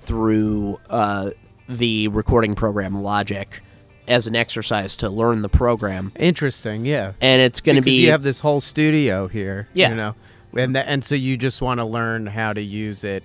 through 0.00 0.78
uh, 0.90 1.30
the 1.66 2.08
recording 2.08 2.54
program 2.54 3.02
Logic 3.02 3.62
as 4.08 4.26
an 4.26 4.36
exercise 4.36 4.96
to 4.96 5.08
learn 5.08 5.42
the 5.42 5.48
program. 5.48 6.12
Interesting. 6.18 6.84
Yeah. 6.84 7.12
And 7.20 7.40
it's 7.40 7.60
going 7.60 7.76
to 7.76 7.82
be 7.82 8.04
you 8.04 8.10
have 8.10 8.22
this 8.22 8.40
whole 8.40 8.60
studio 8.60 9.28
here. 9.28 9.68
Yeah. 9.74 9.90
You 9.90 9.94
know, 9.96 10.14
and 10.56 10.76
and 10.76 11.04
so 11.04 11.14
you 11.14 11.36
just 11.36 11.62
want 11.62 11.78
to 11.80 11.84
learn 11.84 12.26
how 12.26 12.52
to 12.52 12.60
use 12.60 13.04
it, 13.04 13.24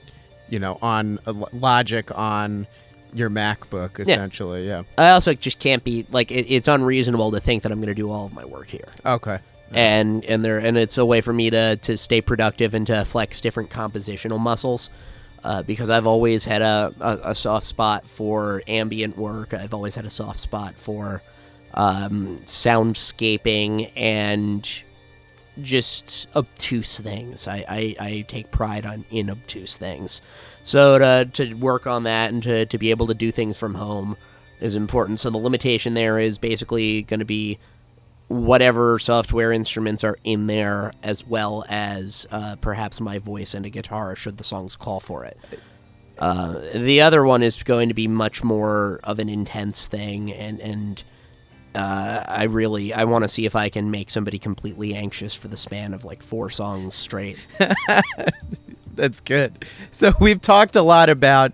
you 0.49 0.59
know, 0.59 0.77
on 0.81 1.19
uh, 1.25 1.33
Logic 1.53 2.09
on 2.17 2.67
your 3.13 3.29
MacBook 3.29 3.99
essentially. 3.99 4.67
Yeah. 4.67 4.83
I 4.97 5.09
also 5.09 5.33
just 5.33 5.59
can't 5.59 5.83
be 5.83 6.05
like 6.11 6.31
it, 6.31 6.45
it's 6.53 6.67
unreasonable 6.67 7.31
to 7.31 7.39
think 7.39 7.63
that 7.63 7.71
I'm 7.71 7.79
going 7.79 7.87
to 7.87 7.95
do 7.95 8.11
all 8.11 8.25
of 8.25 8.33
my 8.33 8.45
work 8.45 8.67
here. 8.67 8.87
Okay. 9.05 9.39
and 9.73 10.23
and 10.25 10.45
there 10.45 10.59
and 10.59 10.77
it's 10.77 10.97
a 10.97 11.05
way 11.05 11.19
for 11.21 11.33
me 11.33 11.49
to 11.49 11.75
to 11.77 11.97
stay 11.97 12.21
productive 12.21 12.73
and 12.73 12.87
to 12.87 13.03
flex 13.05 13.41
different 13.41 13.69
compositional 13.69 14.39
muscles 14.39 14.89
uh, 15.47 15.63
because 15.63 15.89
I've 15.89 16.05
always 16.05 16.43
had 16.43 16.61
a, 16.61 16.93
a, 16.99 17.31
a 17.31 17.35
soft 17.35 17.65
spot 17.65 18.09
for 18.09 18.61
ambient 18.67 19.17
work. 19.17 19.53
I've 19.53 19.73
always 19.73 19.95
had 19.95 20.03
a 20.03 20.09
soft 20.09 20.39
spot 20.39 20.77
for 20.77 21.23
um, 21.73 22.39
soundscaping 22.39 23.89
and 23.95 24.69
just 25.61 26.27
obtuse 26.35 26.99
things. 26.99 27.47
I, 27.47 27.63
I, 27.69 27.95
I 27.97 28.25
take 28.27 28.51
pride 28.51 28.85
on 28.85 29.05
in 29.09 29.29
obtuse 29.29 29.77
things. 29.77 30.21
So 30.63 30.99
to, 30.99 31.29
to 31.31 31.53
work 31.53 31.87
on 31.87 32.03
that 32.03 32.33
and 32.33 32.43
to, 32.43 32.65
to 32.65 32.77
be 32.77 32.91
able 32.91 33.07
to 33.07 33.13
do 33.13 33.31
things 33.31 33.57
from 33.57 33.75
home 33.75 34.17
is 34.59 34.75
important. 34.75 35.21
So 35.21 35.29
the 35.29 35.37
limitation 35.37 35.93
there 35.93 36.19
is 36.19 36.37
basically 36.37 37.03
going 37.03 37.21
to 37.21 37.25
be 37.25 37.57
whatever 38.27 38.99
software 38.99 39.51
instruments 39.51 40.03
are 40.03 40.17
in 40.23 40.47
there, 40.47 40.91
as 41.03 41.25
well 41.25 41.63
as 41.69 42.27
uh, 42.31 42.55
perhaps 42.61 42.99
my 42.99 43.19
voice 43.19 43.53
and 43.53 43.65
a 43.65 43.69
guitar, 43.69 44.15
should 44.15 44.37
the 44.37 44.43
songs 44.43 44.75
call 44.75 44.99
for 44.99 45.23
it. 45.25 45.37
Uh, 46.19 46.59
the 46.73 46.99
other 47.01 47.23
one 47.23 47.43
is 47.43 47.61
going 47.63 47.89
to 47.89 47.93
be 47.93 48.07
much 48.07 48.43
more 48.43 48.99
of 49.03 49.19
an 49.19 49.29
intense 49.29 49.87
thing, 49.87 50.31
and 50.33 50.59
and 50.59 51.03
uh, 51.75 52.23
I 52.27 52.45
really 52.45 52.91
I 52.93 53.03
want 53.03 53.23
to 53.23 53.27
see 53.29 53.45
if 53.45 53.55
I 53.55 53.69
can 53.69 53.91
make 53.91 54.09
somebody 54.09 54.39
completely 54.39 54.95
anxious 54.95 55.35
for 55.35 55.47
the 55.47 55.57
span 55.57 55.93
of 55.93 56.03
like 56.03 56.23
four 56.23 56.49
songs 56.49 56.95
straight. 56.95 57.37
That's 58.95 59.19
good. 59.19 59.65
So 59.91 60.11
we've 60.19 60.41
talked 60.41 60.75
a 60.75 60.81
lot 60.81 61.09
about 61.09 61.51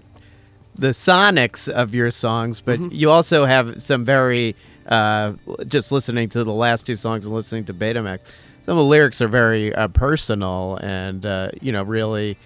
the 0.76 0.90
sonics 0.90 1.68
of 1.68 1.94
your 1.94 2.10
songs, 2.10 2.62
but 2.62 2.80
Mm-hmm. 2.80 2.96
you 2.96 3.10
also 3.10 3.46
have 3.46 3.84
some 3.84 4.06
very 4.06 4.56
uh, 4.88 5.34
just 5.68 5.92
listening 5.92 6.30
to 6.30 6.44
the 6.44 6.54
last 6.54 6.86
two 6.86 6.96
songs 6.96 7.26
and 7.26 7.34
listening 7.34 7.66
to 7.66 7.74
Betamax. 7.74 8.26
Some 8.64 8.78
of 8.78 8.84
the 8.84 8.90
lyrics 8.90 9.22
are 9.22 9.28
very 9.28 9.74
uh, 9.76 9.90
personal 9.90 10.80
and 10.82 11.26
uh, 11.26 11.50
you 11.62 11.72
know 11.72 11.84
really 11.84 12.38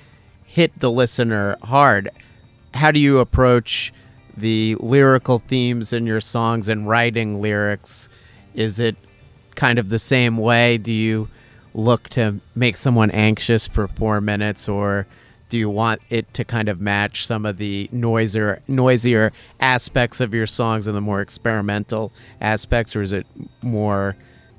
hit 0.46 0.78
the 0.80 0.92
listener 0.92 1.58
hard. 1.64 2.10
How 2.74 2.92
do 2.92 3.00
you 3.00 3.20
approach 3.20 3.94
the 4.36 4.76
lyrical 4.80 5.40
themes 5.40 5.94
in 5.94 6.06
your 6.06 6.22
songs 6.22 6.70
and 6.70 6.88
writing 6.88 7.42
lyrics? 7.42 8.10
Is 8.54 8.80
it 8.80 8.96
kind 9.56 9.80
of 9.80 9.90
the 9.90 10.00
same 10.00 10.38
way? 10.38 10.78
Do 10.78 10.94
you 10.94 11.30
look 11.74 12.10
to 12.10 12.40
make 12.56 12.78
someone 12.78 13.12
anxious 13.12 13.68
for 13.68 13.88
four 13.88 14.20
minutes, 14.20 14.68
or 14.68 15.06
do 15.50 15.58
you 15.58 15.70
want 15.70 16.02
it 16.10 16.34
to 16.34 16.43
kind 16.43 16.68
of 16.70 16.82
match 16.82 17.26
some 17.26 17.45
of 17.45 17.58
the 17.58 17.89
noisier, 17.91 18.62
noisier 18.68 19.32
aspects 19.60 20.20
of 20.20 20.34
your 20.34 20.48
songs 20.48 20.88
and 20.88 20.95
the 20.95 21.02
more 21.02 21.22
experimental 21.22 22.12
aspects, 22.41 22.95
or 22.95 23.02
is 23.02 23.14
it 23.14 23.26
more? 23.62 24.16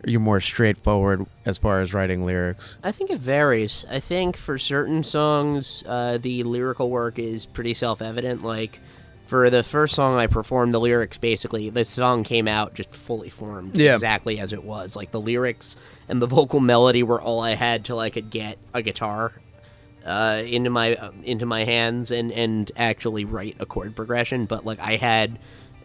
you're 0.06 0.20
more 0.20 0.40
straightforward 0.40 1.26
as 1.44 1.58
far 1.58 1.80
as 1.80 1.92
writing 1.92 2.24
lyrics? 2.24 2.78
I 2.84 2.92
think 2.92 3.10
it 3.10 3.18
varies. 3.18 3.84
I 3.90 3.98
think 3.98 4.36
for 4.36 4.56
certain 4.56 5.02
songs, 5.02 5.82
uh, 5.88 6.18
the 6.18 6.44
lyrical 6.44 6.88
work 6.88 7.18
is 7.18 7.44
pretty 7.44 7.74
self 7.74 8.00
evident. 8.00 8.42
Like, 8.44 8.78
for 9.26 9.50
the 9.50 9.64
first 9.64 9.96
song 9.96 10.16
I 10.16 10.28
performed, 10.28 10.72
the 10.72 10.78
lyrics 10.80 11.18
basically, 11.18 11.68
the 11.68 11.84
song 11.84 12.22
came 12.22 12.46
out 12.46 12.74
just 12.74 12.94
fully 12.94 13.28
formed, 13.28 13.74
Yeah. 13.74 13.94
exactly 13.94 14.38
as 14.38 14.52
it 14.52 14.62
was. 14.62 14.94
Like, 14.94 15.10
the 15.10 15.20
lyrics 15.20 15.76
and 16.08 16.22
the 16.22 16.26
vocal 16.28 16.60
melody 16.60 17.02
were 17.02 17.20
all 17.20 17.40
I 17.40 17.56
had 17.56 17.84
till 17.84 17.98
I 17.98 18.08
could 18.08 18.30
get 18.30 18.56
a 18.72 18.80
guitar 18.82 19.32
uh, 20.08 20.42
into 20.46 20.70
my 20.70 20.94
uh, 20.94 21.10
into 21.22 21.46
my 21.46 21.64
hands 21.64 22.10
and 22.10 22.32
and 22.32 22.72
actually 22.76 23.24
write 23.24 23.56
a 23.60 23.66
chord 23.66 23.94
progression. 23.94 24.46
But 24.46 24.64
like, 24.64 24.80
I 24.80 24.96
had, 24.96 25.38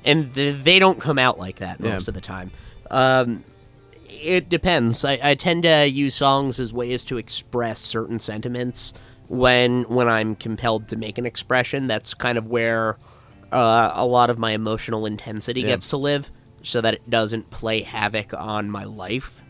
and 0.06 0.34
th- 0.34 0.64
they 0.64 0.80
don't 0.80 1.00
come 1.00 1.20
out 1.20 1.38
like 1.38 1.58
that 1.58 1.80
Yeah. 1.80 1.92
most 1.92 2.08
of 2.08 2.14
the 2.14 2.22
time. 2.22 2.50
Um, 2.90 3.44
it 4.10 4.48
depends. 4.50 5.04
I, 5.04 5.20
I 5.24 5.36
tend 5.36 5.64
to 5.64 5.88
use 5.88 6.16
songs 6.16 6.60
as 6.60 6.72
ways 6.72 7.04
to 7.06 7.18
express 7.18 7.80
certain 7.80 8.20
sentiments 8.20 8.94
when 9.28 9.84
when 9.84 10.08
I'm 10.08 10.36
compelled 10.36 10.88
to 10.90 10.96
make 10.96 11.18
an 11.18 11.26
expression. 11.26 11.88
That's 11.88 12.14
kind 12.14 12.38
of 12.38 12.48
where 12.48 12.98
uh, 13.52 13.92
a 13.94 14.06
lot 14.06 14.30
of 14.30 14.38
my 14.40 14.52
emotional 14.52 15.06
intensity 15.06 15.62
Yeah. 15.62 15.68
gets 15.70 15.90
to 15.90 15.98
live, 15.98 16.32
so 16.62 16.82
that 16.82 16.94
it 16.94 17.10
doesn't 17.10 17.50
play 17.50 17.82
havoc 17.82 18.34
on 18.34 18.70
my 18.70 18.84
life. 18.86 19.42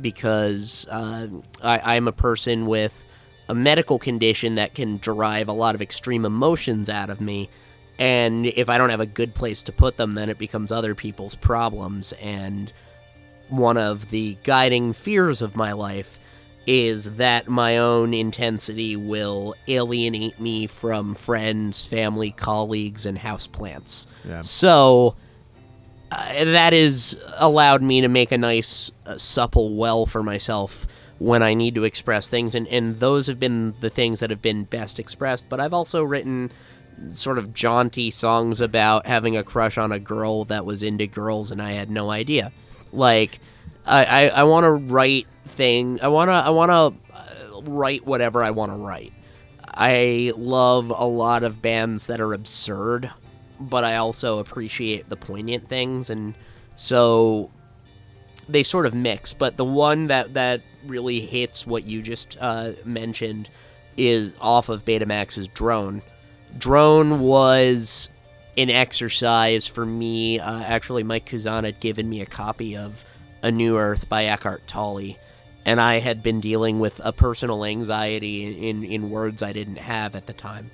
Because 0.00 0.86
uh, 0.90 1.26
I, 1.62 1.96
I'm 1.96 2.06
a 2.08 2.12
person 2.12 2.66
with 2.66 3.04
a 3.48 3.54
medical 3.54 3.98
condition 3.98 4.56
that 4.56 4.74
can 4.74 4.96
derive 4.96 5.48
a 5.48 5.52
lot 5.52 5.74
of 5.74 5.82
extreme 5.82 6.24
emotions 6.24 6.88
out 6.88 7.10
of 7.10 7.20
me. 7.20 7.48
And 7.98 8.46
if 8.46 8.68
I 8.68 8.78
don't 8.78 8.90
have 8.90 9.00
a 9.00 9.06
good 9.06 9.34
place 9.34 9.62
to 9.64 9.72
put 9.72 9.96
them, 9.96 10.14
then 10.14 10.28
it 10.28 10.38
becomes 10.38 10.70
other 10.70 10.94
people's 10.94 11.34
problems. 11.34 12.12
And 12.20 12.72
one 13.48 13.76
of 13.76 14.10
the 14.10 14.36
guiding 14.44 14.92
fears 14.92 15.42
of 15.42 15.56
my 15.56 15.72
life 15.72 16.18
is 16.66 17.16
that 17.16 17.48
my 17.48 17.78
own 17.78 18.12
intensity 18.12 18.94
will 18.94 19.54
alienate 19.68 20.38
me 20.38 20.66
from 20.66 21.14
friends, 21.14 21.86
family, 21.86 22.30
colleagues, 22.30 23.06
and 23.06 23.16
houseplants. 23.16 24.06
Yeah. 24.28 24.42
So 24.42 25.16
uh, 26.12 26.44
that 26.44 26.74
has 26.74 27.16
allowed 27.38 27.80
me 27.80 28.02
to 28.02 28.08
make 28.08 28.32
a 28.32 28.38
nice, 28.38 28.90
uh, 29.06 29.16
supple 29.16 29.76
well 29.76 30.04
for 30.04 30.22
myself 30.22 30.86
when 31.18 31.42
I 31.42 31.54
need 31.54 31.74
to 31.74 31.84
express 31.84 32.28
things, 32.28 32.54
and, 32.54 32.68
and 32.68 32.98
those 32.98 33.26
have 33.26 33.38
been 33.40 33.74
the 33.80 33.90
things 33.90 34.20
that 34.20 34.30
have 34.30 34.42
been 34.42 34.64
best 34.64 34.98
expressed. 34.98 35.48
But 35.48 35.60
I've 35.60 35.74
also 35.74 36.02
written 36.02 36.50
sort 37.10 37.38
of 37.38 37.52
jaunty 37.52 38.10
songs 38.10 38.60
about 38.60 39.06
having 39.06 39.36
a 39.36 39.42
crush 39.42 39.78
on 39.78 39.92
a 39.92 39.98
girl 39.98 40.44
that 40.44 40.64
was 40.64 40.82
into 40.82 41.06
girls, 41.06 41.50
and 41.50 41.60
I 41.60 41.72
had 41.72 41.90
no 41.90 42.10
idea. 42.10 42.52
Like, 42.92 43.40
I, 43.84 44.04
I, 44.04 44.28
I 44.28 44.42
want 44.44 44.64
to 44.64 44.70
write 44.70 45.26
thing. 45.46 46.00
I 46.02 46.08
want 46.08 46.28
to 46.28 46.34
I 46.34 46.50
want 46.50 46.70
to 46.70 47.14
uh, 47.14 47.62
write 47.62 48.06
whatever 48.06 48.42
I 48.42 48.50
want 48.50 48.72
to 48.72 48.76
write. 48.76 49.12
I 49.64 50.32
love 50.36 50.90
a 50.90 51.04
lot 51.06 51.44
of 51.44 51.62
bands 51.62 52.08
that 52.08 52.20
are 52.20 52.32
absurd, 52.32 53.10
but 53.60 53.84
I 53.84 53.96
also 53.96 54.38
appreciate 54.38 55.08
the 55.08 55.16
poignant 55.16 55.68
things, 55.68 56.10
and 56.10 56.34
so 56.74 57.50
they 58.48 58.62
sort 58.62 58.86
of 58.86 58.94
mix. 58.94 59.34
But 59.34 59.56
the 59.56 59.64
one 59.64 60.08
that 60.08 60.34
that 60.34 60.62
really 60.86 61.20
hits 61.20 61.66
what 61.66 61.84
you 61.84 62.02
just 62.02 62.36
uh, 62.40 62.72
mentioned 62.84 63.50
is 63.96 64.36
off 64.40 64.68
of 64.68 64.84
Betamax's 64.84 65.48
Drone. 65.48 66.02
Drone 66.56 67.20
was 67.20 68.08
an 68.56 68.70
exercise 68.70 69.66
for 69.66 69.84
me. 69.84 70.40
Uh, 70.40 70.62
actually, 70.62 71.02
Mike 71.02 71.26
Kazan 71.26 71.64
had 71.64 71.80
given 71.80 72.08
me 72.08 72.20
a 72.20 72.26
copy 72.26 72.76
of 72.76 73.04
A 73.42 73.50
New 73.50 73.76
Earth 73.76 74.08
by 74.08 74.24
Eckhart 74.24 74.66
Tolle, 74.66 75.16
and 75.64 75.80
I 75.80 75.98
had 75.98 76.22
been 76.22 76.40
dealing 76.40 76.78
with 76.78 77.00
a 77.04 77.12
personal 77.12 77.64
anxiety 77.64 78.44
in, 78.46 78.54
in, 78.54 78.84
in 78.84 79.10
words 79.10 79.42
I 79.42 79.52
didn't 79.52 79.76
have 79.76 80.14
at 80.14 80.26
the 80.26 80.32
time. 80.32 80.70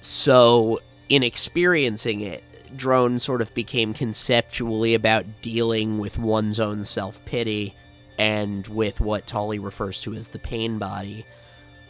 So 0.00 0.80
in 1.08 1.22
experiencing 1.22 2.20
it, 2.20 2.44
drone 2.76 3.18
sort 3.18 3.40
of 3.40 3.54
became 3.54 3.94
conceptually 3.94 4.94
about 4.94 5.42
dealing 5.42 5.98
with 5.98 6.18
one's 6.18 6.60
own 6.60 6.84
self 6.84 7.24
pity 7.24 7.74
and 8.18 8.66
with 8.68 9.00
what 9.00 9.26
Tolle 9.26 9.58
refers 9.58 10.00
to 10.02 10.14
as 10.14 10.28
the 10.28 10.38
pain 10.38 10.78
body. 10.78 11.26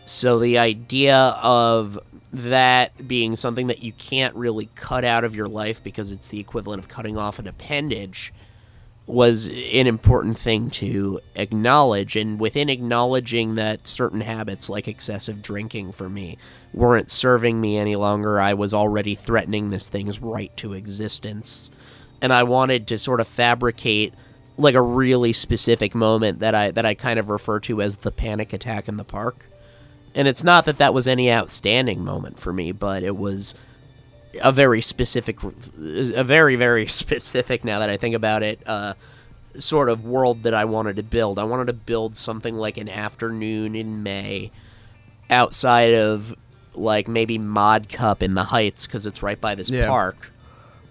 So 0.06 0.38
the 0.38 0.58
idea 0.58 1.16
of 1.42 1.98
that 2.32 3.06
being 3.06 3.36
something 3.36 3.68
that 3.68 3.82
you 3.82 3.92
can't 3.92 4.34
really 4.34 4.68
cut 4.74 5.04
out 5.04 5.24
of 5.24 5.34
your 5.34 5.48
life 5.48 5.82
because 5.82 6.10
it's 6.10 6.28
the 6.28 6.40
equivalent 6.40 6.80
of 6.80 6.88
cutting 6.88 7.16
off 7.16 7.38
an 7.38 7.46
appendage 7.46 8.32
was 9.06 9.50
an 9.50 9.86
important 9.86 10.38
thing 10.38 10.70
to 10.70 11.20
acknowledge. 11.36 12.16
And 12.16 12.40
within 12.40 12.68
acknowledging 12.68 13.54
that 13.56 13.86
certain 13.86 14.22
habits, 14.22 14.70
like 14.70 14.88
excessive 14.88 15.42
drinking 15.42 15.92
for 15.92 16.08
me, 16.08 16.38
weren't 16.72 17.10
serving 17.10 17.60
me 17.60 17.76
any 17.76 17.96
longer, 17.96 18.40
I 18.40 18.54
was 18.54 18.72
already 18.72 19.14
threatening 19.14 19.70
this 19.70 19.88
thing's 19.88 20.20
right 20.20 20.54
to 20.58 20.72
existence. 20.72 21.70
And 22.22 22.32
I 22.32 22.44
wanted 22.44 22.86
to 22.88 22.98
sort 22.98 23.20
of 23.20 23.28
fabricate 23.28 24.14
like 24.56 24.74
a 24.74 24.82
really 24.82 25.32
specific 25.32 25.94
moment 25.94 26.38
that 26.40 26.54
I 26.54 26.70
that 26.70 26.86
I 26.86 26.94
kind 26.94 27.18
of 27.18 27.28
refer 27.28 27.60
to 27.60 27.82
as 27.82 27.98
the 27.98 28.10
panic 28.10 28.52
attack 28.52 28.88
in 28.88 28.96
the 28.96 29.04
park. 29.04 29.46
And 30.14 30.28
it's 30.28 30.44
not 30.44 30.64
that 30.66 30.78
that 30.78 30.94
was 30.94 31.08
any 31.08 31.30
outstanding 31.32 32.04
moment 32.04 32.38
for 32.38 32.52
me, 32.52 32.70
but 32.70 33.02
it 33.02 33.16
was 33.16 33.54
a 34.42 34.52
very 34.52 34.80
specific, 34.80 35.42
a 35.42 36.22
very 36.24 36.56
very 36.56 36.86
specific. 37.02 37.64
Now 37.64 37.80
that 37.80 37.90
I 37.90 37.96
think 37.96 38.14
about 38.14 38.42
it, 38.44 38.60
uh, 38.66 38.94
sort 39.58 39.88
of 39.88 40.04
world 40.04 40.44
that 40.44 40.54
I 40.54 40.64
wanted 40.66 40.96
to 40.96 41.02
build. 41.02 41.38
I 41.38 41.44
wanted 41.44 41.66
to 41.66 41.72
build 41.72 42.16
something 42.16 42.54
like 42.56 42.76
an 42.76 42.88
afternoon 42.88 43.74
in 43.74 44.02
May, 44.04 44.50
outside 45.30 45.94
of 45.94 46.34
like 46.74 47.08
maybe 47.08 47.38
Mod 47.38 47.88
Cup 47.88 48.22
in 48.22 48.34
the 48.34 48.44
Heights 48.44 48.86
because 48.86 49.06
it's 49.06 49.22
right 49.22 49.40
by 49.40 49.54
this 49.54 49.70
Yeah. 49.70 49.86
park, 49.88 50.32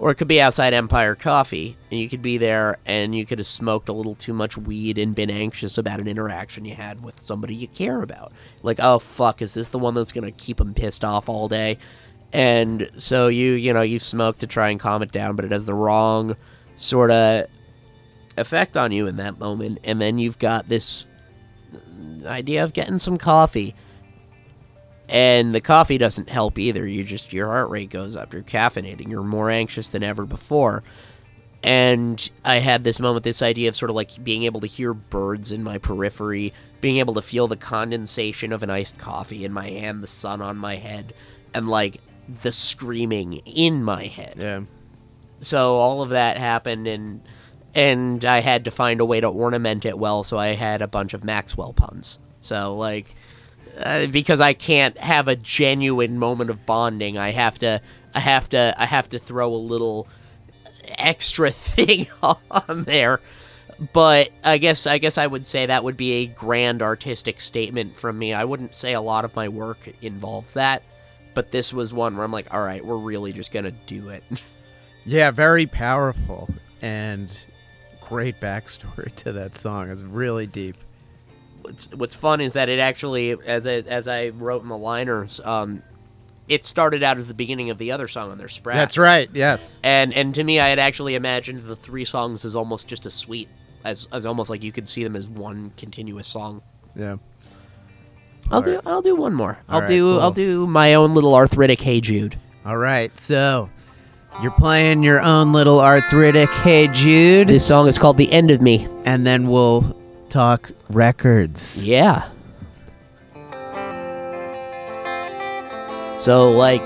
or 0.03 0.11
it 0.11 0.15
could 0.15 0.27
be 0.27 0.41
outside 0.41 0.73
Empire 0.73 1.15
Coffee, 1.15 1.77
and 1.89 1.97
you 1.97 2.09
could 2.09 2.21
be 2.21 2.37
there 2.37 2.77
and 2.85 3.15
you 3.15 3.25
could 3.25 3.39
have 3.39 3.47
smoked 3.47 3.87
a 3.87 3.93
little 3.93 4.15
too 4.15 4.33
much 4.33 4.57
weed 4.57 4.97
and 4.97 5.15
been 5.15 5.29
anxious 5.29 5.77
about 5.77 6.01
an 6.01 6.09
interaction 6.09 6.65
you 6.65 6.75
had 6.75 7.01
with 7.01 7.21
somebody 7.21 7.55
you 7.55 7.69
care 7.69 8.01
about. 8.01 8.33
Like, 8.63 8.81
oh 8.81 8.99
fuck, 8.99 9.41
is 9.41 9.53
this 9.53 9.69
the 9.69 9.79
one 9.79 9.93
that's 9.93 10.11
gonna 10.11 10.33
keep 10.33 10.57
them 10.57 10.73
pissed 10.73 11.05
off 11.05 11.29
all 11.29 11.47
day? 11.47 11.77
And 12.33 12.89
so 12.97 13.29
you, 13.29 13.53
you 13.53 13.71
know, 13.71 13.81
you 13.81 13.97
smoke 13.97 14.39
to 14.39 14.47
try 14.47 14.71
and 14.71 14.77
calm 14.77 15.03
it 15.03 15.13
down, 15.13 15.37
but 15.37 15.45
it 15.45 15.51
has 15.51 15.65
the 15.65 15.73
wrong 15.73 16.35
sort 16.75 17.09
of 17.09 17.45
effect 18.35 18.75
on 18.75 18.91
you 18.91 19.07
in 19.07 19.15
that 19.15 19.39
moment, 19.39 19.79
and 19.85 20.01
then 20.01 20.17
you've 20.19 20.37
got 20.37 20.67
this 20.67 21.07
idea 22.25 22.65
of 22.65 22.73
getting 22.73 22.99
some 22.99 23.15
coffee 23.15 23.73
and 25.09 25.53
the 25.53 25.61
coffee 25.61 25.97
doesn't 25.97 26.29
help 26.29 26.57
either. 26.57 26.87
You 26.87 27.03
just 27.03 27.33
your 27.33 27.47
heart 27.47 27.69
rate 27.69 27.89
goes 27.89 28.15
up. 28.15 28.33
You're 28.33 28.43
caffeinating 28.43 29.09
you're 29.09 29.23
more 29.23 29.49
anxious 29.49 29.89
than 29.89 30.03
ever 30.03 30.25
before. 30.25 30.83
And 31.65 32.29
i 32.43 32.57
had 32.57 32.83
this 32.83 32.99
moment 32.99 33.23
this 33.23 33.41
idea 33.41 33.69
of 33.69 33.75
sort 33.75 33.89
of 33.89 33.95
like 33.95 34.21
being 34.21 34.43
able 34.43 34.59
to 34.59 34.67
hear 34.67 34.93
birds 34.93 35.53
in 35.53 35.63
my 35.63 35.77
periphery 35.77 36.51
being 36.81 36.97
able 36.97 37.13
to 37.13 37.21
feel 37.21 37.47
the 37.47 37.55
condensation 37.55 38.51
of 38.51 38.63
an 38.63 38.69
iced 38.69 38.97
coffee 38.97 39.45
in 39.45 39.53
my 39.53 39.69
hand 39.69 40.03
the 40.03 40.07
sun 40.07 40.41
on 40.41 40.57
my 40.57 40.75
head 40.75 41.13
and 41.53 41.69
like 41.69 42.01
the 42.41 42.51
screaming 42.51 43.33
in 43.45 43.81
my 43.81 44.07
head. 44.07 44.35
Yeah. 44.37 44.63
so 45.39 45.75
all 45.75 46.01
of 46.01 46.09
that 46.09 46.37
happened 46.37 46.85
and 46.87 47.21
and 47.73 48.25
I 48.25 48.41
had 48.41 48.65
to 48.65 48.71
find 48.71 48.99
a 48.99 49.05
way 49.05 49.21
to 49.21 49.27
ornament 49.27 49.85
it 49.85 49.97
well 49.97 50.23
so 50.23 50.37
I 50.37 50.47
had 50.47 50.81
a 50.81 50.87
bunch 50.87 51.13
of 51.13 51.23
Maxwell 51.23 51.71
puns. 51.71 52.19
So 52.41 52.75
like 52.75 53.15
uh, 53.77 54.07
because 54.07 54.41
I 54.41 54.53
can't 54.53 54.97
have 54.97 55.27
a 55.27 55.35
genuine 55.35 56.19
moment 56.19 56.49
of 56.49 56.65
bonding 56.65 57.17
I 57.17 57.31
have 57.31 57.59
to 57.59 57.81
I 58.13 58.19
have 58.19 58.49
to 58.49 58.75
I 58.77 58.85
have 58.85 59.09
to 59.09 59.19
throw 59.19 59.53
a 59.53 59.57
little 59.57 60.07
extra 60.97 61.51
thing 61.51 62.07
on 62.21 62.83
there 62.83 63.19
but 63.93 64.29
I 64.43 64.57
guess 64.57 64.85
I 64.87 64.97
guess 64.97 65.17
I 65.17 65.27
would 65.27 65.45
say 65.45 65.65
that 65.65 65.83
would 65.83 65.97
be 65.97 66.13
a 66.13 66.25
grand 66.27 66.81
artistic 66.81 67.39
statement 67.39 67.97
from 67.97 68.17
me 68.17 68.33
I 68.33 68.45
wouldn't 68.45 68.75
say 68.75 68.93
a 68.93 69.01
lot 69.01 69.25
of 69.25 69.35
my 69.35 69.49
work 69.49 69.89
involves 70.01 70.53
that 70.53 70.83
but 71.33 71.51
this 71.51 71.73
was 71.73 71.93
one 71.93 72.15
where 72.15 72.25
I'm 72.25 72.31
like 72.31 72.53
all 72.53 72.61
right 72.61 72.85
we're 72.85 72.97
really 72.97 73.33
just 73.33 73.51
to 73.65 73.71
do 73.71 74.09
it 74.09 74.23
Yeah, 75.05 75.31
very 75.31 75.65
powerful 75.65 76.49
and 76.81 77.45
great 77.99 78.39
backstory 78.39 79.11
to 79.17 79.33
that 79.33 79.57
song. 79.57 79.89
It's 79.89 80.01
really 80.01 80.47
deep. 80.47 80.77
What's 81.63 81.89
what's 81.91 82.13
fun 82.15 82.39
is 82.41 82.53
that 82.53 82.69
it 82.69 82.79
actually 82.79 83.31
as 83.45 83.65
I, 83.65 83.71
as 83.87 84.07
I 84.07 84.29
wrote 84.29 84.61
in 84.61 84.69
the 84.69 84.77
liners 84.77 85.39
um 85.43 85.81
it 86.47 86.65
started 86.65 87.03
out 87.03 87.17
as 87.17 87.27
the 87.27 87.33
beginning 87.33 87.69
of 87.69 87.77
the 87.77 87.91
other 87.93 88.07
song 88.07 88.29
on 88.29 88.37
their 88.37 88.49
spread. 88.49 88.75
That's 88.77 88.97
right. 88.97 89.29
Yes. 89.33 89.79
And 89.81 90.13
and 90.13 90.35
to 90.35 90.43
me 90.43 90.59
I 90.59 90.67
had 90.67 90.77
actually 90.77 91.15
imagined 91.15 91.63
the 91.63 91.75
three 91.75 92.03
songs 92.05 92.43
as 92.45 92.55
almost 92.55 92.87
just 92.87 93.05
a 93.05 93.09
suite 93.09 93.47
as 93.85 94.07
as 94.11 94.25
almost 94.25 94.49
like 94.49 94.61
you 94.61 94.71
could 94.73 94.87
see 94.89 95.03
them 95.03 95.15
as 95.15 95.25
one 95.27 95.71
continuous 95.77 96.27
song. 96.27 96.61
Yeah. 96.95 97.15
I'll 98.51 98.61
do 98.61 98.71
Alright. 98.71 98.87
I'll 98.87 99.01
do 99.01 99.15
one 99.15 99.33
more. 99.33 99.57
I'll 99.69 99.75
Alright, 99.75 99.89
do 99.89 100.03
cool. 100.03 100.19
I'll 100.21 100.31
do 100.31 100.67
my 100.67 100.95
own 100.95 101.13
little 101.13 101.33
arthritic 101.33 101.79
Hey 101.81 102.01
Jude. 102.01 102.37
All 102.65 102.77
right. 102.77 103.17
So 103.19 103.69
you're 104.41 104.51
playing 104.51 105.01
your 105.03 105.21
own 105.21 105.53
little 105.53 105.79
arthritic 105.79 106.49
Hey 106.49 106.89
Jude, 106.89 107.47
This 107.47 107.65
song 107.65 107.87
is 107.87 107.97
called 107.97 108.17
The 108.17 108.29
End 108.33 108.51
of 108.51 108.61
Me. 108.61 108.85
and 109.05 109.25
then 109.25 109.47
we'll 109.47 109.95
talk 110.33 110.71
records. 110.89 111.83
Yeah. 111.83 112.27
So, 116.15 116.51
like, 116.51 116.81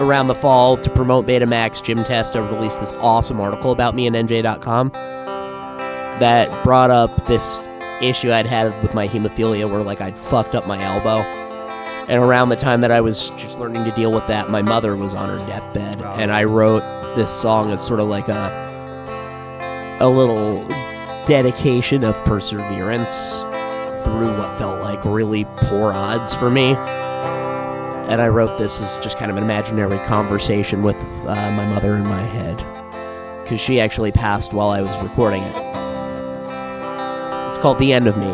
around 0.00 0.28
the 0.28 0.34
fall 0.34 0.76
to 0.76 0.90
promote 0.90 1.26
Betamax, 1.26 1.82
Jim 1.82 2.04
Testa 2.04 2.42
released 2.42 2.80
this 2.80 2.92
awesome 2.94 3.40
article 3.40 3.72
about 3.72 3.94
me 3.94 4.06
in 4.06 4.12
NJ.com 4.12 4.90
that 6.20 6.64
brought 6.64 6.90
up 6.90 7.26
this 7.26 7.68
issue 8.02 8.32
I'd 8.32 8.46
had 8.46 8.82
with 8.82 8.92
my 8.94 9.08
hemophilia 9.08 9.70
where, 9.70 9.82
like, 9.82 10.02
I'd 10.02 10.18
fucked 10.18 10.54
up 10.54 10.66
my 10.66 10.82
elbow. 10.82 11.22
And 12.08 12.22
around 12.22 12.50
the 12.50 12.56
time 12.56 12.82
that 12.82 12.90
I 12.90 13.00
was 13.00 13.30
just 13.30 13.58
learning 13.58 13.84
to 13.84 13.90
deal 13.92 14.12
with 14.12 14.26
that, 14.26 14.50
my 14.50 14.60
mother 14.62 14.94
was 14.94 15.14
on 15.14 15.28
her 15.28 15.44
deathbed. 15.46 16.02
Oh. 16.02 16.16
And 16.18 16.32
I 16.32 16.44
wrote 16.44 16.82
this 17.16 17.32
song 17.32 17.72
as 17.72 17.84
sort 17.84 18.00
of 18.00 18.08
like 18.08 18.28
a 18.28 18.66
a 20.00 20.08
little 20.08 20.62
dedication 21.26 22.04
of 22.04 22.14
perseverance 22.24 23.42
through 24.04 24.36
what 24.38 24.56
felt 24.56 24.80
like 24.80 25.04
really 25.04 25.44
poor 25.56 25.92
odds 25.92 26.34
for 26.34 26.48
me. 26.48 26.74
And 28.08 28.22
I 28.22 28.28
wrote 28.28 28.56
this 28.56 28.80
as 28.80 29.02
just 29.02 29.18
kind 29.18 29.32
of 29.32 29.36
an 29.36 29.42
imaginary 29.42 29.98
conversation 30.06 30.84
with 30.84 30.96
uh, 31.26 31.34
my 31.52 31.66
mother 31.66 31.96
in 31.96 32.06
my 32.06 32.22
head. 32.22 32.64
Because 33.42 33.60
she 33.60 33.80
actually 33.80 34.12
passed 34.12 34.52
while 34.52 34.70
I 34.70 34.80
was 34.80 34.96
recording 35.00 35.42
it. 35.42 35.56
It's 37.48 37.58
called 37.58 37.78
The 37.80 37.92
End 37.92 38.06
of 38.06 38.16
Me. 38.16 38.28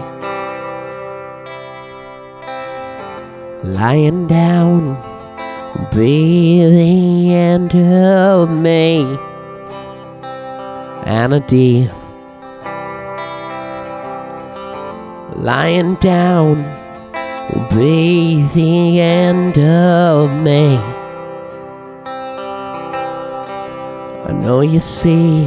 Lying 3.65 4.27
down, 4.27 4.97
be 5.95 6.65
the 6.67 7.35
end 7.35 7.75
of 7.75 8.51
me. 8.51 9.19
Anna 11.07 11.41
D. 11.41 11.89
Lying 15.37 15.95
down 15.97 16.63
will 17.53 17.69
be 17.71 18.43
the 18.55 19.01
end 19.01 19.59
of 19.59 20.31
me. 20.31 20.77
I 24.25 24.33
know 24.33 24.61
you 24.61 24.79
see 24.79 25.45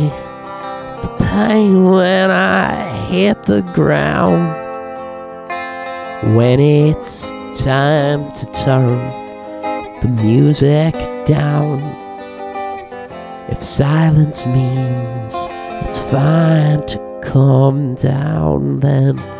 the 1.01 1.15
pain 1.19 1.83
when 1.83 2.31
I 2.31 2.75
hit 3.07 3.43
the 3.43 3.61
ground. 3.61 4.53
When 6.36 6.59
it's 6.59 7.29
time 7.53 8.31
to 8.33 8.45
turn 8.51 8.97
the 10.01 10.09
music 10.09 10.93
down. 11.25 11.79
If 13.49 13.61
silence 13.63 14.45
means 14.47 15.36
it's 15.86 16.01
fine 16.01 16.86
to 16.88 17.21
calm 17.23 17.95
down, 17.95 18.79
then 18.79 19.34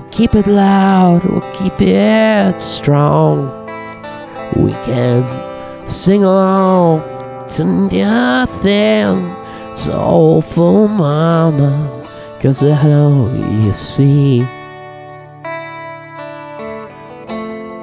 we'll 0.00 0.10
keep 0.10 0.34
it 0.34 0.46
loud, 0.46 1.24
we'll 1.24 1.52
keep 1.52 1.80
it 1.80 2.60
strong. 2.60 3.48
We 4.56 4.72
can 4.84 5.88
sing 5.88 6.24
along 6.24 7.02
to 7.48 7.64
nothing. 7.64 9.36
It's 9.70 9.86
for 9.86 10.88
mama, 10.88 12.08
cause 12.40 12.62
I 12.64 12.82
know 12.82 13.32
you 13.64 13.72
see. 13.72 14.40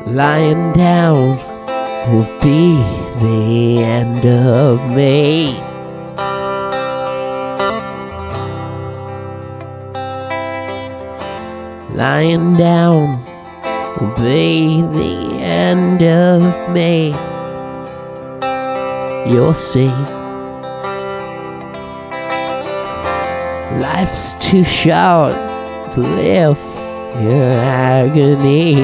Lying 0.07 0.73
down 0.73 1.37
will 2.11 2.39
be 2.41 2.77
the 3.21 3.83
end 3.83 4.25
of 4.25 4.89
me. 4.91 5.66
Lying 11.97 12.55
down 12.57 13.25
will 13.99 14.13
be 14.17 14.83
the 14.83 15.41
end 15.41 16.03
of 16.03 16.69
me. 16.69 17.15
you'll 19.25 19.53
see. 19.55 19.87
Life's 23.81 24.35
too 24.47 24.63
short 24.63 25.33
to 25.93 26.01
live 26.01 26.59
in 27.15 27.41
agony. 27.65 28.75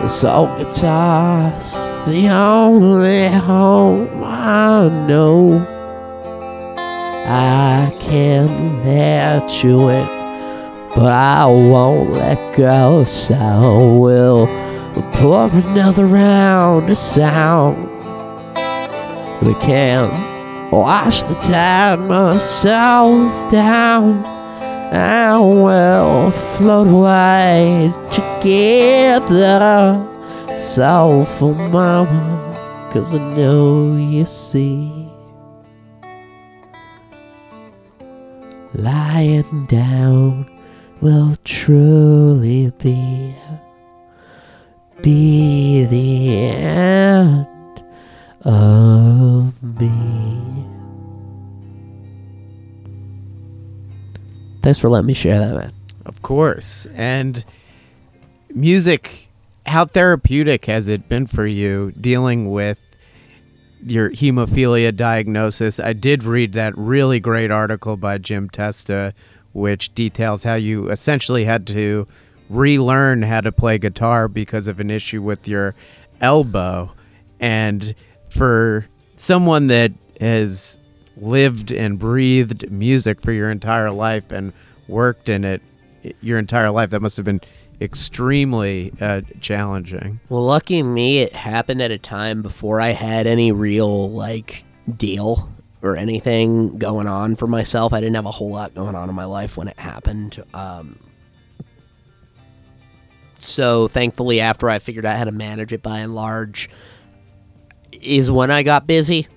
This 0.00 0.24
old 0.24 0.56
guitar's 0.56 1.74
the 2.06 2.30
only 2.30 3.28
home 3.28 4.24
I 4.24 4.88
know. 5.06 5.77
I 7.30 7.94
can't 8.00 8.84
let 8.86 9.62
you 9.62 9.88
in, 9.90 10.06
but 10.96 11.12
I 11.12 11.44
won't 11.44 12.12
let 12.12 12.56
go. 12.56 13.04
So 13.04 13.98
we'll 13.98 14.46
pour 15.12 15.50
another 15.50 16.06
round 16.06 16.88
of 16.88 16.96
sound. 16.96 17.86
We 19.42 19.54
can 19.56 20.08
wash 20.70 21.22
the 21.24 21.34
time 21.34 22.10
ourselves 22.10 23.44
down, 23.44 24.24
and 24.90 25.62
we'll 25.62 26.30
float 26.30 26.88
away 26.88 27.92
together. 28.10 30.02
Soulful 30.54 31.52
mama, 31.52 32.88
cause 32.90 33.14
I 33.14 33.18
know 33.18 33.96
you 33.96 34.24
see. 34.24 34.97
Lying 38.78 39.66
down 39.66 40.48
will 41.00 41.36
truly 41.44 42.72
be 42.78 43.34
be 45.02 45.84
the 45.84 46.36
end 46.36 47.46
of 48.44 49.62
me. 49.62 49.90
Thanks 54.62 54.78
for 54.78 54.88
letting 54.88 55.06
me 55.06 55.14
share 55.14 55.38
that, 55.38 55.54
man. 55.54 55.72
Of 56.04 56.22
course. 56.22 56.86
And 56.94 57.44
music, 58.52 59.28
how 59.66 59.84
therapeutic 59.84 60.64
has 60.66 60.88
it 60.88 61.08
been 61.08 61.26
for 61.26 61.46
you 61.46 61.92
dealing 61.92 62.50
with 62.50 62.80
your 63.84 64.10
hemophilia 64.10 64.94
diagnosis? 64.94 65.78
I 65.80 65.92
did 65.92 66.24
read 66.24 66.52
that 66.54 66.76
really 66.76 67.20
great 67.20 67.50
article 67.50 67.96
by 67.96 68.18
Jim 68.18 68.48
Testa, 68.48 69.14
which 69.52 69.94
details 69.94 70.44
how 70.44 70.54
you 70.54 70.90
essentially 70.90 71.44
had 71.44 71.66
to 71.68 72.06
relearn 72.50 73.22
how 73.22 73.40
to 73.40 73.52
play 73.52 73.78
guitar 73.78 74.28
because 74.28 74.66
of 74.66 74.80
an 74.80 74.90
issue 74.90 75.22
with 75.22 75.46
your 75.46 75.74
elbow. 76.20 76.92
And 77.40 77.94
for 78.30 78.86
someone 79.16 79.66
that 79.68 79.92
has 80.20 80.78
lived 81.16 81.72
and 81.72 81.98
breathed 81.98 82.70
music 82.70 83.20
for 83.20 83.32
your 83.32 83.50
entire 83.50 83.90
life 83.90 84.30
and 84.30 84.52
worked 84.86 85.28
in 85.28 85.44
it 85.44 85.62
your 86.20 86.38
entire 86.38 86.70
life, 86.70 86.90
that 86.90 87.00
must 87.00 87.16
have 87.16 87.26
been 87.26 87.40
extremely 87.80 88.92
uh, 89.00 89.22
challenging. 89.40 90.20
Well, 90.28 90.44
lucky 90.44 90.82
me, 90.82 91.20
it 91.20 91.32
happened 91.32 91.82
at 91.82 91.90
a 91.90 91.98
time 91.98 92.42
before 92.42 92.80
I 92.80 92.88
had 92.88 93.26
any 93.26 93.52
real 93.52 94.10
like 94.10 94.64
deal 94.96 95.52
or 95.82 95.96
anything 95.96 96.78
going 96.78 97.06
on 97.06 97.36
for 97.36 97.46
myself. 97.46 97.92
I 97.92 98.00
didn't 98.00 98.16
have 98.16 98.26
a 98.26 98.30
whole 98.30 98.50
lot 98.50 98.74
going 98.74 98.94
on 98.94 99.08
in 99.08 99.14
my 99.14 99.24
life 99.26 99.56
when 99.56 99.68
it 99.68 99.78
happened. 99.78 100.42
Um, 100.52 100.98
so 103.38 103.86
thankfully, 103.86 104.40
after 104.40 104.68
I 104.68 104.80
figured 104.80 105.06
out 105.06 105.16
how 105.16 105.24
to 105.24 105.32
manage 105.32 105.72
it, 105.72 105.82
by 105.82 105.98
and 106.00 106.14
large, 106.14 106.68
is 107.92 108.30
when 108.30 108.50
I 108.50 108.62
got 108.64 108.86
busy. 108.86 109.28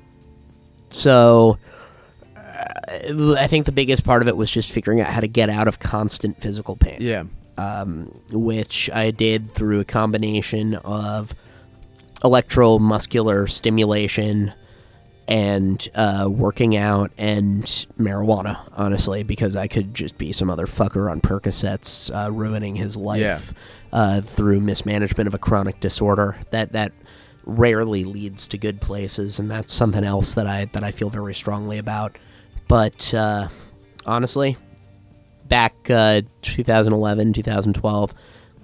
So 0.90 1.58
uh, 2.36 3.36
I 3.38 3.48
think 3.48 3.66
the 3.66 3.72
biggest 3.72 4.04
part 4.04 4.22
of 4.22 4.28
it 4.28 4.36
was 4.36 4.50
just 4.50 4.72
figuring 4.72 5.02
out 5.02 5.08
how 5.08 5.20
to 5.20 5.28
get 5.28 5.50
out 5.50 5.68
of 5.68 5.80
constant 5.80 6.42
physical 6.42 6.76
pain 6.76 6.98
Yeah. 7.00 7.24
Um, 7.62 8.12
which 8.32 8.90
I 8.94 9.12
did 9.12 9.52
through 9.52 9.80
a 9.82 9.86
combination 9.86 10.76
of 10.76 11.34
electromuscular 12.24 13.50
stimulation 13.50 14.54
and 15.28 15.88
uh, 15.96 16.28
working 16.30 16.76
out 16.76 17.12
and 17.18 17.64
marijuana, 18.00 18.60
honestly, 18.76 19.24
because 19.24 19.56
I 19.56 19.68
could 19.68 19.94
just 19.94 20.18
be 20.18 20.32
some 20.32 20.50
other 20.50 20.66
fucker 20.66 21.10
on 21.10 21.22
Percocets 21.22 22.12
uh, 22.14 22.32
ruining 22.32 22.76
his 22.76 22.98
life 22.98 23.20
Yeah. 23.22 23.40
uh, 23.94 24.22
through 24.22 24.60
mismanagement 24.62 25.28
of 25.28 25.34
a 25.34 25.38
chronic 25.38 25.80
disorder. 25.80 26.36
That 26.50 26.74
that 26.74 26.92
rarely 27.46 28.04
leads 28.04 28.48
to 28.48 28.58
good 28.58 28.82
places, 28.82 29.40
and 29.40 29.50
that's 29.50 29.74
something 29.74 30.04
else 30.04 30.36
that 30.36 30.48
I 30.48 30.66
that 30.74 30.84
I 30.84 30.92
feel 30.92 31.10
very 31.10 31.34
strongly 31.34 31.78
about. 31.78 32.18
But 32.68 33.14
uh, 33.14 33.48
honestly, 34.06 34.58
back 35.52 35.90
uh, 35.90 36.22
2011, 36.44 37.34
2012. 37.34 38.14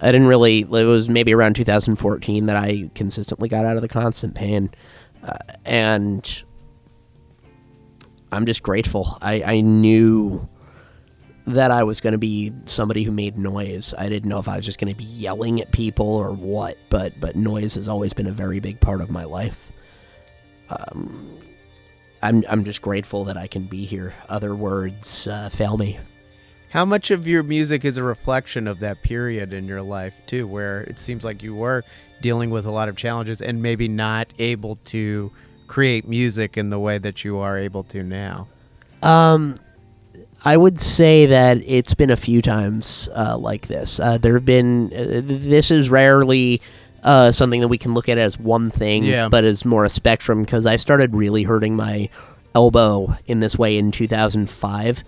I 0.00 0.06
didn't 0.06 0.26
really. 0.26 0.60
It 0.60 0.68
was 0.68 1.08
maybe 1.08 1.34
around 1.34 1.54
2014 1.54 2.46
that 2.46 2.56
I 2.56 2.90
consistently 2.94 3.48
got 3.48 3.66
out 3.66 3.76
of 3.76 3.82
the 3.82 3.88
constant 3.88 4.34
pain, 4.34 4.70
uh, 5.22 5.36
and 5.64 6.44
I'm 8.32 8.46
just 8.46 8.62
grateful. 8.62 9.18
I, 9.20 9.42
I 9.42 9.60
knew 9.60 10.48
that 11.46 11.70
I 11.70 11.82
was 11.84 12.00
going 12.00 12.12
to 12.12 12.18
be 12.18 12.52
somebody 12.64 13.02
who 13.02 13.10
made 13.10 13.36
noise. 13.36 13.92
I 13.96 14.08
didn't 14.08 14.28
know 14.28 14.38
if 14.38 14.48
I 14.48 14.56
was 14.56 14.64
just 14.64 14.80
going 14.80 14.92
to 14.92 14.96
be 14.96 15.04
yelling 15.04 15.60
at 15.60 15.72
people 15.72 16.08
or 16.08 16.32
what, 16.32 16.78
but 16.88 17.20
but 17.20 17.36
noise 17.36 17.74
has 17.74 17.86
always 17.86 18.14
been 18.14 18.26
a 18.26 18.32
very 18.32 18.60
big 18.60 18.80
part 18.80 19.02
of 19.02 19.10
my 19.10 19.24
life. 19.24 19.72
Um, 20.70 21.38
I'm 22.22 22.44
I'm 22.48 22.64
just 22.64 22.80
grateful 22.80 23.24
that 23.24 23.36
I 23.36 23.46
can 23.46 23.64
be 23.64 23.84
here. 23.84 24.14
Other 24.28 24.54
words 24.54 25.26
uh, 25.26 25.50
fail 25.50 25.76
me. 25.76 25.98
How 26.70 26.84
much 26.84 27.10
of 27.10 27.26
your 27.26 27.42
music 27.42 27.84
is 27.84 27.96
a 27.96 28.02
reflection 28.02 28.66
of 28.66 28.80
that 28.80 29.02
period 29.02 29.52
in 29.54 29.66
your 29.66 29.80
life, 29.82 30.14
too, 30.26 30.46
where 30.46 30.82
it 30.82 30.98
seems 31.00 31.24
like 31.24 31.42
you 31.42 31.54
were 31.54 31.82
dealing 32.20 32.50
with 32.50 32.66
a 32.66 32.70
lot 32.70 32.88
of 32.90 32.96
challenges 32.96 33.40
and 33.40 33.62
maybe 33.62 33.88
not 33.88 34.28
able 34.38 34.76
to 34.86 35.30
create 35.66 36.06
music 36.06 36.58
in 36.58 36.68
the 36.70 36.78
way 36.78 36.98
that 36.98 37.24
you 37.24 37.38
are 37.38 37.56
able 37.58 37.84
to 37.84 38.02
now? 38.02 38.48
Um, 39.02 39.56
I 40.44 40.56
would 40.58 40.78
say 40.80 41.26
that 41.26 41.58
it's 41.64 41.94
been 41.94 42.10
a 42.10 42.16
few 42.16 42.42
times 42.42 43.08
uh, 43.14 43.38
like 43.38 43.66
this. 43.68 43.98
Uh, 43.98 44.18
there 44.18 44.34
have 44.34 44.44
been. 44.44 44.92
Uh, 44.92 45.22
this 45.24 45.70
is 45.70 45.88
rarely 45.88 46.60
uh, 47.02 47.30
something 47.30 47.60
that 47.60 47.68
we 47.68 47.78
can 47.78 47.94
look 47.94 48.08
at 48.10 48.18
as 48.18 48.38
one 48.38 48.70
thing, 48.70 49.04
Yeah. 49.04 49.28
but 49.28 49.44
as 49.44 49.64
more 49.64 49.84
a 49.86 49.88
spectrum. 49.88 50.42
Because 50.42 50.66
I 50.66 50.76
started 50.76 51.14
really 51.14 51.44
hurting 51.44 51.76
my 51.76 52.10
elbow 52.54 53.16
in 53.26 53.40
this 53.40 53.56
way 53.58 53.78
in 53.78 53.90
2005. 53.90 55.02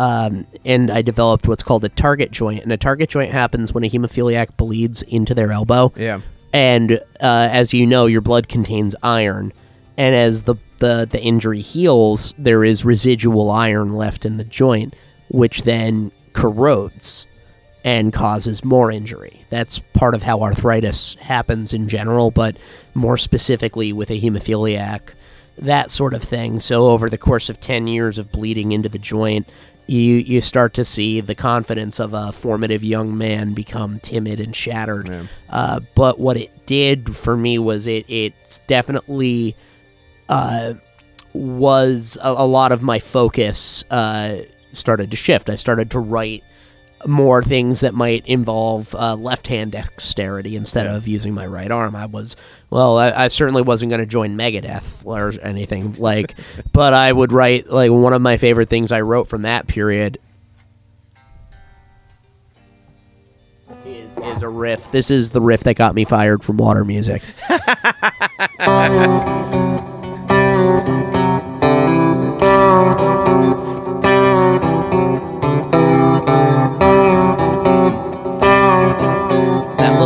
Um, 0.00 0.46
and 0.64 0.90
I 0.90 1.02
developed 1.02 1.46
what's 1.46 1.62
called 1.62 1.84
a 1.84 1.88
target 1.90 2.30
joint. 2.30 2.62
And 2.62 2.72
a 2.72 2.76
target 2.78 3.10
joint 3.10 3.32
happens 3.32 3.74
when 3.74 3.84
a 3.84 3.88
hemophiliac 3.88 4.56
bleeds 4.56 5.02
into 5.02 5.34
their 5.34 5.52
elbow 5.52 5.92
Yeah. 5.96 6.20
and 6.54 6.92
uh, 6.92 7.48
as 7.52 7.74
you 7.74 7.86
know, 7.86 8.06
your 8.06 8.22
blood 8.22 8.48
contains 8.48 8.96
iron, 9.02 9.52
and 9.98 10.14
as 10.14 10.44
the, 10.44 10.54
the 10.78 11.06
the 11.10 11.20
injury 11.20 11.60
heals, 11.60 12.32
there 12.38 12.64
is 12.64 12.84
residual 12.84 13.50
iron 13.50 13.92
left 13.92 14.24
in 14.24 14.38
the 14.38 14.44
joint, 14.44 14.94
which 15.28 15.62
then 15.64 16.10
corrodes 16.32 17.26
and 17.84 18.12
causes 18.12 18.64
more 18.64 18.90
injury. 18.90 19.44
That's 19.50 19.80
part 19.92 20.14
of 20.14 20.22
how 20.22 20.40
arthritis 20.40 21.14
happens 21.20 21.72
in 21.74 21.88
general, 21.88 22.30
but 22.30 22.56
more 22.94 23.16
specifically 23.18 23.92
with 23.92 24.10
a 24.10 24.20
hemophiliac, 24.20 25.00
that 25.58 25.90
sort 25.90 26.12
of 26.14 26.22
thing. 26.22 26.60
So 26.60 26.86
over 26.88 27.08
the 27.10 27.18
course 27.18 27.48
of 27.50 27.58
10 27.60 27.86
years 27.86 28.18
of 28.18 28.30
bleeding 28.32 28.72
into 28.72 28.88
the 28.88 28.98
joint, 28.98 29.48
you 29.90 30.16
you 30.16 30.40
start 30.40 30.74
to 30.74 30.84
see 30.84 31.20
the 31.20 31.34
confidence 31.34 31.98
of 31.98 32.14
a 32.14 32.30
formative 32.30 32.84
young 32.84 33.18
man 33.18 33.54
become 33.54 33.98
timid 33.98 34.38
and 34.38 34.54
shattered. 34.54 35.08
Yeah. 35.08 35.24
Uh, 35.48 35.80
but 35.96 36.20
what 36.20 36.36
it 36.36 36.64
did 36.64 37.16
for 37.16 37.36
me 37.36 37.58
was 37.58 37.88
it 37.88 38.08
it 38.08 38.60
definitely 38.68 39.56
uh, 40.28 40.74
was 41.32 42.16
a, 42.22 42.28
a 42.28 42.46
lot 42.46 42.70
of 42.70 42.82
my 42.82 43.00
focus 43.00 43.84
uh, 43.90 44.42
started 44.70 45.10
to 45.10 45.16
shift. 45.16 45.50
I 45.50 45.56
started 45.56 45.90
to 45.90 45.98
write 45.98 46.44
more 47.06 47.42
things 47.42 47.80
that 47.80 47.94
might 47.94 48.26
involve 48.26 48.94
uh, 48.94 49.14
left 49.14 49.46
hand 49.46 49.72
dexterity 49.72 50.56
instead 50.56 50.86
of 50.86 51.08
using 51.08 51.34
my 51.34 51.46
right 51.46 51.70
arm. 51.70 51.96
I 51.96 52.06
was, 52.06 52.36
well, 52.68 52.98
I, 52.98 53.10
I 53.10 53.28
certainly 53.28 53.62
wasn't 53.62 53.90
going 53.90 54.00
to 54.00 54.06
join 54.06 54.36
Megadeth 54.36 55.04
or 55.04 55.32
anything 55.42 55.94
like, 55.98 56.34
but 56.72 56.94
I 56.94 57.12
would 57.12 57.32
write, 57.32 57.68
like, 57.68 57.90
one 57.90 58.12
of 58.12 58.22
my 58.22 58.36
favorite 58.36 58.68
things 58.68 58.92
I 58.92 59.00
wrote 59.00 59.28
from 59.28 59.42
that 59.42 59.66
period 59.66 60.18
is, 63.84 64.16
is 64.18 64.42
a 64.42 64.48
riff. 64.48 64.92
This 64.92 65.10
is 65.10 65.30
the 65.30 65.40
riff 65.40 65.64
that 65.64 65.76
got 65.76 65.94
me 65.94 66.04
fired 66.04 66.44
from 66.44 66.56
water 66.56 66.84
music. 66.84 67.22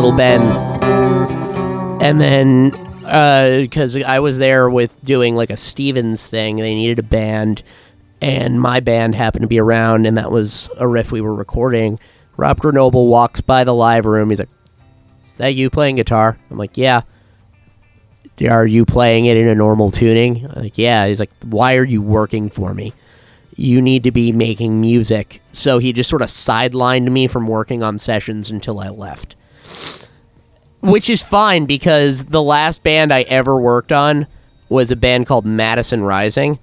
little 0.05 0.19
bend. 0.19 2.03
And 2.03 2.21
then 2.21 2.75
uh, 3.07 3.61
because 3.61 3.97
I 3.97 4.19
was 4.21 4.39
there 4.39 4.69
with 4.69 5.03
doing 5.03 5.35
like 5.35 5.51
a 5.51 5.57
Stevens 5.57 6.29
thing. 6.29 6.57
They 6.57 6.75
needed 6.75 6.99
a 6.99 7.03
band, 7.03 7.63
and 8.21 8.61
my 8.61 8.81
band 8.81 9.15
happened 9.15 9.43
to 9.43 9.49
be 9.49 9.59
around, 9.59 10.07
and 10.07 10.19
that 10.19 10.31
was 10.31 10.71
a 10.77 10.87
riff 10.87 11.11
we 11.11 11.21
were 11.21 11.35
recording. 11.35 11.99
Rob 12.37 12.61
Grenoble 12.61 13.07
walks 13.07 13.41
by 13.41 13.65
the 13.65 13.75
live 13.75 14.05
room. 14.05 14.31
He's 14.31 14.41
like, 14.41 14.51
"Is 15.23 15.37
that 15.39 15.55
you 15.55 15.71
playing 15.71 15.97
guitar?" 15.97 16.39
I'm 16.51 16.59
like, 16.59 16.77
"Yeah." 16.77 17.03
Are 18.51 18.67
you 18.67 18.85
playing 18.85 19.27
it 19.27 19.37
in 19.37 19.47
a 19.47 19.55
normal 19.55 19.93
tuning? 19.93 20.45
I'm 20.45 20.65
like, 20.65 20.77
yeah. 20.77 21.07
He's 21.07 21.21
like, 21.21 21.31
why 21.45 21.77
are 21.77 21.85
you 21.85 22.03
working 22.03 22.51
for 22.51 22.75
me? 22.75 22.93
You 23.55 23.81
need 23.81 24.03
to 24.03 24.11
be 24.11 24.33
making 24.33 24.81
music. 24.81 25.41
So 25.53 25.79
he 25.79 25.93
just 25.93 26.11
sort 26.11 26.21
of 26.21 26.27
sidelined 26.27 27.09
me 27.13 27.29
from 27.29 27.47
working 27.47 27.85
on 27.85 28.01
sessions 28.01 28.51
until 28.51 28.81
I 28.81 28.89
left 28.89 29.37
which 30.85 31.09
is 31.09 31.22
fine 31.22 31.66
because 31.66 32.24
the 32.24 32.43
last 32.43 32.82
band 32.82 33.12
I 33.12 33.22
ever 33.22 33.59
worked 33.59 33.93
on 33.93 34.26
was 34.68 34.91
a 34.91 34.97
band 34.97 35.26
called 35.26 35.47
Madison 35.47 36.03
Rising, 36.03 36.59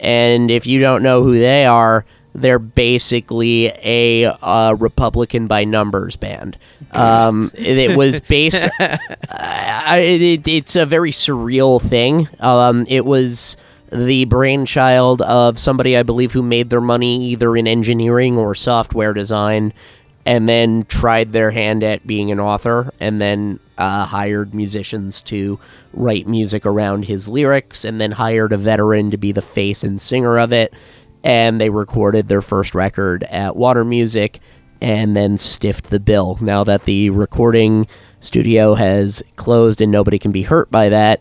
and 0.00 0.50
if 0.50 0.66
you 0.66 0.80
don't 0.80 1.02
know 1.02 1.22
who 1.22 1.38
they 1.38 1.66
are, 1.66 2.04
they're 2.34 2.58
basically 2.58 3.72
a 3.82 4.26
uh, 4.26 4.74
Republican 4.78 5.46
by 5.46 5.64
numbers 5.64 6.16
band. 6.16 6.58
Um, 6.92 7.50
it, 7.54 7.96
was 7.96 8.20
based. 8.20 8.68
I, 8.80 9.98
it, 9.98 10.48
it's 10.48 10.76
a 10.76 10.86
very 10.86 11.10
surreal 11.10 11.80
thing. 11.80 12.28
Um, 12.38 12.86
it 12.88 13.04
was 13.04 13.56
the 13.92 14.24
brainchild 14.26 15.22
of 15.22 15.58
somebody 15.58 15.96
I 15.96 16.02
believe 16.02 16.32
who 16.32 16.42
made 16.42 16.70
their 16.70 16.80
money 16.80 17.24
either 17.26 17.56
in 17.56 17.66
engineering 17.66 18.38
or 18.38 18.54
software 18.54 19.12
design 19.12 19.72
and 20.26 20.48
then 20.48 20.84
tried 20.84 21.32
their 21.32 21.50
hand 21.50 21.82
at 21.82 22.06
being 22.06 22.30
an 22.30 22.40
author 22.40 22.92
and 23.00 23.20
then 23.20 23.58
uh, 23.78 24.04
hired 24.04 24.54
musicians 24.54 25.22
to 25.22 25.58
write 25.92 26.26
music 26.26 26.66
around 26.66 27.06
his 27.06 27.28
lyrics 27.28 27.84
and 27.84 28.00
then 28.00 28.12
hired 28.12 28.52
a 28.52 28.58
veteran 28.58 29.10
to 29.10 29.16
be 29.16 29.32
the 29.32 29.42
face 29.42 29.82
and 29.82 30.00
singer 30.00 30.38
of 30.38 30.52
it. 30.52 30.74
And 31.24 31.60
they 31.60 31.70
recorded 31.70 32.28
their 32.28 32.42
first 32.42 32.74
record 32.74 33.24
at 33.24 33.56
water 33.56 33.84
music 33.84 34.40
and 34.80 35.16
then 35.16 35.38
stiffed 35.38 35.90
the 35.90 36.00
bill. 36.00 36.38
Now 36.40 36.64
that 36.64 36.84
the 36.84 37.10
recording 37.10 37.86
studio 38.20 38.74
has 38.74 39.22
closed 39.36 39.80
and 39.80 39.92
nobody 39.92 40.18
can 40.18 40.32
be 40.32 40.42
hurt 40.42 40.70
by 40.70 40.88
that 40.90 41.20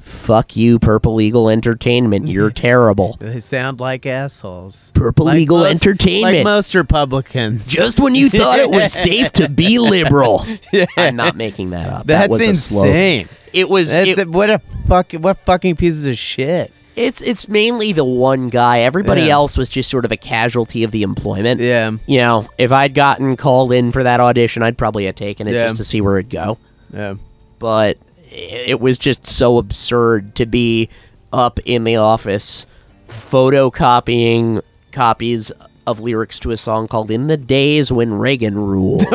fuck 0.00 0.56
you 0.56 0.78
purple 0.78 1.20
eagle 1.20 1.48
entertainment 1.48 2.28
you're 2.28 2.50
terrible 2.68 3.16
They 3.20 3.40
sound 3.40 3.80
like 3.80 4.06
assholes. 4.06 4.90
Purple 4.94 5.26
Like 5.26 5.38
Eagle 5.38 5.58
most- 5.58 5.86
Entertainment. 5.86 6.36
Like 6.36 6.44
most 6.44 6.74
Republicans. 6.74 7.66
just 7.68 8.00
when 8.00 8.14
you 8.14 8.28
thought 8.30 8.58
it 8.58 8.70
was 8.70 8.92
safe 9.08 9.32
to 9.34 9.48
be 9.48 9.78
liberal. 9.78 10.44
I'm 10.96 11.16
not 11.16 11.36
making 11.36 11.70
that 11.70 11.88
up. 11.90 12.06
that 12.06 12.30
That's 12.30 12.30
was 12.30 12.40
insane. 12.40 13.28
It 13.52 13.68
was. 13.68 13.90
That- 13.92 14.08
it- 14.08 14.16
that- 14.16 14.28
what 14.28 14.50
a 14.50 14.60
fuck! 14.86 15.12
What 15.12 15.38
fucking 15.44 15.76
pieces 15.76 16.06
of 16.06 16.16
shit. 16.16 16.72
it's 16.96 17.20
it's 17.20 17.48
mainly 17.48 17.92
the 17.92 18.04
one 18.04 18.48
guy. 18.48 18.80
Everybody 18.80 19.22
Yeah. 19.22 19.34
else 19.34 19.56
was 19.58 19.68
just 19.70 19.90
sort 19.90 20.04
of 20.04 20.12
a 20.12 20.16
casualty 20.16 20.82
of 20.84 20.90
the 20.92 21.02
employment. 21.02 21.60
Yeah. 21.60 21.90
You 22.06 22.18
know, 22.20 22.48
if 22.58 22.72
I'd 22.72 22.94
gotten 22.94 23.36
called 23.36 23.72
in 23.72 23.90
for 23.92 24.02
that 24.04 24.20
audition, 24.20 24.62
I'd 24.62 24.78
probably 24.78 25.06
have 25.06 25.14
taken 25.16 25.46
it 25.48 25.54
Yeah. 25.54 25.66
just 25.68 25.78
to 25.78 25.84
see 25.84 26.00
where 26.00 26.18
it'd 26.18 26.30
go. 26.30 26.58
Yeah. 26.92 27.14
But 27.58 27.98
it 28.30 28.80
was 28.80 28.98
just 28.98 29.26
so 29.26 29.58
absurd 29.58 30.34
to 30.36 30.46
be 30.46 30.88
up 31.32 31.58
in 31.64 31.84
the 31.84 31.96
office 31.96 32.66
photocopying 33.08 34.62
copies 34.92 35.50
of 35.86 35.98
lyrics 36.00 36.38
to 36.40 36.50
a 36.50 36.56
song 36.56 36.86
called 36.86 37.10
"In 37.10 37.26
the 37.26 37.36
Days 37.36 37.90
When 37.90 38.14
Reagan 38.14 38.56
Ruled." 38.58 39.04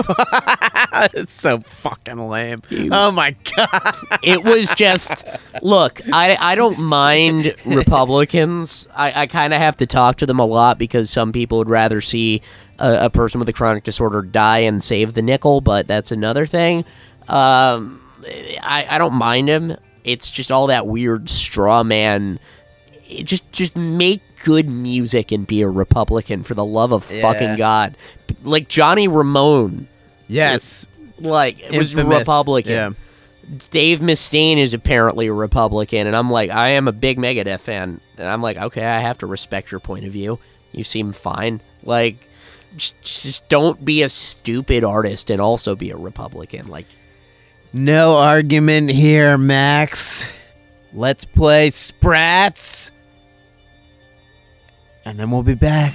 It's 1.13 1.33
so 1.33 1.59
fucking 1.59 2.17
lame. 2.17 2.61
Oh 2.91 3.11
my 3.11 3.35
god. 3.57 3.95
it 4.23 4.45
was 4.45 4.71
just 4.71 5.25
look 5.61 5.99
i 6.13 6.37
i 6.39 6.55
don't 6.55 6.79
mind 6.79 7.53
republicans 7.65 8.87
i 8.95 9.23
i 9.23 9.27
kind 9.27 9.53
of 9.53 9.59
have 9.59 9.75
to 9.77 9.85
talk 9.85 10.15
to 10.17 10.25
them 10.25 10.39
a 10.39 10.45
lot 10.45 10.77
because 10.79 11.09
some 11.09 11.33
people 11.33 11.57
would 11.57 11.69
rather 11.69 11.99
see 11.99 12.41
a, 12.79 13.05
a 13.05 13.09
person 13.09 13.39
with 13.39 13.49
a 13.49 13.53
chronic 13.53 13.83
disorder 13.83 14.21
die 14.21 14.59
and 14.59 14.81
save 14.83 15.13
the 15.13 15.21
nickel 15.21 15.59
but 15.59 15.85
that's 15.85 16.11
another 16.13 16.45
thing 16.45 16.85
um 17.27 18.01
i 18.61 18.85
i 18.89 18.97
don't 18.97 19.13
mind 19.13 19.47
him 19.49 19.75
it's 20.03 20.29
just 20.31 20.51
all 20.51 20.67
that 20.67 20.87
weird 20.87 21.29
straw 21.29 21.83
man 21.83 22.39
it 23.09 23.23
just 23.23 23.49
just 23.51 23.75
make 23.75 24.21
good 24.43 24.69
music 24.69 25.31
and 25.31 25.47
be 25.47 25.61
a 25.61 25.69
republican 25.69 26.43
for 26.43 26.53
the 26.53 26.65
love 26.65 26.91
of 26.91 27.09
Yeah. 27.11 27.21
fucking 27.21 27.55
god 27.57 27.97
like 28.43 28.67
johnny 28.67 29.07
ramone 29.07 29.87
Yes. 30.27 30.85
like 31.19 31.59
it 31.61 31.77
was 31.77 31.93
republican 31.95 32.71
Yeah. 32.73 32.89
Dave 33.69 33.99
Mustaine 33.99 34.57
is 34.57 34.73
apparently 34.73 35.27
a 35.27 35.31
Republican, 35.31 36.07
and 36.07 36.15
I'm 36.15 36.31
like, 36.31 36.49
I 36.49 36.69
am 36.69 36.87
a 36.87 36.91
big 36.91 37.19
Megadeth 37.19 37.59
fan, 37.59 38.01
and 38.17 38.27
I'm 38.27 38.41
like, 38.41 38.57
okay, 38.57 38.83
I 38.83 38.97
have 39.01 39.19
to 39.19 39.27
respect 39.27 39.69
your 39.69 39.79
point 39.79 40.03
of 40.03 40.11
view. 40.11 40.39
You 40.71 40.83
seem 40.83 41.11
fine. 41.11 41.61
Like, 41.83 42.27
just, 42.75 42.99
just 43.03 43.47
don't 43.47 43.85
be 43.85 44.01
a 44.01 44.09
stupid 44.09 44.83
artist 44.83 45.29
and 45.29 45.39
also 45.39 45.75
be 45.75 45.91
a 45.91 45.95
Republican. 45.95 46.69
Like, 46.69 46.87
No 47.77 48.15
argument 48.15 48.89
here, 48.89 49.37
Max. 49.37 50.31
Let's 50.93 51.25
play 51.25 51.71
Sprats. 51.71 52.93
And 55.03 55.19
then 55.19 55.29
we'll 55.29 55.43
be 55.43 55.55
back. 55.55 55.93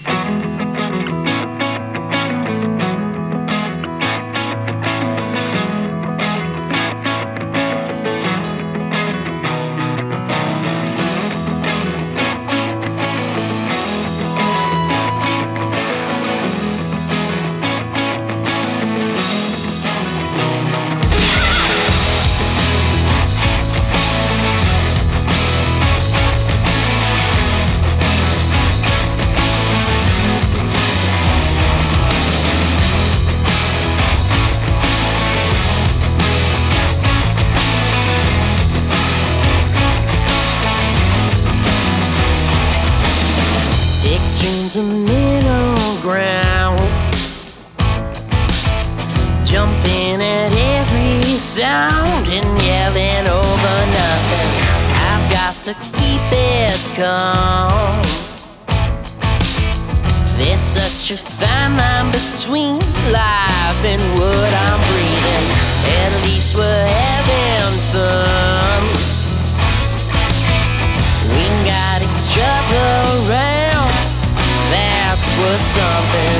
Something. 75.80 76.36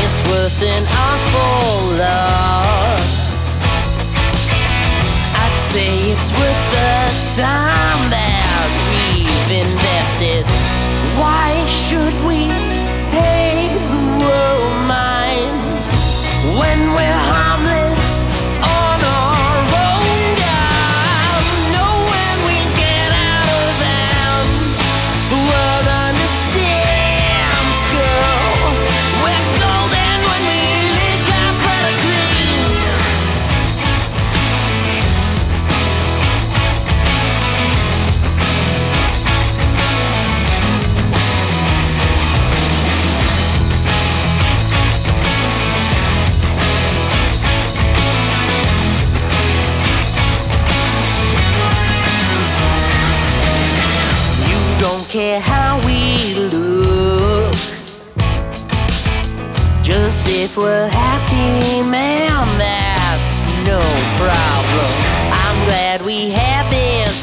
It's 0.00 0.20
worth 0.28 0.60
an 0.74 0.84
awful 1.08 1.96
lot. 2.00 3.00
I'd 5.42 5.58
say 5.72 5.90
it's 6.12 6.30
worth 6.38 6.62
the 6.76 6.92
time 7.40 8.02
that 8.16 8.68
we've 8.88 9.50
invested. 9.64 10.44
Why 11.20 11.48
should 11.66 12.16
we 12.28 12.41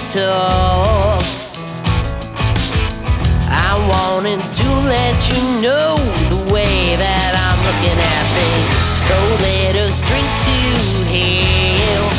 talk. 0.10 1.22
I 3.46 3.78
wanted 3.86 4.42
to 4.42 4.68
let 4.90 5.14
you 5.30 5.38
know 5.62 6.02
the 6.34 6.42
way 6.50 6.98
that 6.98 7.32
I'm 7.38 7.60
looking 7.62 7.94
at 7.94 8.26
things. 8.34 8.86
Don't 9.06 9.38
let 9.38 9.78
us 9.86 10.02
drink 10.02 10.26
to 10.50 10.58
hell. 11.14 12.10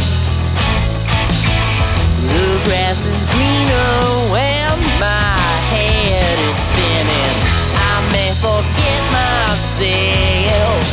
The 2.31 2.63
grass 2.63 3.11
is 3.11 3.27
greener 3.27 3.99
when 4.31 4.71
my 5.03 5.35
head 5.75 6.39
is 6.47 6.71
spinning. 6.71 7.35
I 7.75 8.07
may 8.15 8.31
forget 8.39 9.03
myself. 9.11 10.87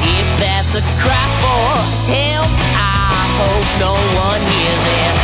If 0.00 0.26
that's 0.40 0.80
a 0.80 0.84
cry 0.96 1.28
for 1.44 1.76
help, 2.08 2.31
hope 3.38 3.68
no 3.80 3.92
one 4.20 4.40
hears 4.52 4.84
it. 5.16 5.21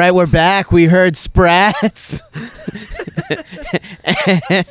Right, 0.00 0.12
we're 0.12 0.26
back. 0.26 0.72
We 0.72 0.86
heard 0.86 1.14
Sprats. 1.14 2.22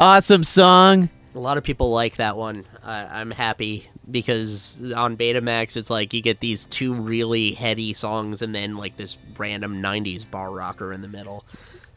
awesome 0.00 0.44
song. 0.44 1.08
A 1.34 1.40
lot 1.40 1.58
of 1.58 1.64
people 1.64 1.90
like 1.90 2.16
that 2.16 2.36
one. 2.36 2.64
I, 2.84 3.20
I'm 3.20 3.32
happy 3.32 3.88
because 4.08 4.80
on 4.94 5.16
Betamax, 5.16 5.76
it's 5.76 5.90
like 5.90 6.14
you 6.14 6.22
get 6.22 6.38
these 6.38 6.66
two 6.66 6.94
really 6.94 7.50
heady 7.50 7.94
songs 7.94 8.42
and 8.42 8.54
then 8.54 8.76
like 8.76 8.96
this 8.96 9.18
random 9.36 9.82
90s 9.82 10.30
bar 10.30 10.52
rocker 10.52 10.92
in 10.92 11.02
the 11.02 11.08
middle. 11.08 11.44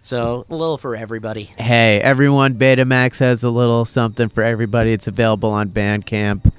So, 0.01 0.47
a 0.49 0.55
little 0.55 0.79
for 0.79 0.95
everybody. 0.95 1.43
Hey, 1.43 2.01
everyone, 2.01 2.55
Betamax 2.55 3.19
has 3.19 3.43
a 3.43 3.51
little 3.51 3.85
something 3.85 4.29
for 4.29 4.41
everybody. 4.41 4.93
It's 4.93 5.07
available 5.07 5.51
on 5.51 5.69
Bandcamp, 5.69 6.51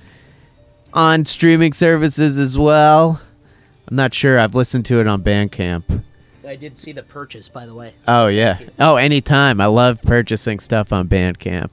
on 0.92 1.24
streaming 1.24 1.72
services 1.72 2.38
as 2.38 2.56
well. 2.56 3.20
I'm 3.88 3.96
not 3.96 4.14
sure. 4.14 4.38
I've 4.38 4.54
listened 4.54 4.86
to 4.86 5.00
it 5.00 5.08
on 5.08 5.24
Bandcamp. 5.24 6.04
I 6.50 6.56
did 6.56 6.76
see 6.76 6.90
the 6.90 7.04
purchase, 7.04 7.48
by 7.48 7.64
the 7.64 7.74
way. 7.74 7.94
Oh 8.08 8.26
yeah. 8.26 8.58
Oh, 8.80 8.96
anytime. 8.96 9.60
I 9.60 9.66
love 9.66 10.02
purchasing 10.02 10.58
stuff 10.58 10.92
on 10.92 11.06
Bandcamp. 11.08 11.70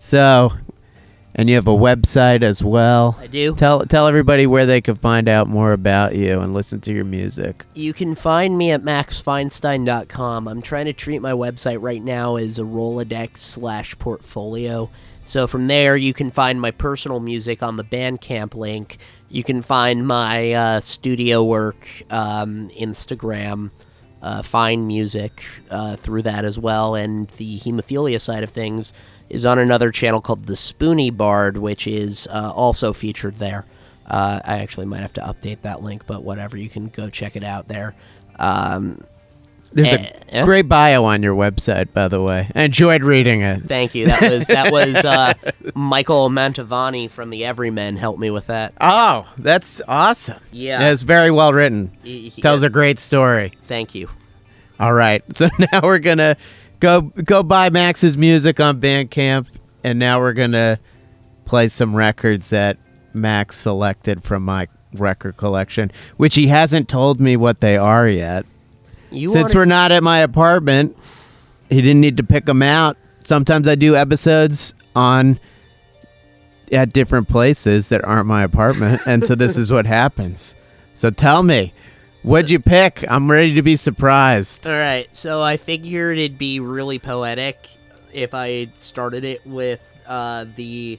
So, 0.00 0.50
and 1.36 1.48
you 1.48 1.54
have 1.54 1.68
a 1.68 1.70
website 1.70 2.42
as 2.42 2.64
well. 2.64 3.16
I 3.20 3.28
do. 3.28 3.54
Tell 3.54 3.86
tell 3.86 4.08
everybody 4.08 4.48
where 4.48 4.66
they 4.66 4.80
can 4.80 4.96
find 4.96 5.28
out 5.28 5.46
more 5.46 5.72
about 5.72 6.16
you 6.16 6.40
and 6.40 6.52
listen 6.52 6.80
to 6.80 6.92
your 6.92 7.04
music. 7.04 7.64
You 7.74 7.92
can 7.92 8.16
find 8.16 8.58
me 8.58 8.72
at 8.72 8.82
maxfeinstein.com. 8.82 10.48
I'm 10.48 10.62
trying 10.62 10.86
to 10.86 10.92
treat 10.92 11.22
my 11.22 11.30
website 11.30 11.80
right 11.80 12.02
now 12.02 12.34
as 12.34 12.58
a 12.58 12.62
Rolodex 12.62 13.36
slash 13.36 13.96
portfolio. 14.00 14.90
So 15.26 15.46
from 15.46 15.68
there, 15.68 15.96
you 15.96 16.12
can 16.12 16.32
find 16.32 16.60
my 16.60 16.72
personal 16.72 17.20
music 17.20 17.62
on 17.62 17.76
the 17.76 17.84
Bandcamp 17.84 18.56
link. 18.56 18.98
You 19.28 19.44
can 19.44 19.62
find 19.62 20.04
my 20.04 20.52
uh, 20.54 20.80
studio 20.80 21.44
work, 21.44 21.86
um, 22.10 22.70
Instagram, 22.70 23.70
uh, 24.22 24.42
Fine 24.42 24.86
Music 24.86 25.42
uh, 25.70 25.96
through 25.96 26.22
that 26.22 26.44
as 26.44 26.58
well. 26.58 26.94
And 26.94 27.28
the 27.30 27.58
hemophilia 27.58 28.20
side 28.20 28.42
of 28.42 28.50
things 28.50 28.92
is 29.28 29.44
on 29.44 29.58
another 29.58 29.90
channel 29.90 30.20
called 30.20 30.46
The 30.46 30.56
Spoony 30.56 31.10
Bard, 31.10 31.58
which 31.58 31.86
is 31.86 32.26
uh, 32.30 32.52
also 32.54 32.92
featured 32.92 33.36
there. 33.36 33.66
Uh, 34.06 34.40
I 34.44 34.58
actually 34.58 34.86
might 34.86 35.00
have 35.00 35.12
to 35.14 35.20
update 35.20 35.62
that 35.62 35.82
link, 35.82 36.06
but 36.06 36.22
whatever. 36.22 36.56
You 36.56 36.68
can 36.68 36.88
go 36.88 37.10
check 37.10 37.36
it 37.36 37.44
out 37.44 37.68
there. 37.68 37.94
Um, 38.38 39.04
There's 39.82 39.94
a 39.94 40.34
eh? 40.34 40.44
great 40.44 40.68
bio 40.68 41.04
on 41.04 41.22
your 41.22 41.34
website, 41.34 41.92
by 41.92 42.08
the 42.08 42.20
way. 42.22 42.50
I 42.54 42.62
enjoyed 42.64 43.02
reading 43.02 43.42
it. 43.42 43.62
thank 43.64 43.94
you. 43.94 44.06
That 44.06 44.30
was 44.30 44.46
that 44.48 44.72
was 44.72 44.96
uh, 45.04 45.34
Michael 45.74 46.28
Mantovani 46.30 47.10
from 47.10 47.30
the 47.30 47.44
Everymen 47.44 47.96
helped 47.96 48.18
me 48.20 48.30
with 48.30 48.46
that. 48.48 48.74
Oh, 48.80 49.30
that's 49.38 49.80
awesome. 49.88 50.40
Yeah. 50.52 50.90
It's 50.90 51.02
very 51.02 51.30
well 51.30 51.52
written. 51.52 51.92
He- 52.02 52.28
he- 52.28 52.42
Tells 52.42 52.62
a 52.62 52.70
great 52.70 52.98
story. 52.98 53.52
Thank 53.62 53.94
you. 53.94 54.08
All 54.80 54.92
right. 54.92 55.22
So 55.36 55.48
now 55.58 55.80
we're 55.82 55.98
gonna 55.98 56.36
go 56.80 57.00
go 57.02 57.42
buy 57.42 57.70
Max's 57.70 58.16
music 58.16 58.60
on 58.60 58.80
Bandcamp, 58.80 59.46
and 59.84 59.98
now 59.98 60.20
we're 60.20 60.32
gonna 60.32 60.78
play 61.44 61.68
some 61.68 61.94
records 61.96 62.50
that 62.50 62.76
Max 63.14 63.56
selected 63.56 64.22
from 64.22 64.44
my 64.44 64.68
record 64.94 65.36
collection, 65.36 65.90
which 66.16 66.34
he 66.34 66.46
hasn't 66.46 66.88
told 66.88 67.20
me 67.20 67.36
what 67.36 67.60
they 67.60 67.76
are 67.76 68.08
yet. 68.08 68.44
You 69.10 69.28
Since 69.28 69.54
we're 69.54 69.64
not 69.64 69.92
at 69.92 70.02
my 70.02 70.18
apartment, 70.18 70.96
he 71.70 71.76
didn't 71.82 72.00
need 72.00 72.16
to 72.18 72.22
pick 72.22 72.46
them 72.46 72.62
out. 72.62 72.96
Sometimes 73.24 73.68
I 73.68 73.74
do 73.74 73.96
episodes 73.96 74.74
on 74.94 75.38
at 76.72 76.92
different 76.92 77.28
places 77.28 77.88
that 77.88 78.04
aren't 78.04 78.26
my 78.26 78.42
apartment, 78.42 79.02
and 79.06 79.24
so 79.24 79.34
this 79.34 79.56
is 79.56 79.70
what 79.70 79.86
happens. 79.86 80.54
So 80.94 81.10
tell 81.10 81.42
me, 81.42 81.72
What'd 82.22 82.50
you 82.50 82.58
pick? 82.58 83.08
I'm 83.08 83.30
ready 83.30 83.54
to 83.54 83.62
be 83.62 83.76
surprised. 83.76 84.68
All 84.68 84.74
right, 84.74 85.14
so 85.14 85.40
I 85.40 85.56
figured 85.56 86.18
it'd 86.18 86.36
be 86.36 86.58
really 86.58 86.98
poetic 86.98 87.68
if 88.12 88.34
I 88.34 88.68
started 88.78 89.24
it 89.24 89.46
with 89.46 89.80
uh, 90.06 90.46
the 90.56 90.98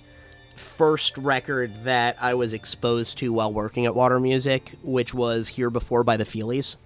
first 0.55 1.17
record 1.17 1.83
that 1.83 2.15
I 2.21 2.35
was 2.35 2.53
exposed 2.53 3.17
to 3.19 3.33
while 3.33 3.51
working 3.51 3.85
at 3.85 3.93
Water 3.93 4.19
Music, 4.19 4.71
which 4.81 5.13
was 5.13 5.49
Here 5.49 5.69
Before 5.69 6.03
by 6.05 6.15
the 6.15 6.23
Feelies. 6.23 6.77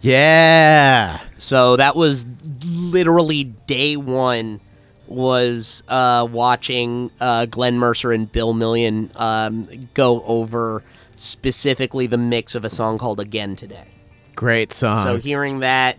Yeah. 0.00 1.20
So 1.38 1.76
that 1.76 1.96
was 1.96 2.26
literally 2.64 3.44
day 3.44 3.96
one. 3.96 4.60
Was 5.08 5.84
uh, 5.86 6.26
watching 6.28 7.12
uh, 7.20 7.46
Glenn 7.46 7.78
Mercer 7.78 8.10
and 8.10 8.30
Bill 8.30 8.52
Million 8.52 9.12
um, 9.14 9.68
go 9.94 10.22
over 10.22 10.82
specifically 11.14 12.08
the 12.08 12.18
mix 12.18 12.56
of 12.56 12.64
a 12.64 12.70
song 12.70 12.98
called 12.98 13.20
"Again 13.20 13.54
Today." 13.54 13.86
Great 14.34 14.72
song. 14.72 15.04
So 15.04 15.16
hearing 15.16 15.60
that, 15.60 15.96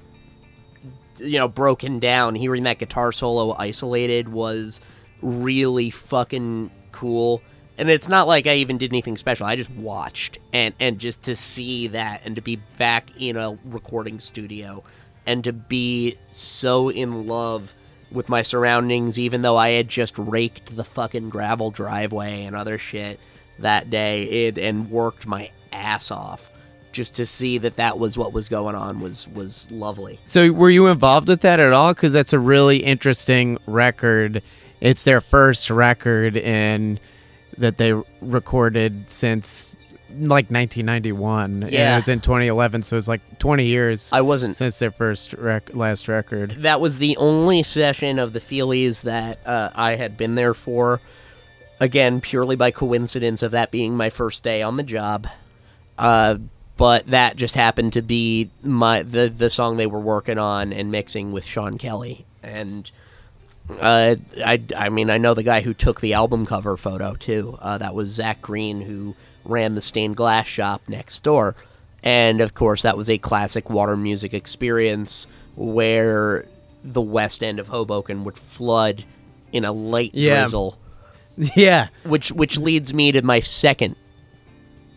you 1.19 1.39
know, 1.39 1.47
broken 1.47 1.99
down, 1.99 2.35
hearing 2.35 2.63
that 2.63 2.79
guitar 2.79 3.13
solo 3.13 3.55
isolated 3.57 4.27
was 4.27 4.81
really 5.21 5.89
fucking 5.89 6.69
cool. 6.91 7.41
And 7.77 7.89
it's 7.89 8.09
not 8.09 8.27
like 8.27 8.47
I 8.47 8.55
even 8.55 8.77
did 8.77 8.91
anything 8.91 9.17
special. 9.17 9.45
I 9.45 9.55
just 9.55 9.69
watched 9.71 10.37
and 10.51 10.73
and 10.79 10.99
just 10.99 11.23
to 11.23 11.35
see 11.35 11.87
that 11.87 12.21
and 12.25 12.35
to 12.35 12.41
be 12.41 12.57
back 12.77 13.09
in 13.19 13.37
a 13.37 13.57
recording 13.65 14.19
studio 14.19 14.83
and 15.25 15.43
to 15.43 15.53
be 15.53 16.17
so 16.31 16.89
in 16.89 17.27
love 17.27 17.75
with 18.11 18.29
my 18.29 18.41
surroundings 18.41 19.19
even 19.19 19.41
though 19.41 19.57
I 19.57 19.71
had 19.71 19.89
just 19.89 20.17
raked 20.17 20.75
the 20.75 20.83
fucking 20.83 21.29
gravel 21.29 21.71
driveway 21.71 22.45
and 22.45 22.55
other 22.55 22.77
shit 22.77 23.19
that 23.59 23.89
day 23.89 24.23
it, 24.23 24.57
and 24.57 24.89
worked 24.89 25.27
my 25.27 25.51
ass 25.71 26.09
off 26.09 26.49
just 26.91 27.15
to 27.15 27.25
see 27.25 27.59
that 27.59 27.75
that 27.75 27.99
was 27.99 28.17
what 28.17 28.33
was 28.33 28.49
going 28.49 28.75
on 28.75 28.99
was 28.99 29.27
was 29.29 29.69
lovely. 29.69 30.19
So 30.23 30.51
were 30.51 30.69
you 30.69 30.87
involved 30.87 31.27
with 31.27 31.41
that 31.41 31.59
at 31.59 31.71
all? 31.71 31.93
Because 31.93 32.11
that's 32.11 32.33
a 32.33 32.39
really 32.39 32.77
interesting 32.77 33.59
record. 33.67 34.41
It's 34.81 35.03
their 35.03 35.21
first 35.21 35.69
record 35.69 36.37
in 36.37 36.99
that 37.57 37.77
they 37.77 37.93
recorded 38.21 39.09
since 39.09 39.75
like 40.19 40.49
1991. 40.49 41.63
And 41.63 41.71
Yeah. 41.71 41.93
it 41.93 41.95
was 41.97 42.07
in 42.07 42.19
2011, 42.21 42.83
so 42.83 42.97
it's 42.97 43.07
like 43.07 43.21
20 43.39 43.65
years 43.65 44.11
I 44.13 44.21
wasn't 44.21 44.55
since 44.55 44.79
their 44.79 44.91
first 44.91 45.33
rec- 45.33 45.75
last 45.75 46.07
record. 46.07 46.57
that 46.63 46.79
was 46.81 46.97
the 46.99 47.17
only 47.17 47.61
session 47.63 48.17
of 48.19 48.33
the 48.33 48.39
Feelies 48.39 49.01
that 49.03 49.39
uh, 49.45 49.69
I 49.75 49.95
had 49.95 50.17
been 50.17 50.35
there 50.35 50.53
for. 50.53 51.01
Again, 51.79 52.21
purely 52.21 52.55
by 52.55 52.71
coincidence 52.71 53.43
of 53.43 53.51
that 53.51 53.69
being 53.69 53.95
my 53.95 54.09
first 54.09 54.41
day 54.41 54.63
on 54.63 54.77
the 54.77 54.83
job. 54.83 55.27
Uh, 55.97 56.37
but 56.75 57.05
that 57.07 57.35
just 57.35 57.53
happened 57.55 57.93
to 57.93 58.01
be 58.01 58.49
my 58.63 59.01
the 59.03 59.29
the 59.29 59.49
song 59.49 59.77
they 59.77 59.85
were 59.87 59.99
working 59.99 60.37
on 60.39 60.71
and 60.73 60.89
mixing 60.91 61.31
with 61.31 61.45
Sean 61.45 61.77
Kelly. 61.77 62.25
And 62.41 62.89
uh, 63.79 64.15
I 64.43 64.61
I 64.75 64.89
mean 64.89 65.09
I 65.09 65.17
know 65.17 65.33
the 65.33 65.43
guy 65.43 65.61
who 65.61 65.73
took 65.73 66.01
the 66.01 66.13
album 66.13 66.45
cover 66.45 66.77
photo 66.77 67.13
too. 67.15 67.57
Uh, 67.61 67.77
that 67.77 67.93
was 67.95 68.09
Zach 68.09 68.41
Green 68.41 68.81
who 68.81 69.15
ran 69.45 69.75
the 69.75 69.81
stained 69.81 70.15
glass 70.17 70.45
shop 70.47 70.81
next 70.87 71.23
door. 71.23 71.55
And 72.03 72.41
of 72.41 72.53
course, 72.53 72.83
that 72.83 72.95
was 72.97 73.09
a 73.09 73.17
classic 73.17 73.69
water 73.69 73.97
music 73.97 74.33
experience 74.33 75.27
where 75.55 76.45
the 76.83 77.01
west 77.01 77.43
end 77.43 77.59
of 77.59 77.67
Hoboken 77.67 78.23
would 78.23 78.37
flood 78.37 79.03
in 79.51 79.65
a 79.65 79.71
light 79.71 80.11
Yeah. 80.13 80.41
drizzle, 80.41 80.77
yeah. 81.55 81.87
which 82.05 82.31
which 82.31 82.57
leads 82.57 82.93
me 82.93 83.11
to 83.11 83.21
my 83.21 83.39
second, 83.39 83.95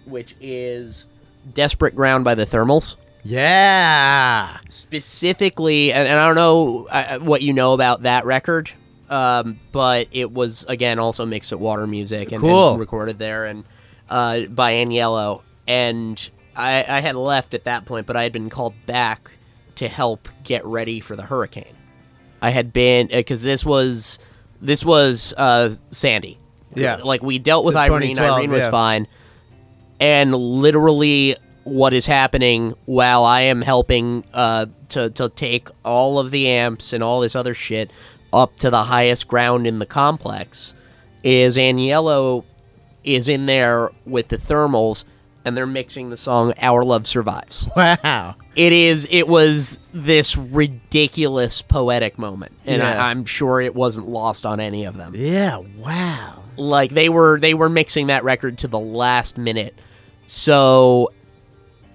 which 0.05 0.37
is 0.41 1.07
"Desperate 1.55 1.95
Ground" 1.97 2.25
by 2.25 2.35
the 2.35 2.47
Thermals. 2.47 2.97
Yeah. 3.23 4.59
Specifically, 4.69 5.93
and, 5.93 6.09
and 6.09 6.19
I 6.19 6.27
don't 6.27 6.35
know 6.37 6.87
uh, 6.91 7.19
what 7.19 7.43
you 7.43 7.53
know 7.53 7.73
about 7.73 8.03
that 8.03 8.25
record, 8.25 8.71
um, 9.09 9.59
but 9.73 10.09
it 10.13 10.31
was 10.33 10.65
again 10.65 10.99
also 10.99 11.27
mixed 11.27 11.53
at 11.53 11.61
Water 11.61 11.87
Music 11.87 12.33
and, 12.33 12.43
and 12.43 12.43
Cool. 12.43 12.79
recorded 12.79 13.19
there 13.19 13.47
and 13.47 13.65
uh, 14.09 14.43
by 14.47 14.73
Agnello. 14.75 15.43
And 15.67 16.31
I, 16.57 16.85
I 16.89 17.01
had 17.01 17.15
left 17.17 17.55
at 17.55 17.65
that 17.65 17.85
point, 17.85 18.07
but 18.07 18.17
I 18.17 18.23
had 18.23 18.33
been 18.33 18.51
called 18.51 18.75
back 18.87 19.31
to 19.77 19.89
help 19.89 20.29
get 20.45 20.65
ready 20.65 21.01
for 21.01 21.17
the 21.17 21.23
hurricane. 21.23 21.77
I 22.43 22.51
had 22.51 22.73
been 22.73 23.09
because 23.09 23.43
this 23.43 23.65
was 23.65 24.19
this 24.61 24.85
was 24.85 25.35
uh, 25.37 25.71
Sandy. 25.91 26.39
Yeah. 26.75 26.97
like 27.03 27.23
we 27.23 27.39
dealt 27.39 27.65
with 27.65 27.75
So 27.75 27.81
Irene. 27.81 28.19
Irene 28.19 28.51
was 28.51 28.63
yeah. 28.63 28.71
fine, 28.71 29.07
and 29.99 30.33
literally 30.35 31.37
what 31.71 31.93
is 31.93 32.07
happening 32.07 32.75
while 32.87 33.25
I 33.25 33.43
am 33.43 33.63
helping 33.63 34.25
uh, 34.35 34.67
to 34.91 35.11
to 35.11 35.29
take 35.29 35.69
all 35.85 36.19
of 36.19 36.31
the 36.31 36.49
amps 36.49 36.93
and 36.93 37.03
all 37.03 37.21
this 37.21 37.37
other 37.37 37.55
shit 37.55 37.91
up 38.33 38.57
to 38.59 38.71
the 38.71 38.85
highest 38.85 39.29
ground 39.29 39.67
in 39.67 39.79
the 39.79 39.87
complex 39.87 40.75
is 41.23 41.57
Agnello 41.57 42.45
is 43.05 43.29
in 43.29 43.47
there 43.47 43.91
with 44.05 44.29
the 44.29 44.37
thermals 44.37 45.05
and 45.45 45.57
they're 45.57 45.67
mixing 45.67 46.11
the 46.11 46.17
song 46.17 46.53
Our 46.61 46.83
Love 46.85 47.07
Survives. 47.07 47.67
Wow. 47.77 48.35
It 48.57 48.73
is 48.73 49.07
it 49.11 49.27
was 49.29 49.79
this 49.95 50.37
ridiculous 50.37 51.63
poetic 51.63 52.19
moment 52.19 52.53
and 52.67 52.83
Yeah. 52.83 53.03
I, 53.05 53.11
I'm 53.11 53.25
sure 53.25 53.61
it 53.61 53.75
wasn't 53.75 54.09
lost 54.09 54.45
on 54.45 54.59
any 54.61 54.85
of 54.85 54.97
them 54.97 55.13
Yeah. 55.15 55.59
Wow. 55.59 56.43
like 56.57 56.91
they 56.91 57.09
were 57.09 57.39
they 57.39 57.55
were 57.55 57.69
mixing 57.69 58.09
that 58.09 58.25
record 58.25 58.59
to 58.59 58.69
the 58.69 58.79
last 58.81 59.39
minute 59.39 59.79
so 60.27 61.13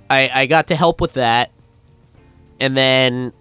i 0.10 0.30
i 0.34 0.46
got 0.46 0.68
to 0.68 0.76
help 0.76 1.02
with 1.02 1.14
that 1.14 1.52
and 2.60 2.76
then 2.76 3.32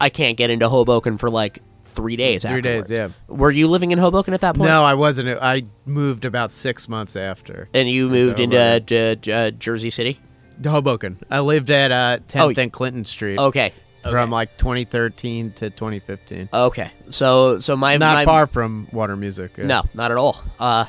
i 0.00 0.08
can't 0.08 0.36
get 0.36 0.50
into 0.50 0.68
hoboken 0.68 1.16
for 1.18 1.30
like 1.30 1.60
three 1.84 2.16
days 2.16 2.42
Three 2.44 2.60
days, 2.60 2.90
yeah. 2.90 3.08
were 3.26 3.50
you 3.50 3.68
living 3.68 3.90
in 3.90 3.98
hoboken 3.98 4.34
at 4.34 4.42
that 4.42 4.54
point 4.54 4.68
No, 4.68 4.82
I 4.82 4.92
wasn't. 4.92 5.30
I 5.40 5.62
moved 5.86 6.26
about 6.26 6.52
six 6.52 6.90
months 6.90 7.16
after. 7.16 7.68
and 7.72 7.88
you 7.88 8.08
moved 8.08 8.38
into 8.38 9.52
jersey 9.58 9.90
city 9.90 10.20
Hoboken. 10.62 11.18
I 11.30 11.40
lived 11.40 11.70
at 11.70 11.92
uh, 11.92 12.18
10th 12.28 12.56
Oh, 12.58 12.60
and 12.62 12.72
Clinton 12.72 13.04
Street 13.06 13.38
okay 13.38 13.72
from 14.02 14.30
like 14.30 14.56
2013 14.58 15.52
to 15.52 15.70
2015. 15.70 16.50
okay 16.52 16.90
so 17.08 17.58
so 17.58 17.74
my 17.76 17.96
Not 17.96 18.14
my, 18.14 18.24
far 18.26 18.46
from 18.46 18.88
Water 18.92 19.16
Music. 19.16 19.52
yeah. 19.56 19.64
No, 19.66 19.82
not 19.94 20.10
at 20.10 20.16
all. 20.18 20.44
Uh, 20.60 20.84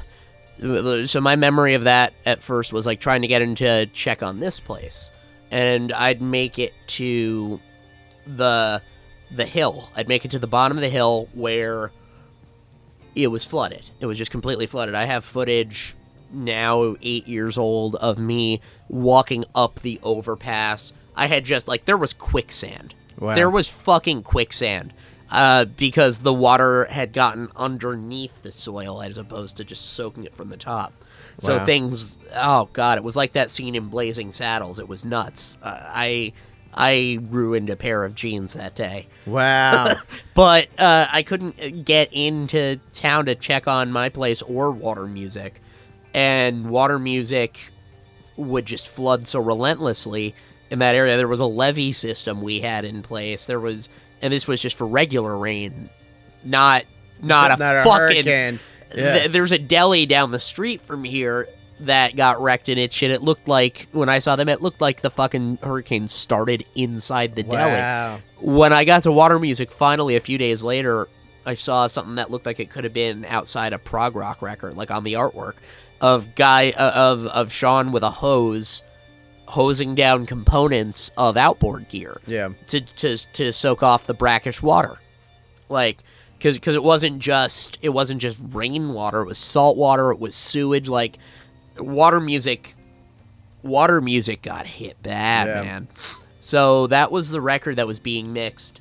so 0.59 1.21
my 1.21 1.35
memory 1.35 1.73
of 1.75 1.84
that 1.84 2.13
at 2.25 2.41
first 2.41 2.73
was 2.73 2.85
like 2.85 2.99
trying 2.99 3.21
to 3.21 3.27
get 3.27 3.41
into 3.41 3.85
check 3.93 4.23
on 4.23 4.39
this 4.39 4.59
place, 4.59 5.11
and 5.51 5.91
I'd 5.93 6.21
make 6.21 6.59
it 6.59 6.73
to 6.88 7.59
the 8.25 8.81
the 9.31 9.45
hill. 9.45 9.89
I'd 9.95 10.07
make 10.07 10.25
it 10.25 10.31
to 10.31 10.39
the 10.39 10.47
bottom 10.47 10.77
of 10.77 10.81
the 10.81 10.89
hill 10.89 11.29
where 11.34 11.91
it 13.15 13.27
was 13.27 13.43
flooded. 13.43 13.89
It 13.99 14.05
was 14.05 14.17
just 14.17 14.31
completely 14.31 14.67
flooded. 14.67 14.95
I 14.95 15.05
have 15.05 15.25
footage 15.25 15.95
now, 16.31 16.95
eight 17.01 17.27
years 17.27 17.57
old, 17.57 17.95
of 17.95 18.17
me 18.17 18.61
walking 18.89 19.45
up 19.55 19.79
the 19.79 19.99
overpass. 20.03 20.93
I 21.15 21.27
had 21.27 21.45
just 21.45 21.67
like 21.67 21.85
there 21.85 21.97
was 21.97 22.13
quicksand. 22.13 22.95
Wow. 23.19 23.34
There 23.34 23.49
was 23.49 23.67
fucking 23.67 24.23
quicksand 24.23 24.93
uh, 25.29 25.65
because 25.65 26.19
the 26.19 26.33
water 26.33 26.85
had 26.85 27.13
gotten 27.13 27.49
underneath 27.55 28.41
the 28.41 28.51
soil 28.51 29.01
as 29.01 29.17
opposed 29.17 29.57
to 29.57 29.63
just 29.63 29.93
soaking 29.93 30.23
it 30.23 30.35
from 30.35 30.49
the 30.49 30.57
top. 30.57 30.93
So 31.39 31.63
things, 31.65 32.17
oh 32.35 32.67
god, 32.73 32.97
it 32.97 33.03
was 33.03 33.15
like 33.15 33.33
that 33.33 33.49
scene 33.51 33.75
in 33.75 33.89
Blazing 33.89 34.31
Saddles. 34.31 34.79
It 34.79 34.87
was 34.87 35.05
nuts. 35.05 35.57
Uh, 35.61 35.79
I 35.81 36.33
I 36.73 37.19
ruined 37.29 37.69
a 37.69 37.75
pair 37.75 38.03
of 38.03 38.13
jeans 38.15 38.53
that 38.53 38.75
day 38.75 39.07
Wow. 39.25 39.95
but 40.35 40.67
uh, 40.79 41.07
I 41.11 41.23
couldn't 41.23 41.85
get 41.85 42.09
into 42.11 42.79
town 42.93 43.25
to 43.25 43.35
check 43.35 43.67
on 43.67 43.91
my 43.91 44.09
place 44.09 44.41
or 44.41 44.71
water 44.71 45.07
music, 45.07 45.61
and 46.13 46.69
water 46.69 46.99
music 46.99 47.59
would 48.35 48.65
just 48.65 48.87
flood 48.87 49.25
so 49.25 49.39
relentlessly 49.39 50.35
in 50.69 50.79
that 50.79 50.95
area. 50.95 51.17
There 51.17 51.27
was 51.27 51.39
a 51.39 51.45
levee 51.45 51.91
system 51.91 52.41
we 52.41 52.61
had 52.61 52.85
in 52.85 53.01
place. 53.01 53.47
There 53.47 53.59
was, 53.59 53.89
and 54.22 54.31
this 54.34 54.48
was 54.48 54.60
just 54.60 54.77
for 54.77 54.88
regular 54.88 55.38
rain, 55.38 55.89
not 56.44 56.84
not 57.22 57.52
a 57.52 57.57
Not 57.57 57.76
a 57.77 57.84
fucking. 57.84 58.26
hurricane. 58.26 58.60
Th- 58.94 59.30
there's 59.31 59.52
a 59.52 59.57
deli 59.57 60.06
down 60.06 60.31
the 60.31 60.39
street 60.39 60.81
from 60.81 61.03
here 61.03 61.49
that 61.81 62.15
got 62.15 62.41
wrecked 62.41 62.69
in 62.69 62.77
its 62.77 62.95
shit. 62.95 63.11
It 63.11 63.22
looked 63.22 63.48
like 63.48 63.88
when 63.91 64.10
I 64.10 64.19
saw 64.19 64.35
them, 64.35 64.49
it 64.49 64.61
looked 64.61 64.81
like 64.81 65.02
the 65.02 65.10
fucking 65.11 65.60
hurricane 65.61 66.07
started 66.07 66.64
inside 66.76 67.35
the 67.35 67.44
deli 67.44 68.22
when 68.39 68.72
I 68.73 68.85
got 68.85 69.03
to 69.03 69.11
Water 69.11 69.39
Music 69.39 69.72
finally 69.72 70.15
a 70.15 70.19
few 70.19 70.38
days 70.38 70.64
later, 70.64 71.07
I 71.45 71.53
saw 71.56 71.88
something 71.88 72.15
that 72.15 72.30
looked 72.31 72.45
like 72.45 72.60
it 72.60 72.69
could 72.69 72.84
have 72.84 72.94
been 72.94 73.26
outside 73.26 73.73
a 73.73 73.80
prog 73.80 74.15
rock 74.15 74.41
record, 74.41 74.76
like 74.76 74.91
on 74.91 75.03
the 75.03 75.14
artwork 75.14 75.56
of 76.02 76.35
guy 76.35 76.72
uh, 76.72 76.91
of 76.94 77.26
of 77.26 77.52
Sean 77.52 77.91
with 77.91 78.03
a 78.03 78.11
hose 78.11 78.84
hosing 79.47 79.95
down 79.95 80.25
components 80.25 81.11
of 81.17 81.37
outboard 81.37 81.87
gear 81.89 82.19
Yeah. 82.27 82.49
to 82.67 82.81
to 82.81 83.17
to 83.33 83.51
soak 83.51 83.81
off 83.83 84.05
the 84.05 84.13
brackish 84.13 84.61
water, 84.61 84.97
like 85.69 85.97
because 86.37 86.57
because 86.57 86.75
it 86.75 86.83
wasn't 86.83 87.19
just 87.19 87.79
it 87.81 87.89
wasn't 87.89 88.21
just 88.21 88.39
rainwater, 88.51 89.21
it 89.21 89.27
was 89.27 89.37
salt 89.37 89.77
water, 89.77 90.11
it 90.11 90.19
was 90.19 90.35
sewage. 90.35 90.87
Like 90.89 91.17
water 91.77 92.19
music 92.19 92.75
Water 93.63 93.99
Music 94.01 94.41
got 94.43 94.65
hit 94.67 95.01
bad, 95.03 95.47
Yeah. 95.47 95.61
man. 95.63 95.87
So 96.39 96.87
that 96.87 97.11
was 97.11 97.29
the 97.31 97.41
record 97.41 97.75
that 97.77 97.87
was 97.87 97.99
being 97.99 98.31
mixed. 98.31 98.79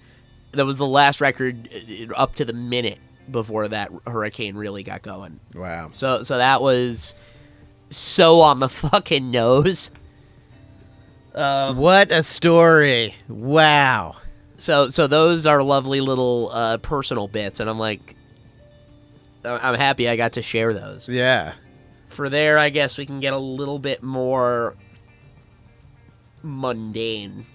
That 0.53 0.65
was 0.67 0.77
the 0.77 0.87
last 0.87 1.21
record 1.21 1.69
uh, 1.75 2.13
up 2.15 2.35
to 2.37 2.45
the 2.45 2.53
minute 2.53 2.99
before 3.29 3.67
that 3.69 3.91
hurricane 4.07 4.55
really 4.55 4.83
got 4.85 5.03
going. 5.03 5.41
Wow. 5.55 5.89
So 5.91 6.23
so 6.23 6.39
that 6.39 6.61
was 6.63 7.17
so 7.91 8.41
on 8.43 8.61
the 8.61 8.69
fucking 8.69 9.31
nose. 9.31 9.91
Um, 11.37 11.77
What 11.77 12.11
a 12.11 12.23
story. 12.23 13.15
Wow. 13.29 14.17
so 14.59 14.89
so 14.89 15.07
those 15.07 15.45
are 15.47 15.63
lovely 15.63 16.01
little 16.01 16.51
uh, 16.53 16.79
personal 16.79 17.29
bits, 17.29 17.61
and 17.61 17.69
I'm 17.69 17.79
like, 17.79 18.17
I'm 19.45 19.75
happy 19.75 20.09
I 20.09 20.17
got 20.17 20.33
to 20.33 20.43
share 20.43 20.73
those. 20.73 21.09
Yeah. 21.09 21.53
For 22.09 22.29
there, 22.31 22.59
I 22.59 22.71
guess 22.71 22.97
we 22.97 23.05
can 23.07 23.21
get 23.21 23.33
a 23.35 23.39
little 23.39 23.79
bit 23.79 24.03
more 24.03 24.75
mundane 26.43 27.47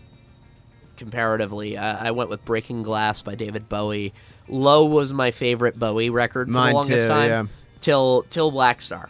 comparatively. 0.98 1.78
I, 1.78 2.08
I 2.08 2.12
went 2.12 2.30
with 2.30 2.46
Breaking 2.46 2.84
Glass 2.84 3.22
by 3.22 3.36
David 3.36 3.68
Bowie. 3.70 4.14
Low 4.48 4.86
was 4.86 5.14
my 5.14 5.32
favorite 5.32 5.80
Bowie 5.80 6.10
record 6.10 6.48
for 6.50 6.54
Mine 6.54 6.70
the 6.70 6.76
longest 6.76 7.04
too, 7.06 7.08
time. 7.08 7.30
yeah. 7.30 7.46
Till 7.80 8.24
till 8.30 8.52
Blackstar. 8.52 9.10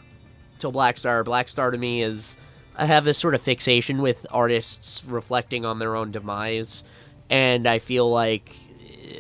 Till 0.60 0.72
Blackstar. 0.72 1.26
Black 1.26 1.48
Star 1.50 1.72
to 1.72 1.78
me 1.78 2.02
is 2.04 2.38
I 2.76 2.86
have 2.86 3.04
this 3.04 3.18
sort 3.18 3.36
of 3.36 3.42
fixation 3.42 4.02
with 4.02 4.26
artists 4.32 5.04
reflecting 5.06 5.66
on 5.66 5.80
their 5.80 5.96
own 5.96 6.12
demise, 6.12 6.84
and 7.30 7.68
I 7.68 7.80
feel 7.80 8.10
like 8.10 8.56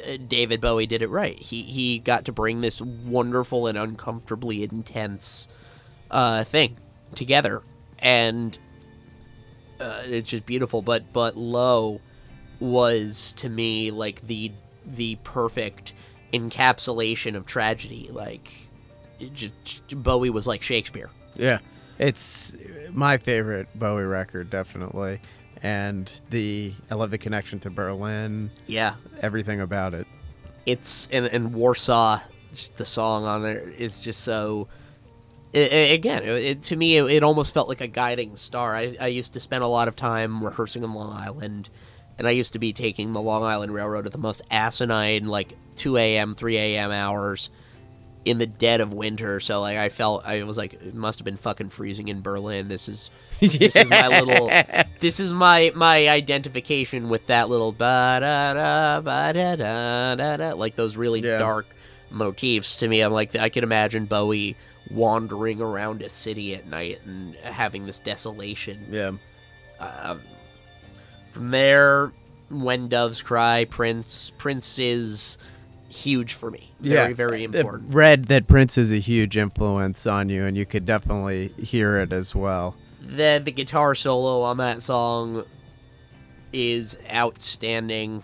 uh, 0.07 0.17
David 0.27 0.61
Bowie 0.61 0.85
did 0.85 1.01
it 1.01 1.09
right. 1.09 1.37
He 1.37 1.63
he 1.63 1.99
got 1.99 2.25
to 2.25 2.31
bring 2.31 2.61
this 2.61 2.81
wonderful 2.81 3.67
and 3.67 3.77
uncomfortably 3.77 4.63
intense 4.63 5.47
uh, 6.09 6.43
thing 6.43 6.77
together, 7.15 7.61
and 7.99 8.57
uh, 9.79 10.03
it's 10.05 10.29
just 10.29 10.45
beautiful. 10.45 10.81
But 10.81 11.11
but 11.11 11.35
Low 11.37 11.99
was 12.59 13.33
to 13.33 13.49
me 13.49 13.91
like 13.91 14.25
the 14.27 14.51
the 14.85 15.17
perfect 15.23 15.93
encapsulation 16.33 17.35
of 17.35 17.45
tragedy. 17.45 18.09
Like 18.11 18.49
just 19.33 19.95
Bowie 20.03 20.29
was 20.29 20.47
like 20.47 20.63
Shakespeare. 20.63 21.09
Yeah. 21.35 21.59
It's 22.01 22.57
my 22.91 23.17
favorite 23.17 23.67
Bowie 23.75 24.03
record, 24.03 24.49
definitely. 24.49 25.19
And 25.63 26.11
the 26.31 26.73
I 26.89 26.95
love 26.95 27.11
the 27.11 27.19
connection 27.19 27.59
to 27.59 27.69
Berlin, 27.69 28.49
Yeah, 28.65 28.95
everything 29.21 29.61
about 29.61 29.93
it. 29.93 30.07
it's 30.65 31.07
and, 31.09 31.27
and 31.27 31.53
Warsaw, 31.53 32.19
the 32.77 32.85
song 32.85 33.25
on 33.25 33.43
there 33.43 33.69
is 33.69 34.01
just 34.01 34.21
so. 34.21 34.67
i 35.53 35.59
i 35.59 35.61
again, 35.61 36.23
it, 36.23 36.43
it- 36.43 36.61
to 36.63 36.75
me, 36.75 36.97
it, 36.97 37.03
it 37.11 37.23
almost 37.23 37.53
felt 37.53 37.69
like 37.69 37.81
a 37.81 37.87
guiding 37.87 38.35
star. 38.35 38.75
I, 38.75 38.95
I 38.99 39.07
used 39.07 39.33
to 39.33 39.39
spend 39.39 39.63
a 39.63 39.67
lot 39.67 39.87
of 39.87 39.95
time 39.95 40.43
rehearsing 40.43 40.83
in 40.83 40.93
Long 40.95 41.13
Island, 41.13 41.69
and 42.17 42.27
I 42.27 42.31
used 42.31 42.53
to 42.53 42.59
be 42.59 42.73
taking 42.73 43.13
the 43.13 43.21
Long 43.21 43.43
Island 43.43 43.71
Railroad 43.71 44.07
at 44.07 44.11
the 44.11 44.17
most 44.17 44.41
asinine, 44.49 45.27
like 45.27 45.53
2 45.75 45.95
a.m., 45.97 46.33
3 46.33 46.57
a.m. 46.57 46.91
hours 46.91 47.51
in 48.25 48.37
the 48.37 48.45
dead 48.45 48.81
of 48.81 48.93
winter. 48.93 49.39
So, 49.39 49.61
like, 49.61 49.77
I 49.77 49.89
felt, 49.89 50.25
I 50.25 50.43
was 50.43 50.57
like, 50.57 50.73
it 50.73 50.93
must 50.93 51.19
have 51.19 51.25
been 51.25 51.37
fucking 51.37 51.69
freezing 51.69 52.07
in 52.07 52.21
Berlin. 52.21 52.67
This 52.67 52.87
is. 52.89 53.09
This 53.39 53.75
is 53.75 53.89
my 53.89 54.07
little. 54.21 54.51
This 54.99 55.19
is 55.19 55.33
my 55.33 55.71
my 55.73 56.07
identification 56.09 57.09
with 57.09 57.25
that 57.25 57.49
little 57.49 57.71
ba 57.71 58.19
da 58.21 58.53
da 58.53 59.01
ba 59.01 59.33
da 59.33 59.55
da 59.55 60.13
da 60.13 60.37
da 60.37 60.53
like 60.53 60.75
those 60.75 60.95
really 60.95 61.21
Yeah. 61.21 61.39
dark 61.39 61.65
motifs 62.11 62.77
to 62.77 62.87
me. 62.87 63.01
I'm 63.01 63.11
like 63.11 63.35
I 63.35 63.49
can 63.49 63.63
imagine 63.63 64.05
Bowie 64.05 64.55
wandering 64.91 65.59
around 65.59 66.03
a 66.03 66.09
city 66.09 66.53
at 66.53 66.67
night 66.67 66.99
and 67.03 67.33
having 67.37 67.87
this 67.87 67.97
desolation. 67.97 68.85
Yeah. 68.91 69.11
Um, 69.79 70.21
from 71.31 71.49
there, 71.49 72.11
when 72.51 72.87
doves 72.89 73.23
cry, 73.23 73.65
Prince. 73.65 74.31
Prince 74.37 74.77
is 74.77 75.39
huge 75.91 76.33
for 76.33 76.49
me. 76.49 76.71
Very 76.79 77.09
yeah. 77.09 77.13
very 77.13 77.43
important. 77.43 77.93
Read 77.93 78.25
that 78.25 78.47
Prince 78.47 78.77
is 78.77 78.91
a 78.91 78.99
huge 78.99 79.37
influence 79.37 80.07
on 80.07 80.29
you, 80.29 80.45
and 80.45 80.57
you 80.57 80.65
could 80.65 80.85
definitely 80.85 81.49
hear 81.57 81.97
it 81.99 82.13
as 82.13 82.33
well. 82.33 82.75
the 83.01 83.41
the 83.43 83.51
guitar 83.51 83.93
solo 83.95 84.41
on 84.41 84.57
that 84.57 84.81
song 84.81 85.43
is 86.53 86.97
outstanding. 87.11 88.23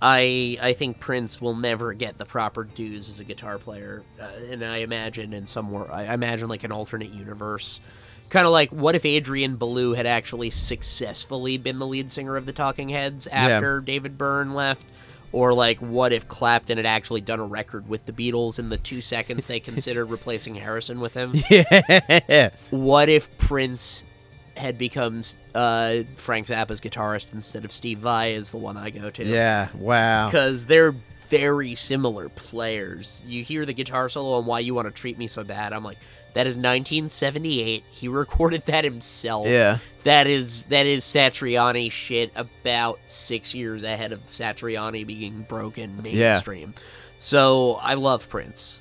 I 0.00 0.58
I 0.60 0.72
think 0.72 1.00
Prince 1.00 1.40
will 1.40 1.54
never 1.54 1.92
get 1.92 2.18
the 2.18 2.24
proper 2.24 2.64
dues 2.64 3.08
as 3.08 3.20
a 3.20 3.24
guitar 3.24 3.58
player, 3.58 4.02
uh, 4.20 4.26
and 4.50 4.64
I 4.64 4.78
imagine 4.78 5.32
in 5.32 5.46
somewhere 5.46 5.90
I 5.92 6.12
imagine 6.14 6.48
like 6.48 6.64
an 6.64 6.72
alternate 6.72 7.10
universe, 7.10 7.80
kind 8.28 8.46
of 8.46 8.52
like 8.52 8.70
what 8.70 8.94
if 8.94 9.04
Adrian 9.04 9.56
Belew 9.56 9.92
had 9.92 10.06
actually 10.06 10.50
successfully 10.50 11.56
been 11.56 11.78
the 11.78 11.86
lead 11.86 12.10
singer 12.10 12.36
of 12.36 12.46
the 12.46 12.52
Talking 12.52 12.88
Heads 12.88 13.26
after 13.28 13.80
David 13.80 14.18
Byrne 14.18 14.54
left. 14.54 14.86
Or 15.32 15.54
like, 15.54 15.78
what 15.80 16.12
if 16.12 16.28
Clapton 16.28 16.76
had 16.76 16.86
actually 16.86 17.22
done 17.22 17.40
a 17.40 17.44
record 17.46 17.88
with 17.88 18.04
the 18.04 18.12
Beatles 18.12 18.58
in 18.58 18.68
the 18.68 18.76
two 18.76 19.00
seconds 19.00 19.46
they 19.46 19.60
considered 19.60 20.04
replacing 20.10 20.54
Harrison 20.56 21.00
with 21.00 21.14
him? 21.14 21.32
Yeah. 21.50 22.50
what 22.70 23.08
if 23.08 23.36
Prince 23.38 24.04
had 24.56 24.76
become 24.76 25.22
uh, 25.54 26.02
Frank 26.16 26.46
Zappa's 26.48 26.80
guitarist 26.80 27.32
instead 27.32 27.64
of 27.64 27.72
Steve 27.72 27.98
Vai 28.00 28.32
is 28.32 28.50
the 28.50 28.58
one 28.58 28.76
I 28.76 28.90
go 28.90 29.08
to. 29.10 29.24
Yeah. 29.24 29.68
Wow. 29.74 30.26
Because 30.28 30.66
they're 30.66 30.94
very 31.28 31.74
similar 31.74 32.28
players. 32.28 33.22
You 33.26 33.42
hear 33.42 33.64
the 33.64 33.72
guitar 33.72 34.10
solo 34.10 34.36
on 34.36 34.44
Why 34.46 34.60
You 34.60 34.74
Want 34.74 34.86
to 34.88 34.92
Treat 34.92 35.16
Me 35.16 35.26
So 35.26 35.42
Bad. 35.44 35.72
I'm 35.72 35.82
like, 35.82 35.96
that 36.34 36.46
is 36.46 36.56
1978. 36.56 37.84
He 37.90 38.08
recorded 38.08 38.64
that 38.66 38.84
himself. 38.84 39.46
Yeah. 39.46 39.78
That 40.04 40.26
is 40.26 40.66
that 40.66 40.86
is 40.86 41.04
Satriani 41.04 41.90
shit 41.92 42.32
about 42.34 42.98
six 43.06 43.54
years 43.54 43.82
ahead 43.84 44.12
of 44.12 44.24
Satriani 44.26 45.06
being 45.06 45.42
broken 45.48 46.02
mainstream. 46.02 46.74
Yeah. 46.76 46.82
So 47.18 47.74
I 47.82 47.94
love 47.94 48.28
Prince. 48.28 48.80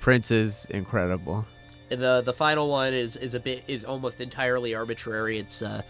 Prince 0.00 0.30
is 0.30 0.66
incredible. 0.70 1.46
the 1.88 2.22
the 2.24 2.32
final 2.32 2.68
one 2.70 2.94
is 2.94 3.16
is 3.16 3.34
a 3.34 3.40
bit 3.40 3.64
is 3.66 3.84
almost 3.84 4.20
entirely 4.20 4.74
arbitrary. 4.74 5.38
It's 5.38 5.60
uh, 5.60 5.82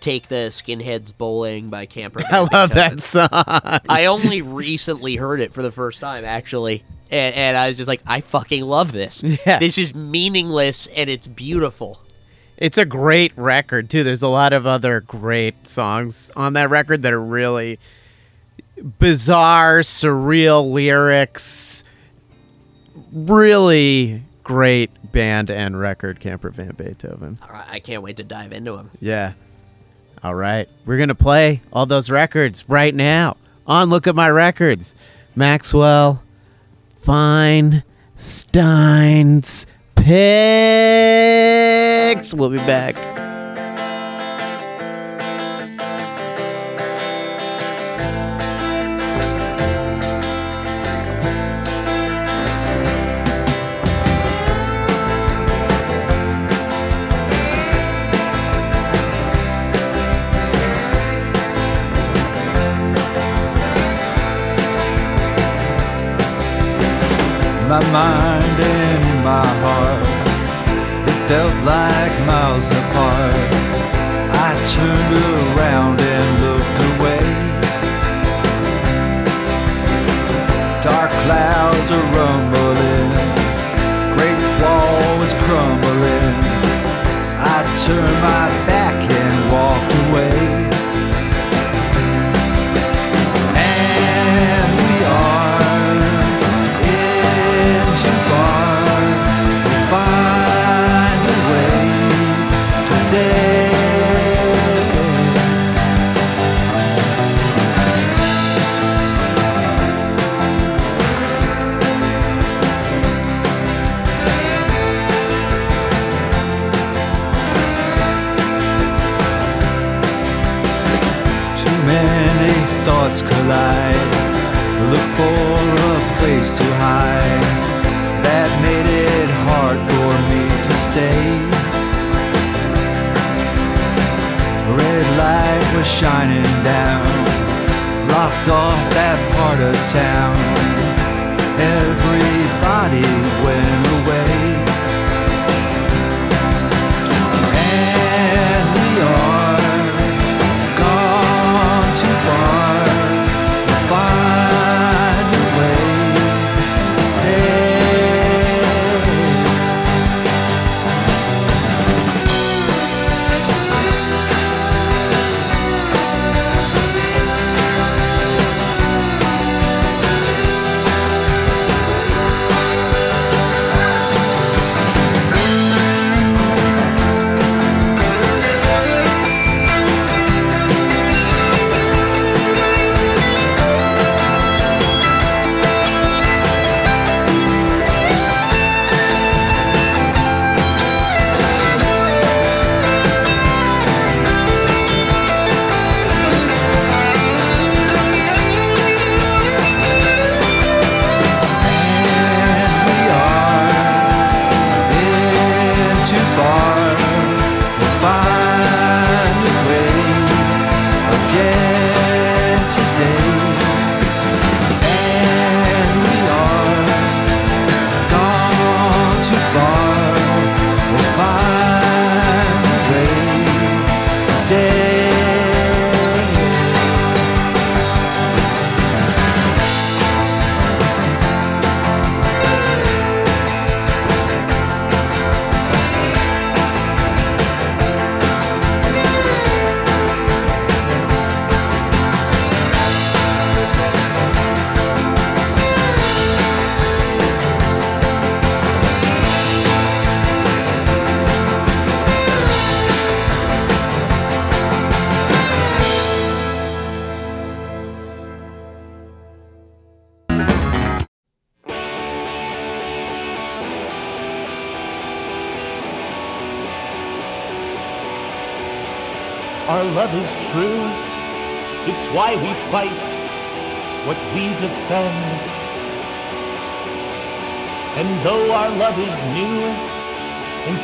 "Take 0.00 0.28
the 0.28 0.48
Skinheads 0.50 1.16
Bowling" 1.16 1.68
by 1.68 1.86
Camper. 1.86 2.22
I 2.30 2.40
love 2.52 2.70
that 2.70 3.00
song. 3.00 3.28
I 3.32 4.06
only 4.06 4.42
recently 4.42 5.16
heard 5.16 5.40
it 5.40 5.52
for 5.52 5.62
the 5.62 5.70
first 5.70 6.00
time, 6.00 6.24
actually, 6.24 6.82
and, 7.10 7.34
and 7.34 7.56
I 7.56 7.68
was 7.68 7.76
just 7.76 7.88
like, 7.88 8.02
I 8.06 8.20
fucking 8.20 8.64
love 8.64 8.92
this. 8.92 9.22
Yeah. 9.46 9.58
This 9.58 9.78
is 9.78 9.94
meaningless 9.94 10.86
and 10.88 11.08
it's 11.08 11.26
beautiful. 11.26 12.00
It's 12.56 12.76
a 12.76 12.84
great 12.84 13.32
record 13.36 13.88
too. 13.88 14.04
There's 14.04 14.22
a 14.22 14.28
lot 14.28 14.52
of 14.52 14.66
other 14.66 15.00
great 15.00 15.66
songs 15.66 16.30
on 16.36 16.52
that 16.54 16.68
record 16.68 17.02
that 17.02 17.12
are 17.12 17.22
really 17.22 17.78
bizarre, 18.98 19.80
surreal 19.80 20.70
lyrics. 20.70 21.84
Really 23.12 24.22
great 24.44 24.90
band 25.10 25.50
and 25.50 25.78
record, 25.78 26.20
Camper 26.20 26.50
Van 26.50 26.74
Beethoven. 26.74 27.38
I 27.42 27.64
I 27.72 27.80
can't 27.80 28.02
wait 28.02 28.16
to 28.18 28.24
dive 28.24 28.52
into 28.52 28.76
them. 28.76 28.90
Yeah. 29.00 29.32
All 30.22 30.34
right. 30.34 30.68
We're 30.84 30.98
going 30.98 31.08
to 31.08 31.14
play 31.14 31.62
all 31.72 31.86
those 31.86 32.10
records 32.10 32.68
right 32.68 32.94
now 32.94 33.36
on 33.66 33.88
Look 33.88 34.06
at 34.06 34.14
My 34.14 34.28
Records. 34.28 34.94
Maxwell 35.34 36.22
Feinstein's 37.00 39.66
Picks. 39.96 40.14
We'll 42.34 42.50
be 42.50 42.58
back. 42.58 43.19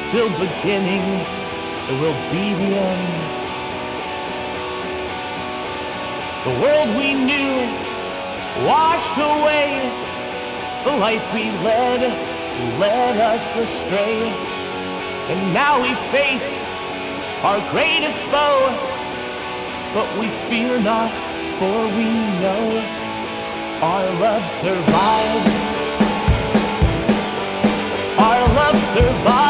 still 0.08 0.30
beginning, 0.38 1.02
it 1.90 2.00
will 2.00 2.20
be 2.30 2.54
the 2.54 2.72
end. 2.78 3.26
The 6.46 6.60
world 6.60 6.96
we 6.96 7.12
knew 7.12 7.50
washed 8.64 9.18
away, 9.18 9.90
the 10.84 10.96
life 10.98 11.26
we 11.34 11.50
led 11.64 12.02
led 12.78 13.16
us 13.18 13.56
astray. 13.56 14.30
And 15.28 15.52
now 15.52 15.82
we 15.82 15.92
face 16.12 16.50
our 17.42 17.58
greatest 17.72 18.22
foe, 18.26 18.62
but 19.92 20.06
we 20.18 20.28
fear 20.48 20.78
not, 20.78 21.10
for 21.58 21.86
we 21.98 22.08
know 22.40 22.64
our 23.82 24.06
love 24.20 24.48
survives. 24.48 25.52
Our 28.18 28.48
love 28.54 28.78
survives. 28.94 29.45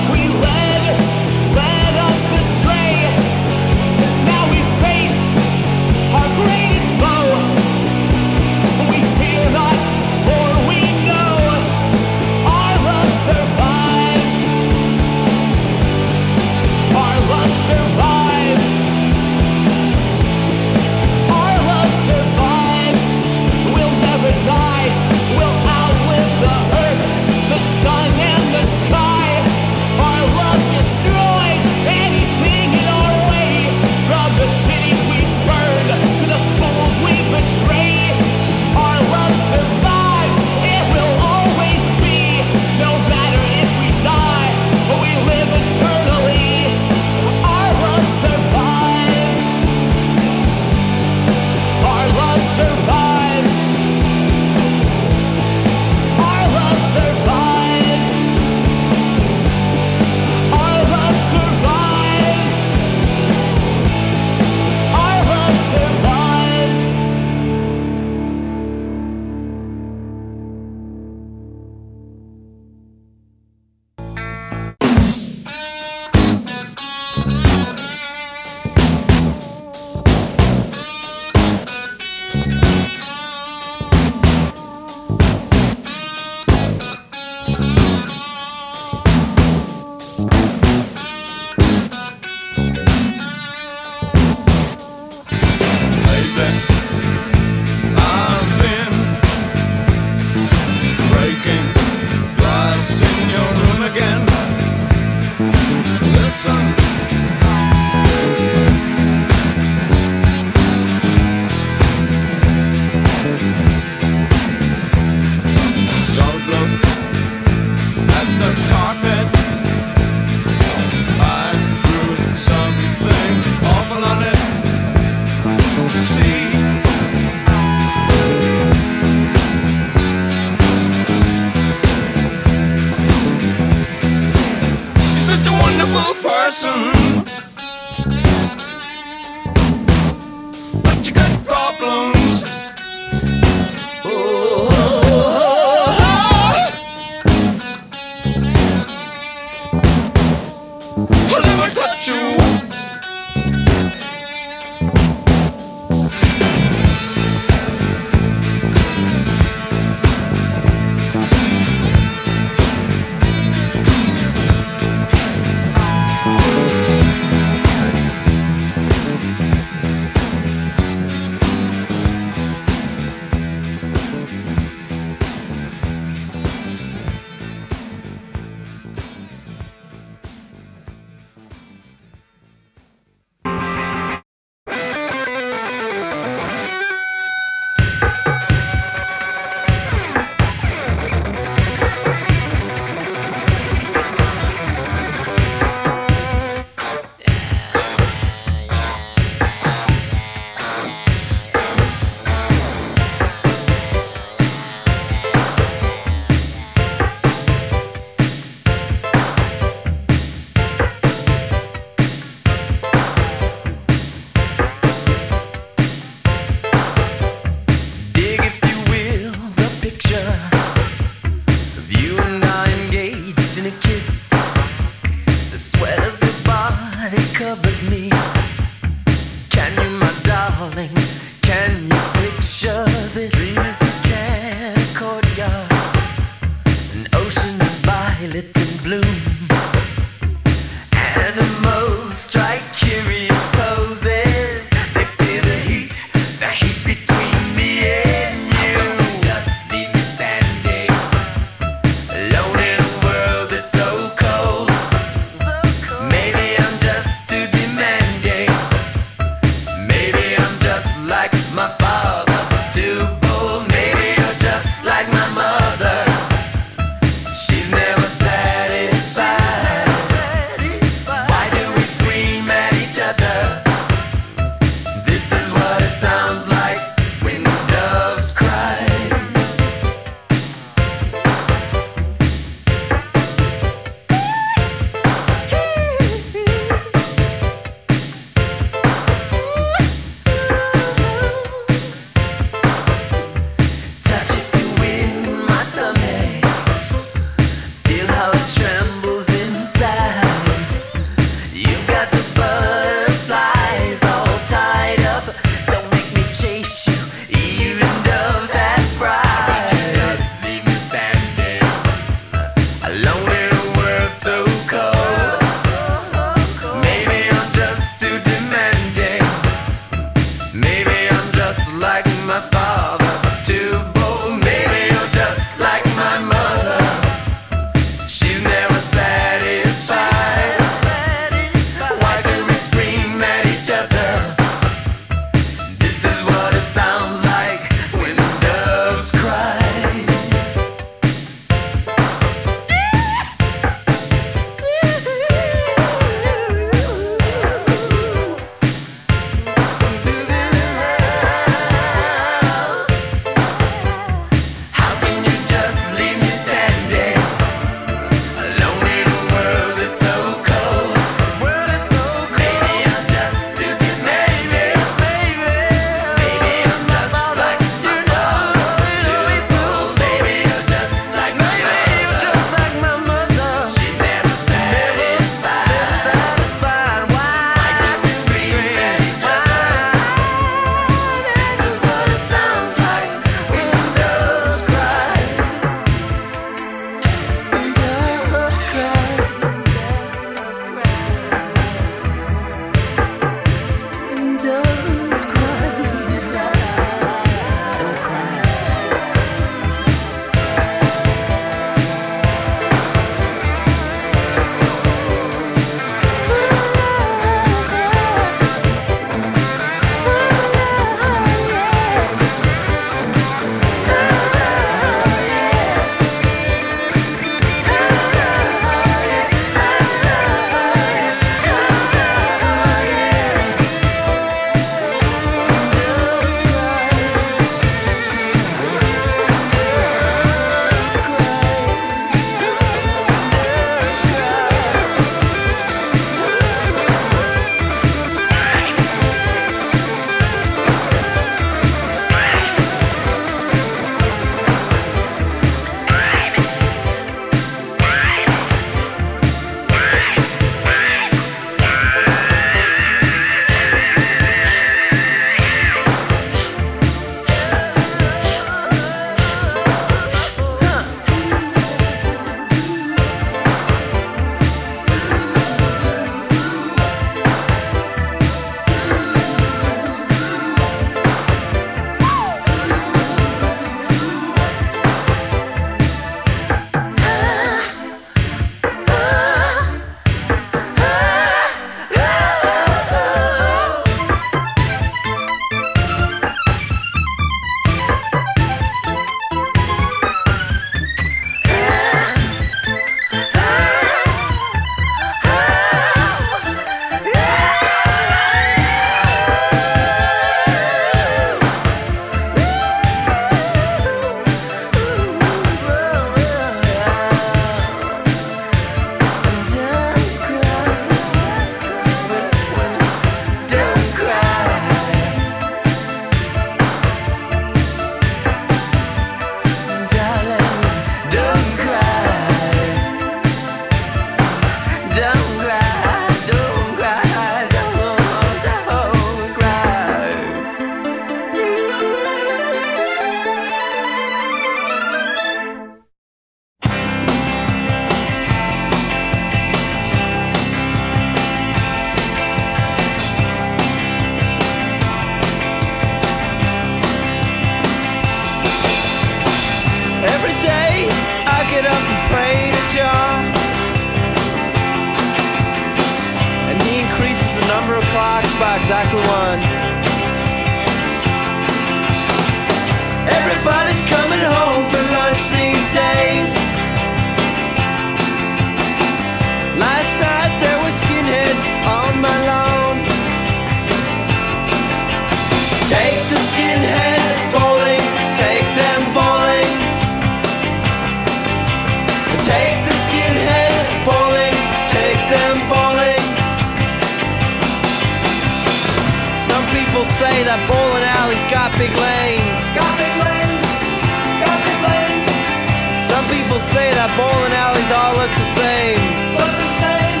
That 596.80 596.96
bowling 596.96 597.36
alleys 597.36 597.68
all 597.76 597.92
look 598.00 598.08
the 598.16 598.30
same. 598.40 598.80
Look 599.12 599.34
the 599.36 599.52
same, 599.60 600.00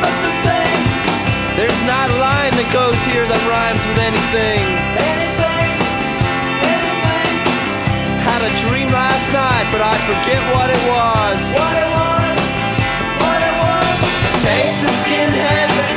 look 0.00 0.16
the 0.24 0.34
same. 0.48 0.80
There's 1.60 1.80
not 1.84 2.08
a 2.08 2.16
line 2.16 2.56
that 2.56 2.72
goes 2.72 2.96
here 3.04 3.28
that 3.28 3.42
rhymes 3.44 3.84
with 3.84 4.00
anything. 4.00 4.64
Anything, 4.96 5.68
anything. 6.64 7.36
Had 8.16 8.40
a 8.48 8.52
dream 8.64 8.88
last 8.88 9.28
night, 9.28 9.68
but 9.68 9.84
I 9.84 9.92
forget 10.08 10.40
what 10.56 10.72
it 10.72 10.80
was. 10.88 11.40
What 11.52 11.76
it 11.76 11.90
was, 11.92 12.40
what 13.20 13.40
it 13.44 13.56
was. 13.60 13.92
Take 14.40 14.72
the 14.80 14.92
skinheads 15.04 15.89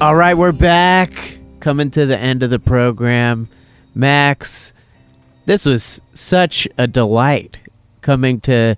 All 0.00 0.14
right, 0.14 0.34
we're 0.34 0.52
back. 0.52 1.38
Coming 1.60 1.90
to 1.90 2.06
the 2.06 2.18
end 2.18 2.42
of 2.42 2.48
the 2.50 2.58
program. 2.58 3.48
Max, 3.94 4.72
this 5.44 5.66
was 5.66 6.00
such 6.14 6.66
a 6.78 6.86
delight 6.86 7.58
coming 8.00 8.40
to 8.42 8.76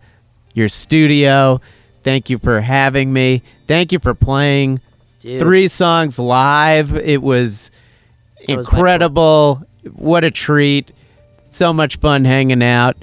your 0.55 0.69
studio. 0.69 1.61
Thank 2.03 2.29
you 2.29 2.39
for 2.39 2.61
having 2.61 3.13
me. 3.13 3.43
Thank 3.69 3.93
you 3.93 4.01
for 4.01 4.15
playing 4.15 4.81
Dude. 5.21 5.39
three 5.39 5.69
songs 5.69 6.19
live. 6.19 6.95
It 6.97 7.23
was 7.23 7.71
That 8.49 8.57
was 8.57 8.67
incredible. 8.67 9.63
what 9.93 10.25
a 10.25 10.31
treat. 10.33 10.91
So 11.51 11.73
much 11.73 11.97
fun 11.99 12.25
hanging 12.25 12.63
out. 12.65 12.97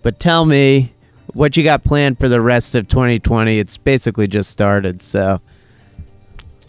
But 0.00 0.18
tell 0.18 0.46
me 0.46 0.94
what 1.34 1.58
you 1.58 1.64
got 1.64 1.84
planned 1.84 2.18
for 2.18 2.28
the 2.30 2.40
rest 2.40 2.74
of 2.74 2.88
2020. 2.88 3.58
It's 3.58 3.76
basically 3.76 4.28
just 4.28 4.48
started, 4.50 5.02
so 5.02 5.42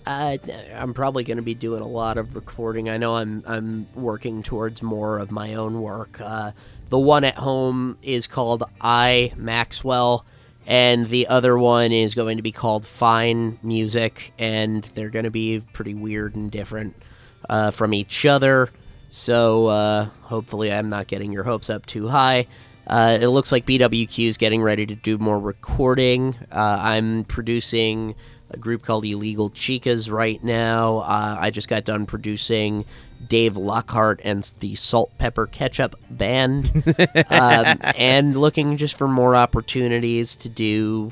Uh, 0.08 0.38
I'm 0.74 0.94
probably 0.94 1.26
going 1.26 1.36
to 1.36 1.44
be 1.44 1.54
doing 1.54 1.82
a 1.82 1.88
lot 1.88 2.18
of 2.18 2.34
recording. 2.34 2.90
I 2.90 2.96
know 2.96 3.16
I'm 3.16 3.44
I'm 3.46 3.88
working 3.94 4.42
towards 4.42 4.82
more 4.82 5.20
of 5.20 5.32
my 5.32 5.56
own 5.56 5.82
work. 5.82 6.22
Uh, 6.22 6.54
the 6.88 6.98
one 6.98 7.26
at 7.26 7.36
home 7.36 7.98
is 8.02 8.26
called 8.26 8.64
I 8.80 9.34
Maxwell, 9.36 10.26
and 10.66 11.08
the 11.08 11.28
other 11.28 11.58
one 11.58 11.92
is 11.92 12.16
going 12.16 12.38
to 12.38 12.42
be 12.42 12.54
called 12.54 12.86
Fine 12.86 13.60
Music, 13.62 14.32
and 14.40 14.82
they're 14.96 15.10
going 15.10 15.26
to 15.26 15.30
be 15.30 15.60
pretty 15.74 15.94
weird 15.94 16.38
and 16.38 16.50
different 16.50 16.96
uh, 17.50 17.72
from 17.72 17.94
each 17.94 18.26
other. 18.26 18.70
So 19.10 19.68
uh, 19.68 20.06
hopefully, 20.22 20.72
I'm 20.72 20.88
not 20.88 21.08
getting 21.08 21.34
your 21.34 21.44
hopes 21.44 21.70
up 21.70 21.86
too 21.86 22.08
high. 22.08 22.48
Uh, 22.88 23.18
it 23.20 23.28
looks 23.28 23.52
like 23.52 23.66
BWQ 23.66 24.30
is 24.30 24.38
getting 24.38 24.62
ready 24.62 24.86
to 24.86 24.96
do 24.96 25.18
more 25.18 25.38
recording. 25.38 26.34
Uh, 26.50 26.80
I'm 26.82 27.26
producing 27.26 28.16
a 28.50 28.58
group 28.58 28.84
called 28.84 29.06
Illegal 29.06 29.50
Chicas 29.50 30.12
right 30.12 30.44
now. 30.44 31.00
Uh, 31.00 31.38
I 31.40 31.50
just 31.50 31.68
got 31.68 31.84
done 31.84 32.06
producing 32.06 32.86
Dave 33.28 33.58
Lockhart 33.58 34.22
and 34.24 34.44
the 34.60 34.76
Salt 34.76 35.12
Pepper 35.18 35.48
Ketchup 35.48 35.96
Band, 36.10 36.72
um, 37.30 37.80
and 37.98 38.38
looking 38.38 38.78
just 38.78 38.98
for 38.98 39.08
more 39.08 39.36
opportunities 39.36 40.36
to 40.38 40.50
do 40.50 41.12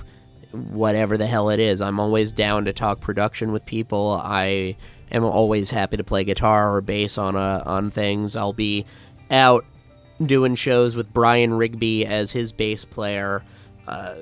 whatever 0.52 1.18
the 1.18 1.28
hell 1.28 1.50
it 1.50 1.60
is. 1.60 1.82
I'm 1.82 2.00
always 2.00 2.32
down 2.32 2.66
to 2.66 2.74
talk 2.74 3.02
production 3.02 3.52
with 3.52 3.66
people. 3.66 4.20
I 4.24 4.78
am 5.12 5.24
always 5.24 5.72
happy 5.72 5.98
to 5.98 6.04
play 6.04 6.24
guitar 6.24 6.76
or 6.76 6.82
bass 6.82 7.18
on 7.18 7.36
a, 7.36 7.64
on 7.66 7.92
things. 7.92 8.36
I'll 8.36 8.54
be 8.54 8.86
out 9.30 9.66
doing 10.24 10.56
shows 10.56 10.96
with 10.96 11.12
Brian 11.12 11.54
Rigby 11.54 12.06
as 12.06 12.32
his 12.32 12.52
bass 12.52 12.86
player 12.86 13.44
uh, 13.88 14.16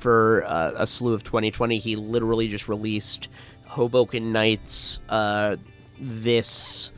for 0.00 0.44
uh, 0.46 0.72
a 0.76 0.86
slew 0.86 1.12
of 1.12 1.22
2020. 1.22 1.78
He 1.78 1.96
literally 1.96 2.48
just 2.48 2.68
released 2.68 3.28
Hoboken 3.66 4.32
Nights 4.32 5.00
uh, 5.08 5.56
this 6.00 6.90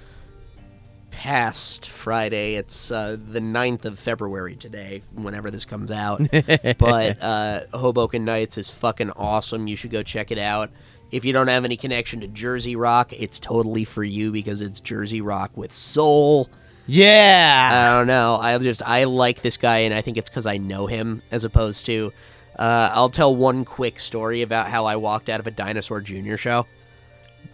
past 1.10 1.88
Friday. 1.88 2.54
It's 2.54 2.90
uh, 2.90 3.16
the 3.30 3.40
9th 3.40 3.84
of 3.84 3.98
February 3.98 4.56
today, 4.56 5.02
whenever 5.14 5.50
this 5.50 5.64
comes 5.64 5.90
out. 5.90 6.26
but 6.78 7.22
uh, 7.22 7.60
Hoboken 7.74 8.24
Nights 8.24 8.56
is 8.58 8.70
fucking 8.70 9.10
awesome. 9.12 9.66
You 9.66 9.76
should 9.76 9.90
go 9.90 10.02
check 10.02 10.30
it 10.30 10.38
out. 10.38 10.70
If 11.10 11.24
you 11.24 11.32
don't 11.32 11.48
have 11.48 11.64
any 11.64 11.76
connection 11.76 12.20
to 12.20 12.28
Jersey 12.28 12.74
Rock, 12.74 13.12
it's 13.12 13.38
totally 13.38 13.84
for 13.84 14.02
you 14.02 14.32
because 14.32 14.62
it's 14.62 14.80
Jersey 14.80 15.20
Rock 15.20 15.50
with 15.56 15.72
soul. 15.72 16.48
yeah. 16.86 17.70
I 17.72 17.98
don't 17.98 18.06
know. 18.06 18.36
I 18.36 18.56
just 18.58 18.82
I 18.82 19.04
like 19.04 19.42
this 19.42 19.58
guy, 19.58 19.78
and 19.78 19.92
I 19.92 20.00
think 20.00 20.16
it's 20.16 20.30
because 20.30 20.46
I 20.46 20.56
know 20.56 20.86
him 20.86 21.22
as 21.30 21.44
opposed 21.44 21.84
to. 21.86 22.12
Uh, 22.58 22.90
I'll 22.92 23.10
tell 23.10 23.34
one 23.34 23.64
quick 23.64 23.98
story 23.98 24.42
about 24.42 24.68
how 24.68 24.84
I 24.86 24.96
walked 24.96 25.28
out 25.28 25.40
of 25.40 25.46
a 25.46 25.50
Dinosaur 25.50 26.00
Jr. 26.00 26.36
show 26.36 26.66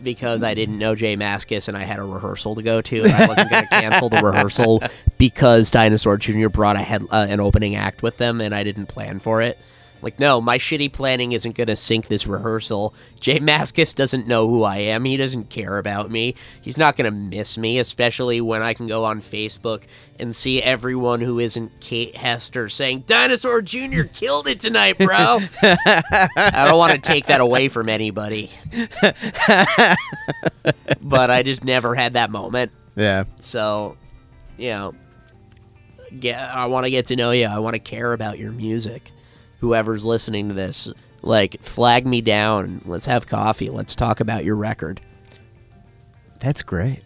because 0.03 0.43
I 0.43 0.55
didn't 0.55 0.79
know 0.79 0.95
J 0.95 1.17
Mascis 1.17 1.69
and 1.69 1.77
I 1.77 1.83
had 1.83 1.99
a 1.99 2.03
rehearsal 2.03 2.55
to 2.55 2.63
go 2.63 2.81
to, 2.81 3.03
and 3.03 3.13
I 3.13 3.27
wasn't 3.27 3.51
going 3.51 3.65
to 3.65 3.69
cancel 3.69 4.09
the 4.09 4.21
rehearsal 4.23 4.83
because 5.19 5.71
Dinosaur 5.71 6.17
Jr. 6.17 6.49
brought 6.49 6.77
a 6.77 6.81
head, 6.81 7.03
uh, 7.11 7.27
an 7.29 7.41
opening 7.41 7.77
act 7.77 8.03
with 8.03 8.17
them, 8.17 8.41
and 8.41 8.55
I 8.55 8.63
didn't 8.65 8.87
plan 8.87 9.19
for 9.19 9.43
it. 9.43 9.59
Like, 10.01 10.21
no, 10.21 10.41
my 10.41 10.59
shitty 10.59 10.93
planning 10.93 11.33
isn't 11.33 11.57
going 11.57 11.67
to 11.67 11.77
sink 11.77 12.07
this 12.07 12.27
rehearsal. 12.27 12.95
J 13.19 13.41
Mascis 13.41 13.95
doesn't 13.95 14.27
know 14.27 14.49
who 14.49 14.63
I 14.63 14.77
am. 14.79 15.05
He 15.05 15.17
doesn't 15.17 15.51
care 15.51 15.79
about 15.79 16.11
me. 16.11 16.35
He's 16.63 16.79
not 16.79 16.97
going 16.97 17.05
to 17.07 17.17
miss 17.17 17.59
me, 17.59 17.79
especially 17.79 18.41
when 18.41 18.63
I 18.63 18.75
can 18.75 18.87
go 18.87 19.05
on 19.05 19.21
Facebook 19.21 19.85
and 20.19 20.35
see 20.35 20.63
everyone 20.63 21.21
who 21.21 21.39
isn't 21.39 21.81
Kate 21.81 22.15
Hester 22.17 22.69
saying, 22.69 23.05
Dinosaur 23.07 23.63
Jr. 23.63 24.03
killed 24.13 24.49
it 24.49 24.61
tonight, 24.61 24.99
bro. 24.99 25.41
I 25.63 26.65
don't 26.69 26.79
want 26.79 26.93
to 26.93 26.99
take 26.99 27.27
that 27.27 27.41
away 27.41 27.69
from 27.69 27.89
anybody. 27.89 28.51
but 31.01 31.31
I 31.31 31.43
just 31.43 31.65
never 31.65 31.95
had 31.95 32.15
that 32.15 32.31
moment. 32.31 32.73
yeah. 32.97 33.25
So, 33.41 33.97
you 34.57 34.71
know, 34.71 34.95
get, 36.19 36.39
I 36.39 36.67
want 36.67 36.85
to 36.85 36.91
get 36.91 37.07
to 37.07 37.17
know 37.17 37.31
you. 37.33 37.47
I 37.47 37.59
want 37.59 37.75
to 37.75 37.81
care 37.81 38.13
about 38.13 38.39
your 38.39 38.53
music. 38.53 39.13
Whoever's 39.59 40.07
listening 40.07 40.49
to 40.49 40.55
this, 40.55 40.93
like, 41.23 41.63
flag 41.63 42.07
me 42.07 42.21
down. 42.21 42.81
Let's 42.85 43.07
have 43.07 43.27
coffee. 43.27 43.71
Let's 43.71 43.97
talk 43.97 44.21
about 44.21 44.45
your 44.45 44.55
record. 44.57 45.01
That's 46.41 46.63
great. 46.63 47.03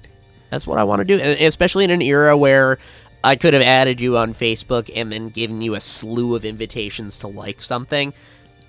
That's 0.50 0.66
what 0.66 0.78
I 0.78 0.84
want 0.84 0.98
to 1.00 1.04
do, 1.04 1.18
especially 1.18 1.84
in 1.84 1.90
an 1.90 2.02
era 2.02 2.36
where 2.36 2.78
I 3.24 3.36
could 3.36 3.54
have 3.54 3.62
added 3.62 4.00
you 4.00 4.18
on 4.18 4.34
Facebook 4.34 4.90
and 4.94 5.10
then 5.10 5.30
given 5.30 5.62
you 5.62 5.74
a 5.74 5.80
slew 5.80 6.34
of 6.36 6.44
invitations 6.44 7.18
to 7.20 7.28
like 7.28 7.62
something. 7.62 8.12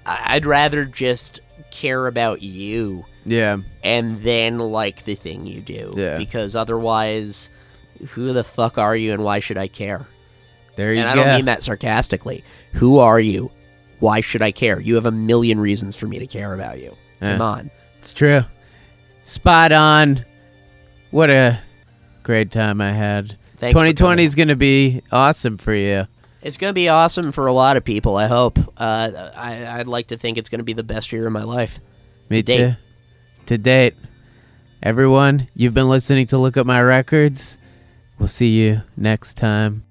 I'd 0.05 0.45
rather 0.45 0.85
just 0.85 1.41
care 1.71 2.07
about 2.07 2.41
you 2.41 3.05
Yeah. 3.25 3.57
and 3.83 4.21
then 4.21 4.59
like 4.59 5.03
the 5.03 5.15
thing 5.15 5.45
you 5.45 5.59
do. 5.61 5.93
Yeah. 5.97 6.17
Because 6.17 6.55
otherwise, 6.55 7.49
who 8.11 8.31
the 8.31 8.43
fuck 8.45 8.77
are 8.77 8.95
you 8.95 9.11
and 9.11 9.23
why 9.23 9.39
should 9.39 9.57
I 9.57 9.67
care? 9.67 10.07
There 10.75 10.93
you 10.93 11.01
go. 11.01 11.01
and 11.01 11.09
I 11.09 11.15
go. 11.15 11.23
don't 11.25 11.35
mean 11.35 11.45
that 11.45 11.63
sarcastically. 11.63 12.43
Who 12.73 12.99
are 12.99 13.19
you? 13.19 13.51
Why 14.03 14.19
should 14.19 14.41
I 14.41 14.51
care? 14.51 14.81
You 14.81 14.95
have 14.95 15.05
a 15.05 15.11
million 15.11 15.61
reasons 15.61 15.95
for 15.95 16.07
me 16.07 16.19
to 16.19 16.27
care 16.27 16.53
about 16.53 16.77
you. 16.81 16.89
Come 17.21 17.39
Yeah. 17.39 17.39
on. 17.39 17.71
It's 17.99 18.11
true. 18.11 18.41
Spot 19.23 19.71
on. 19.71 20.25
What 21.11 21.29
a 21.29 21.61
great 22.21 22.51
time 22.51 22.81
I 22.81 22.91
had. 22.91 23.37
Thanks 23.55 23.71
2020 23.73 24.25
is 24.25 24.35
going 24.35 24.49
to 24.49 24.57
be 24.57 25.01
awesome 25.09 25.57
for 25.57 25.73
you. 25.73 26.05
It's 26.41 26.57
going 26.57 26.67
to 26.71 26.73
be 26.75 26.89
awesome 26.89 27.31
for 27.31 27.47
a 27.47 27.53
lot 27.53 27.77
of 27.77 27.85
people, 27.85 28.17
I 28.17 28.27
hope. 28.27 28.59
Uh, 28.77 29.29
I, 29.37 29.79
I'd 29.79 29.87
like 29.87 30.07
to 30.07 30.17
think 30.17 30.37
it's 30.37 30.49
going 30.49 30.59
to 30.59 30.65
be 30.65 30.73
the 30.73 30.83
best 30.83 31.13
year 31.13 31.25
of 31.25 31.31
my 31.31 31.43
life. 31.43 31.79
Me 32.29 32.41
To 32.41 32.43
date. 32.43 32.57
too. 32.57 32.75
To 33.45 33.57
date. 33.57 33.95
Everyone, 34.81 35.47
you've 35.55 35.73
been 35.73 35.87
listening 35.87 36.27
to 36.27 36.37
Look 36.37 36.57
Up 36.57 36.67
My 36.67 36.81
Records. 36.81 37.57
We'll 38.19 38.27
see 38.27 38.49
you 38.65 38.81
next 38.97 39.37
time. 39.37 39.85